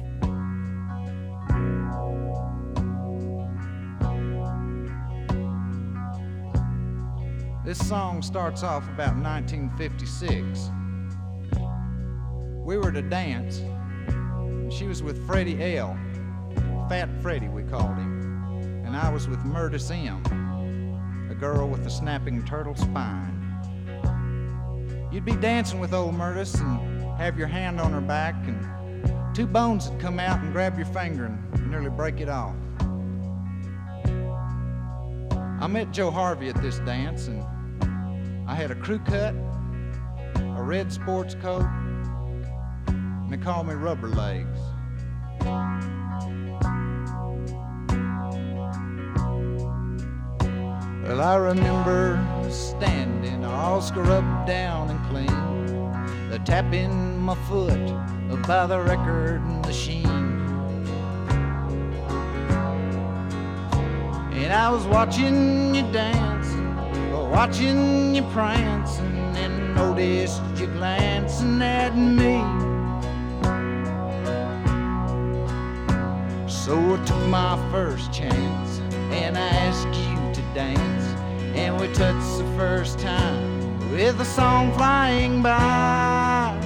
This 7.65 7.83
song 7.83 8.21
starts 8.21 8.63
off 8.63 8.87
about 8.91 9.17
1956. 9.17 10.71
We 12.63 12.77
were 12.77 12.93
to 12.93 13.01
dance, 13.01 13.63
and 14.07 14.71
she 14.71 14.87
was 14.87 15.03
with 15.03 15.17
Freddie 15.27 15.77
L. 15.79 15.97
Fat 16.89 17.11
Freddie, 17.21 17.49
we 17.49 17.65
called 17.65 17.97
him. 17.97 18.83
And 18.87 18.97
I 18.97 19.13
was 19.13 19.29
with 19.29 19.41
Murtis 19.41 19.91
M., 19.91 20.23
a 21.31 21.35
girl 21.35 21.69
with 21.69 21.87
a 21.87 21.91
snapping 21.91 22.43
turtle 22.47 22.75
spine. 22.75 23.35
You'd 25.13 25.27
be 25.27 25.37
dancing 25.37 25.81
with 25.81 25.93
old 25.93 26.15
Murtis 26.15 26.59
and 26.59 27.19
have 27.19 27.37
your 27.37 27.47
hand 27.47 27.79
on 27.79 27.93
her 27.93 28.01
back, 28.01 28.35
and 28.47 29.37
two 29.37 29.47
bones 29.47 29.91
would 29.91 30.01
come 30.01 30.19
out 30.19 30.41
and 30.41 30.51
grab 30.51 30.79
your 30.79 30.87
finger 30.87 31.27
and 31.27 31.71
nearly 31.71 31.91
break 31.91 32.21
it 32.21 32.31
off. 32.31 32.57
I 35.61 35.67
met 35.67 35.93
Joe 35.93 36.11
Harvey 36.11 36.49
at 36.49 36.63
this 36.63 36.79
dance, 36.81 37.27
and 37.27 37.45
I 38.49 38.55
had 38.55 38.71
a 38.71 38.75
crew 38.75 39.01
cut, 39.01 39.35
a 39.35 40.63
red 40.63 40.91
sports 40.91 41.35
coat, 41.35 41.67
and 42.87 43.31
they 43.31 43.37
called 43.37 43.67
me 43.67 43.75
Rubber 43.75 44.09
Legs. 44.09 44.59
Well, 51.09 51.23
I 51.23 51.37
remember 51.37 52.23
standing 52.51 53.43
all 53.43 53.81
scrubbed 53.81 54.47
down 54.47 54.91
and 54.91 55.01
clean, 55.09 56.29
the 56.29 56.39
tapping 56.41 57.19
my 57.19 57.35
foot 57.49 57.81
by 58.47 58.67
the 58.67 58.79
record 58.79 59.41
machine. 59.67 60.05
And 64.35 64.53
I 64.53 64.69
was 64.69 64.85
watching 64.85 65.75
you 65.75 65.91
dancing, 65.93 66.77
watching 67.31 68.15
you 68.15 68.23
prancing, 68.25 69.35
and 69.35 69.75
noticed 69.75 70.43
you 70.57 70.67
glancing 70.67 71.63
at 71.63 71.97
me. 71.97 72.37
So 76.47 76.77
I 76.77 77.05
took 77.07 77.27
my 77.29 77.57
first 77.71 78.13
chance 78.13 78.81
and 79.11 79.39
I 79.39 79.49
asked 79.49 79.87
you 79.87 80.35
to 80.35 80.55
dance. 80.55 80.98
And 81.55 81.81
we 81.81 81.87
touched 81.93 82.39
the 82.39 82.53
first 82.57 82.99
time 82.99 83.91
with 83.91 84.21
a 84.21 84.25
song 84.25 84.73
flying 84.75 85.43
by. 85.43 86.57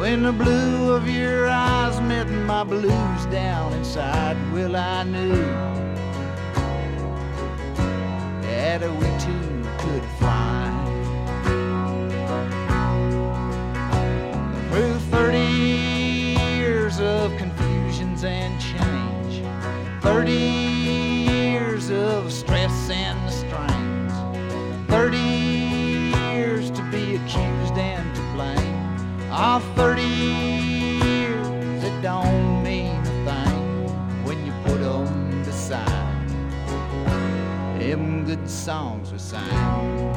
When 0.00 0.22
the 0.22 0.32
blue 0.32 0.92
of 0.92 1.08
your 1.08 1.48
eyes 1.48 2.00
met 2.00 2.28
my 2.28 2.64
blues 2.64 3.26
down 3.32 3.72
inside, 3.72 4.36
well, 4.52 4.76
I 4.76 5.02
knew 5.04 5.74
that 8.78 8.90
we 9.00 9.06
two 9.18 9.62
could 9.78 10.04
fly. 10.18 10.70
Through 14.70 14.98
30 15.10 15.38
years 15.38 17.00
of 17.00 17.36
confusions 17.36 18.24
and 18.24 18.60
change, 18.60 19.42
30 20.02 20.32
years 20.32 20.58
of 20.58 20.63
and 22.90 23.18
the 23.26 23.30
strains, 23.30 24.12
30 24.88 25.16
years 25.16 26.70
to 26.70 26.82
be 26.90 27.16
accused 27.16 27.78
and 27.78 28.14
to 28.14 28.22
blame. 28.34 29.30
All 29.30 29.60
30 29.76 30.02
years 30.02 31.46
that 31.82 32.02
don't 32.02 32.62
mean 32.62 32.96
a 32.96 33.04
thing 33.24 34.24
when 34.24 34.44
you 34.44 34.52
put 34.64 34.74
put 34.74 34.82
'em 34.82 35.44
beside 35.44 36.28
them 37.78 38.24
good 38.24 38.48
songs 38.48 39.12
we 39.12 39.18
sang. 39.18 40.13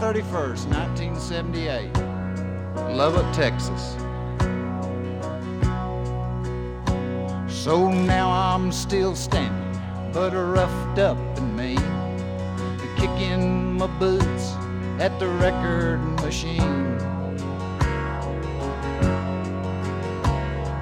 31st, 0.00 0.68
1978, 0.70 1.90
Lubbock, 2.94 3.26
Texas. 3.34 3.96
So 7.48 7.90
now 7.90 8.30
I'm 8.30 8.70
still 8.70 9.16
standing, 9.16 9.80
but 10.12 10.34
roughed 10.34 11.00
up 11.00 11.18
and 11.36 11.56
mean, 11.56 11.82
kicking 12.96 13.76
my 13.76 13.88
boots 13.98 14.54
at 15.00 15.18
the 15.18 15.26
record 15.26 15.98
machine. 16.22 16.96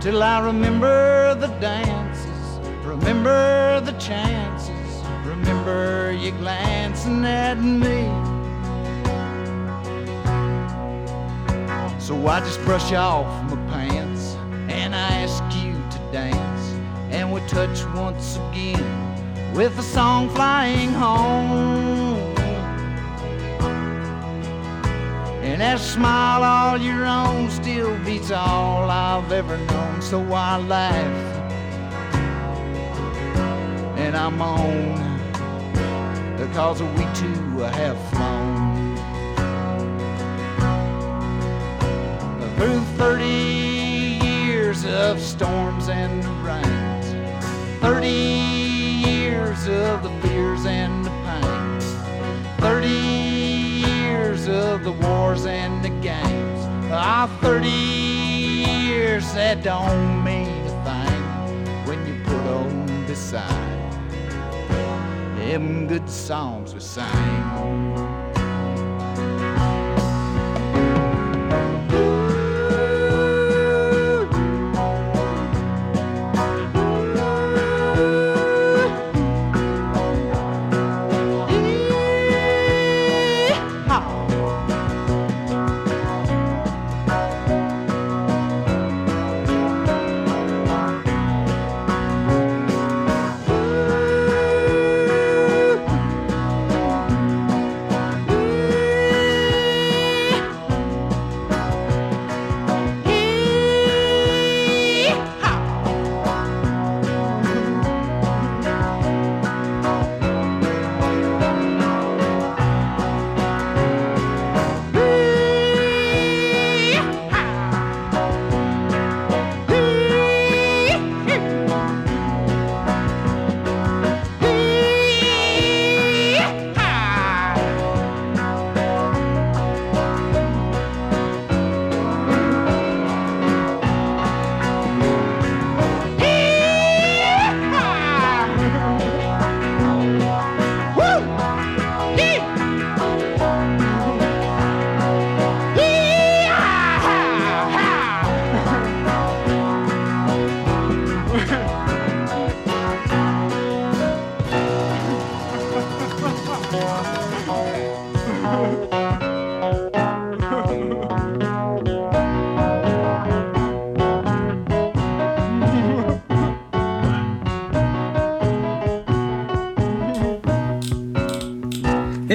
Till 0.03 0.23
I 0.23 0.41
remember 0.45 1.35
the 1.37 1.49
dances, 1.59 2.59
remember 2.85 3.81
the 3.81 3.93
chances, 3.93 5.03
remember 5.25 6.13
you 6.13 6.33
glancing 6.33 7.25
at 7.25 7.59
me. 7.59 8.26
I 12.29 12.41
just 12.41 12.61
brush 12.63 12.93
off 12.93 13.27
my 13.51 13.57
pants 13.71 14.35
and 14.69 14.95
I 14.95 15.09
ask 15.23 15.45
you 15.65 15.75
to 15.75 16.13
dance. 16.13 16.73
And 17.11 17.33
we 17.33 17.41
touch 17.43 17.85
once 17.95 18.37
again 18.49 19.55
with 19.55 19.79
a 19.79 19.83
song 19.83 20.29
flying 20.31 20.93
home. 20.93 22.19
And 25.43 25.61
that 25.61 25.79
smile 25.79 26.43
all 26.43 26.79
your 26.79 27.07
own 27.07 27.49
still 27.49 27.97
beats 28.05 28.33
all 28.33 28.91
I've 28.91 29.31
ever 29.31 29.57
known. 29.57 30.03
So 30.03 30.21
I 30.33 30.59
laugh 30.59 31.37
and 33.97 34.17
I'm 34.17 34.43
on 34.43 34.97
because 36.37 36.83
we 36.83 37.05
two 37.15 37.59
have 37.61 37.97
30 42.97 43.25
years 43.27 44.87
of 44.87 45.21
storms 45.21 45.91
and 45.91 46.25
rains, 46.43 47.07
30 47.83 48.09
years 48.09 49.69
of 49.69 50.03
the 50.03 50.11
fears 50.23 50.65
and 50.65 51.05
the 51.05 51.11
pains, 51.11 51.85
30 52.59 52.89
years 52.89 54.49
of 54.49 54.83
the 54.83 54.93
wars 54.93 55.45
and 55.45 55.85
the 55.85 55.91
games. 56.01 56.61
Ah, 56.91 57.29
30 57.43 57.69
years 57.69 59.31
that 59.35 59.63
don't 59.63 60.25
mean 60.25 60.49
a 60.67 60.85
thing 60.85 61.87
when 61.87 62.07
you 62.07 62.19
put 62.25 62.47
on 62.47 63.07
beside 63.07 63.93
them 65.37 65.87
good 65.87 66.09
songs 66.09 66.73
we 66.73 66.81
sang. 66.81 68.06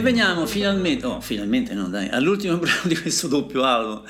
E 0.02 0.04
veniamo 0.04 0.48
finalmente, 0.48 1.06
oh 1.06 1.22
finalmente 1.22 1.76
no 1.76 1.88
dai, 1.88 2.10
all'ultimo 2.10 2.58
brano 2.58 2.82
di 2.86 3.00
questo 3.00 3.28
doppio 3.28 3.64
album, 3.64 4.02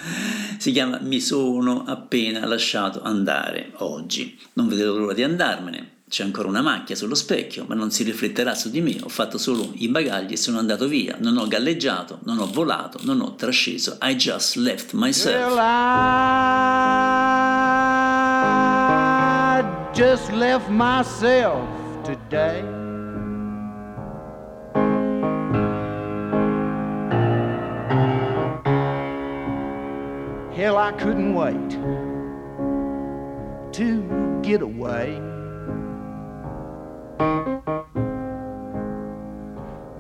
si 0.58 0.72
chiama 0.72 1.00
Mi 1.02 1.20
sono 1.20 1.84
appena 1.86 2.46
lasciato 2.46 3.02
andare 3.02 3.74
oggi, 3.80 4.40
non 4.54 4.70
vedo 4.70 4.98
l'ora 4.98 5.12
di 5.12 5.22
andarmene, 5.22 6.04
c'è 6.08 6.24
ancora 6.24 6.48
una 6.48 6.62
macchia 6.62 6.96
sullo 6.96 7.14
specchio, 7.14 7.66
ma 7.68 7.76
non 7.76 7.92
si 7.92 8.04
rifletterà 8.04 8.56
su 8.56 8.70
di 8.70 8.80
me, 8.80 8.96
ho 9.04 9.10
fatto 9.10 9.38
solo 9.38 9.70
i 9.76 9.90
bagagli 9.90 10.32
e 10.32 10.38
sono 10.38 10.60
andato 10.60 10.88
via, 10.88 11.18
non 11.20 11.36
ho 11.36 11.46
galleggiato, 11.46 12.20
non 12.24 12.40
ho 12.40 12.50
volato, 12.50 12.98
non 13.04 13.20
ho 13.20 13.36
trasceso, 13.36 13.98
I 14.02 14.16
just 14.16 14.56
left 14.56 14.94
myself. 14.94 15.36
Well, 15.36 15.58
I 15.60 15.92
just 19.94 20.32
left 20.32 20.70
myself 20.70 21.68
today. 22.06 22.71
Hell, 30.62 30.78
I 30.78 30.92
couldn't 30.92 31.34
wait 31.34 31.72
to 33.74 34.40
get 34.44 34.62
away. 34.62 35.20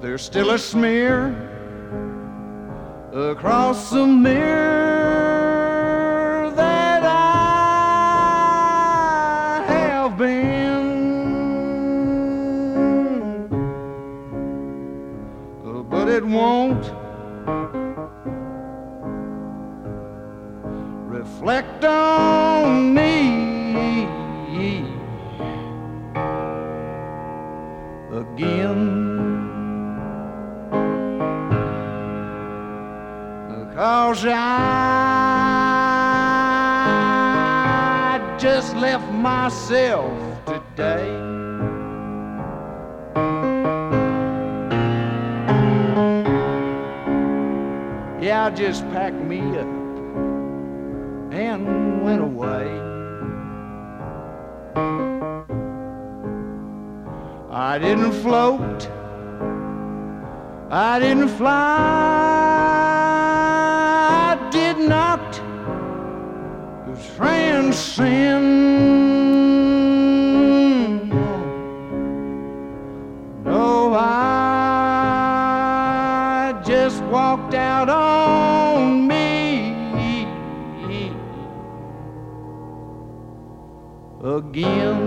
There's 0.02 0.22
still 0.22 0.52
a 0.52 0.60
smear 0.60 1.36
across 3.12 3.90
the 3.90 4.06
mirror 4.06 4.44
that 6.56 7.02
I 7.06 8.06
have 9.68 10.16
been. 10.16 10.92
But 15.90 16.08
it 16.08 16.24
won't 16.24 17.01
reflect 21.42 21.84
on 21.84 22.94
me 22.94 24.04
again. 28.14 29.02
Cause 33.76 34.24
I 34.28 34.38
just 38.38 38.76
left 38.76 39.12
myself 39.12 40.46
today. 40.46 41.10
Yeah, 48.22 48.46
I 48.46 48.50
just 48.52 48.84
packed 48.92 49.16
me 49.16 49.40
up 49.58 49.71
and 51.52 52.02
went 52.02 52.22
away. 52.22 52.68
I 57.50 57.78
didn't 57.78 58.14
float, 58.14 58.90
I 60.70 61.00
didn't 61.00 61.28
fly, 61.30 61.52
I 64.30 64.50
did 64.52 64.78
not 64.78 65.36
transcend. 67.16 69.01
Again. 84.38 85.01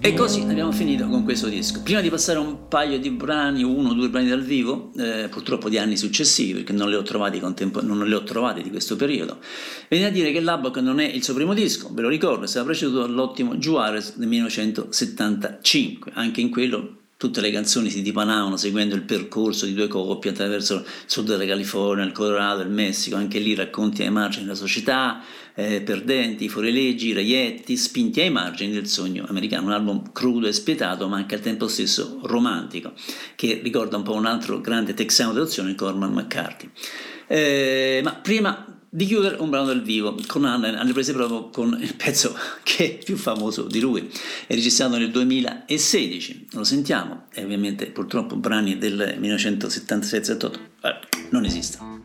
E 0.00 0.14
così 0.14 0.42
abbiamo 0.42 0.70
finito 0.70 1.08
con 1.08 1.24
questo 1.24 1.48
disco. 1.48 1.82
Prima 1.82 2.00
di 2.00 2.08
passare 2.08 2.38
un 2.38 2.68
paio 2.68 3.00
di 3.00 3.10
brani, 3.10 3.64
uno 3.64 3.90
o 3.90 3.94
due 3.94 4.08
brani 4.08 4.28
dal 4.28 4.42
vivo, 4.42 4.92
eh, 4.96 5.28
purtroppo 5.28 5.68
di 5.68 5.76
anni 5.76 5.96
successivi, 5.96 6.52
perché 6.52 6.72
non 6.72 6.88
li 6.88 6.94
ho 6.94 7.02
trovati, 7.02 7.40
contempo- 7.40 7.82
non 7.82 8.06
li 8.06 8.14
ho 8.14 8.22
trovati 8.22 8.62
di 8.62 8.70
questo 8.70 8.94
periodo, 8.94 9.38
viene 9.88 10.06
a 10.06 10.10
dire 10.10 10.30
che 10.30 10.40
l'Abbock 10.40 10.78
non 10.78 11.00
è 11.00 11.04
il 11.04 11.22
suo 11.24 11.34
primo 11.34 11.52
disco, 11.52 11.92
ve 11.92 12.02
lo 12.02 12.08
ricordo, 12.08 12.44
è 12.44 12.48
stato 12.48 12.66
preceduto 12.66 13.00
dall'ottimo 13.00 13.56
Juarez 13.56 14.16
del 14.16 14.28
1975. 14.28 16.12
Anche 16.14 16.40
in 16.40 16.50
quello 16.50 16.98
tutte 17.18 17.40
le 17.40 17.50
canzoni 17.50 17.90
si 17.90 18.00
dipanavano 18.00 18.56
seguendo 18.56 18.94
il 18.94 19.02
percorso 19.02 19.66
di 19.66 19.74
due 19.74 19.88
coppie 19.88 20.30
attraverso 20.30 20.76
il 20.76 20.84
sud 21.04 21.26
della 21.26 21.44
California, 21.46 22.04
il 22.04 22.12
Colorado, 22.12 22.62
il 22.62 22.70
Messico, 22.70 23.16
anche 23.16 23.40
lì 23.40 23.56
racconti 23.56 24.02
ai 24.02 24.10
margini 24.10 24.44
della 24.44 24.54
società, 24.54 25.20
eh, 25.56 25.82
perdenti, 25.82 26.48
fuorileggi, 26.48 27.12
reietti, 27.12 27.76
spinti 27.76 28.20
ai 28.20 28.30
margini 28.30 28.72
del 28.72 28.86
sogno 28.86 29.26
americano, 29.28 29.66
un 29.66 29.72
album 29.72 30.12
crudo 30.12 30.46
e 30.46 30.52
spietato 30.52 31.08
ma 31.08 31.16
anche 31.16 31.34
al 31.34 31.40
tempo 31.40 31.66
stesso 31.66 32.20
romantico, 32.22 32.92
che 33.34 33.58
ricorda 33.64 33.96
un 33.96 34.04
po' 34.04 34.14
un 34.14 34.26
altro 34.26 34.60
grande 34.60 34.94
texano 34.94 35.32
d'azione, 35.32 35.74
Corman 35.74 36.12
McCarthy. 36.12 36.70
Eh, 37.26 38.00
ma 38.04 38.14
prima 38.14 38.77
di 38.90 39.04
chiudere 39.04 39.36
un 39.40 39.50
brano 39.50 39.66
dal 39.66 39.82
vivo 39.82 40.16
con 40.26 40.44
Anna 40.44 40.78
alle 40.78 40.92
prese 40.92 41.12
proprio 41.12 41.50
con 41.50 41.76
il 41.80 41.94
pezzo 41.94 42.34
che 42.62 42.98
è 42.98 43.04
più 43.04 43.16
famoso 43.16 43.64
di 43.64 43.80
lui 43.80 44.10
è 44.46 44.54
registrato 44.54 44.96
nel 44.96 45.10
2016 45.10 46.48
lo 46.52 46.64
sentiamo 46.64 47.26
e 47.32 47.44
ovviamente 47.44 47.86
purtroppo 47.86 48.36
brani 48.36 48.78
del 48.78 49.18
1977-78 49.20 50.52
eh, 50.82 50.98
non 51.30 51.44
esistono 51.44 51.97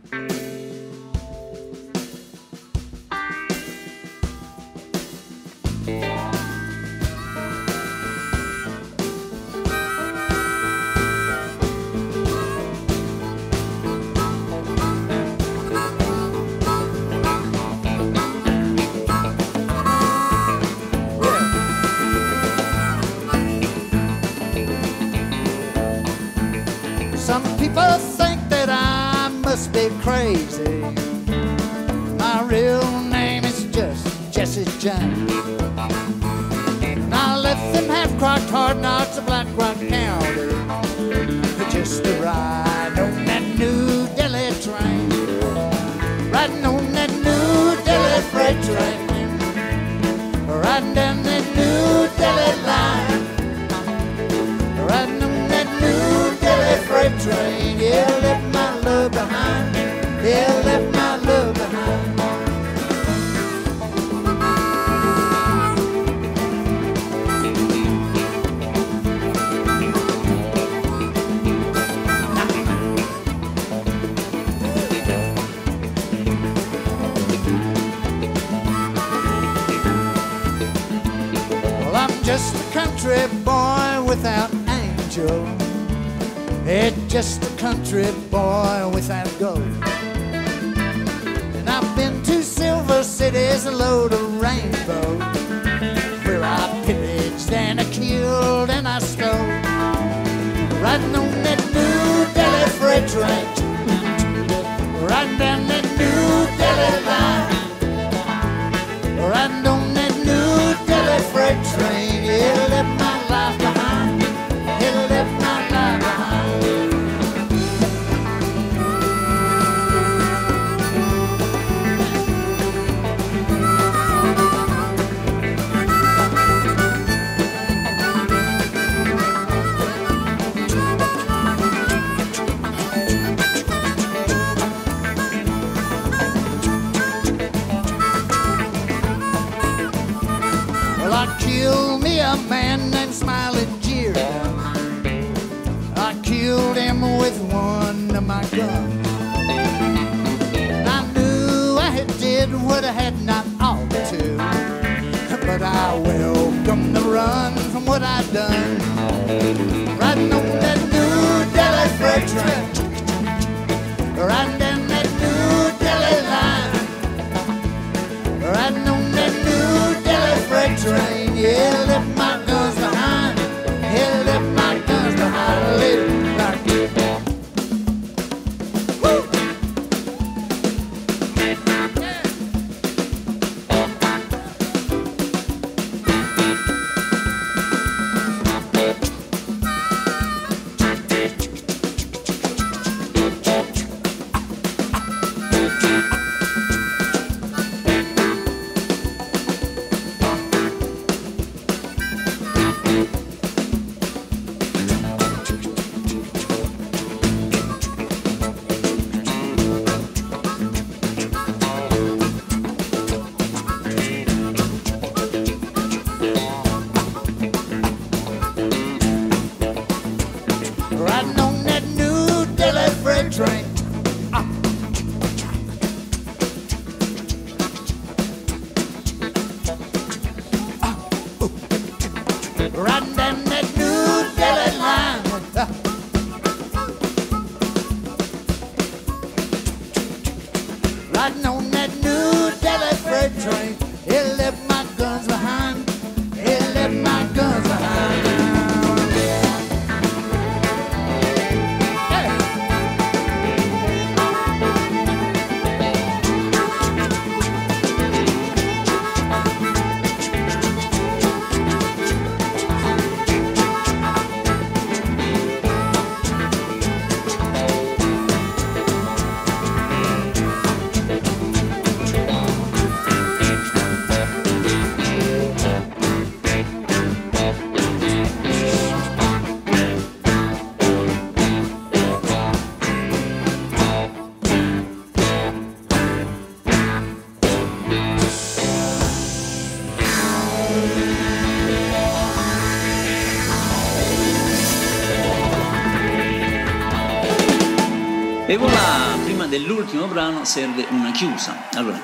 dell'ultimo 299.54 300.08
brano 300.08 300.46
serve 300.46 300.88
una 300.90 301.12
chiusa. 301.12 301.70
Allora, 301.74 302.02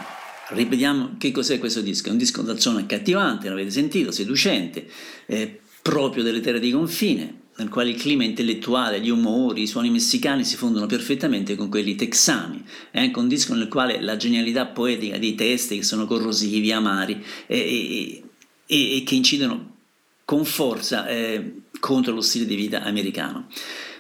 ripetiamo 0.50 1.16
che 1.18 1.32
cos'è 1.32 1.58
questo 1.58 1.82
disco. 1.82 2.10
È 2.10 2.12
un 2.12 2.20
disco 2.20 2.44
dal 2.44 2.60
suono 2.60 2.78
accattivante, 2.78 3.50
l'avete 3.50 3.72
sentito, 3.72 4.12
seducente, 4.12 4.88
eh, 5.26 5.60
proprio 5.82 6.22
delle 6.22 6.42
terre 6.42 6.60
di 6.60 6.70
confine, 6.70 7.48
nel 7.56 7.70
quale 7.70 7.90
il 7.90 7.96
clima 7.96 8.24
intellettuale, 8.24 9.02
gli 9.02 9.10
umori, 9.10 9.64
i 9.64 9.68
suoni 9.68 9.90
messicani 9.90 10.44
si 10.44 10.58
fondono 10.58 10.86
perfettamente 10.86 11.56
con 11.56 11.70
quelli 11.70 11.96
texani. 11.96 12.64
È 12.92 13.00
anche 13.00 13.18
un 13.18 13.28
disco 13.28 13.56
nel 13.56 13.68
quale 13.68 14.00
la 14.00 14.16
genialità 14.16 14.68
poetica 14.68 15.18
dei 15.18 15.34
testi 15.34 15.78
che 15.78 15.84
sono 15.84 16.06
corrosivi, 16.06 16.72
amari 16.72 17.20
e, 17.48 18.22
e, 18.68 18.98
e 18.98 19.04
che 19.04 19.16
incidono 19.16 19.78
con 20.24 20.46
forza 20.46 21.08
eh, 21.08 21.62
contro 21.80 22.14
lo 22.14 22.22
stile 22.22 22.46
di 22.46 22.54
vita 22.54 22.84
americano. 22.84 23.48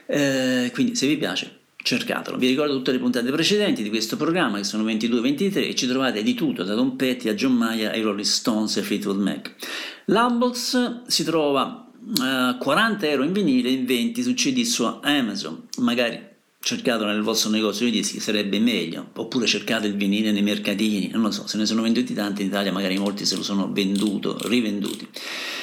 Eh, 0.05 0.69
quindi 0.71 0.95
se 0.95 1.07
vi 1.07 1.17
piace 1.17 1.48
cercatelo. 1.89 2.37
Vi 2.37 2.47
ricordo 2.47 2.75
tutte 2.75 2.91
le 2.91 2.99
puntate 2.99 3.31
precedenti 3.31 3.81
di 3.81 3.89
questo 3.89 4.15
programma 4.15 4.57
che 4.57 4.63
sono 4.63 4.83
22-23 4.83 5.69
e 5.69 5.75
ci 5.75 5.87
trovate 5.87 6.21
di 6.21 6.35
tutto, 6.35 6.63
da 6.63 6.75
Don 6.75 6.95
Petty 6.95 7.29
a 7.29 7.33
John 7.33 7.53
Mayer 7.53 7.91
ai 7.91 8.01
Rolling 8.01 8.27
Stones 8.27 8.77
e 8.77 8.83
Fleetwood 8.83 9.19
Mac. 9.19 9.55
L'Albox 10.05 11.07
si 11.07 11.23
trova 11.23 11.89
a 12.19 12.49
uh, 12.51 12.57
40 12.59 13.07
euro 13.07 13.23
in 13.23 13.31
vinile 13.31 13.69
in 13.69 13.85
20 13.85 14.21
su 14.21 14.33
CD 14.35 14.61
su 14.61 14.83
Amazon, 15.01 15.63
magari 15.79 16.27
cercatelo 16.61 17.09
nel 17.09 17.23
vostro 17.23 17.49
negozio 17.49 17.85
di 17.85 17.91
dischi 17.91 18.19
sarebbe 18.19 18.59
meglio, 18.59 19.09
oppure 19.15 19.47
cercate 19.47 19.87
il 19.87 19.95
vinile 19.95 20.31
nei 20.31 20.43
mercatini, 20.43 21.09
non 21.09 21.23
lo 21.23 21.31
so, 21.31 21.47
se 21.47 21.57
ne 21.57 21.65
sono 21.65 21.81
venduti 21.81 22.13
tanti 22.13 22.43
in 22.43 22.49
Italia, 22.49 22.71
magari 22.71 22.99
molti 22.99 23.25
se 23.25 23.35
lo 23.35 23.43
sono 23.43 23.71
venduto, 23.71 24.37
rivenduti. 24.47 25.07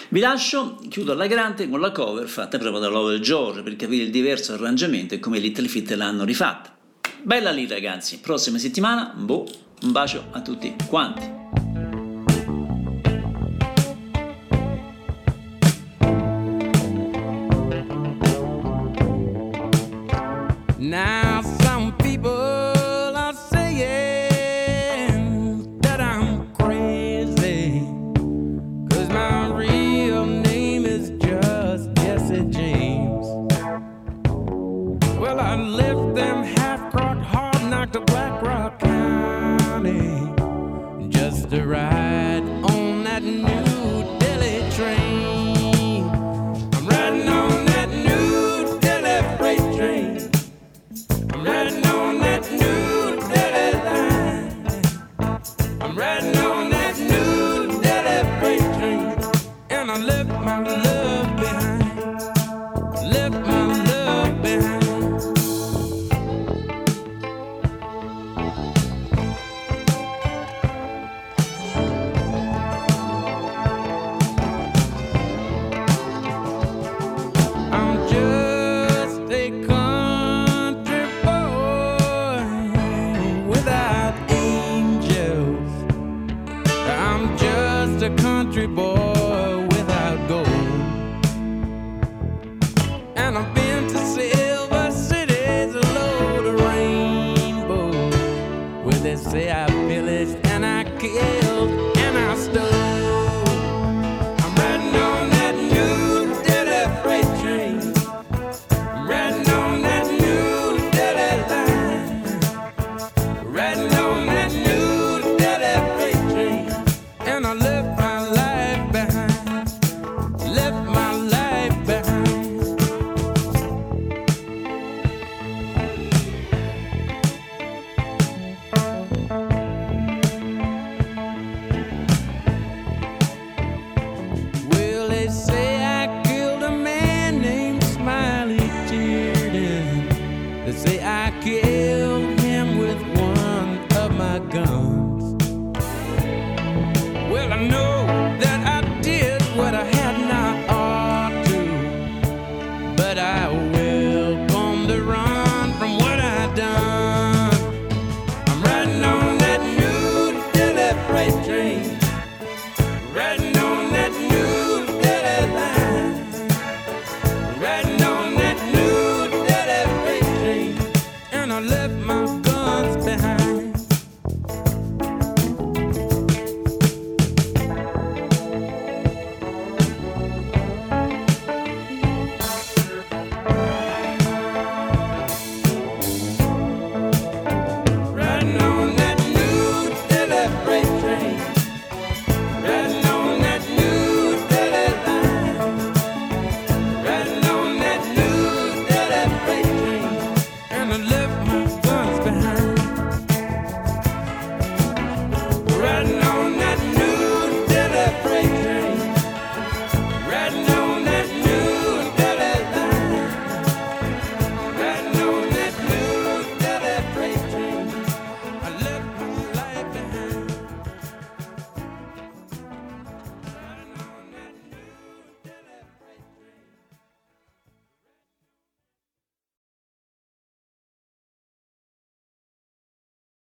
Vi 0.09 0.21
lascio, 0.21 0.79
chiudo 0.89 1.13
alla 1.13 1.27
grande 1.27 1.69
con 1.69 1.81
la 1.81 1.91
cover 1.91 2.29
fatta 2.29 2.59
proprio 2.59 2.81
da 2.81 2.87
Lowell 2.87 3.19
George 3.19 3.63
per 3.63 3.75
capire 3.75 4.05
il 4.05 4.11
diverso 4.11 4.53
arrangiamento 4.53 5.15
e 5.15 5.19
come 5.19 5.41
Little 5.41 5.67
Fit 5.67 5.91
l'hanno 5.91 6.25
rifatta. 6.25 6.77
Bella 7.23 7.51
lì 7.51 7.67
ragazzi, 7.67 8.21
prossima 8.21 8.59
settimana, 8.59 9.13
boh, 9.17 9.45
un 9.83 9.91
bacio 9.91 10.27
a 10.31 10.41
tutti 10.43 10.77
quanti. 10.87 11.66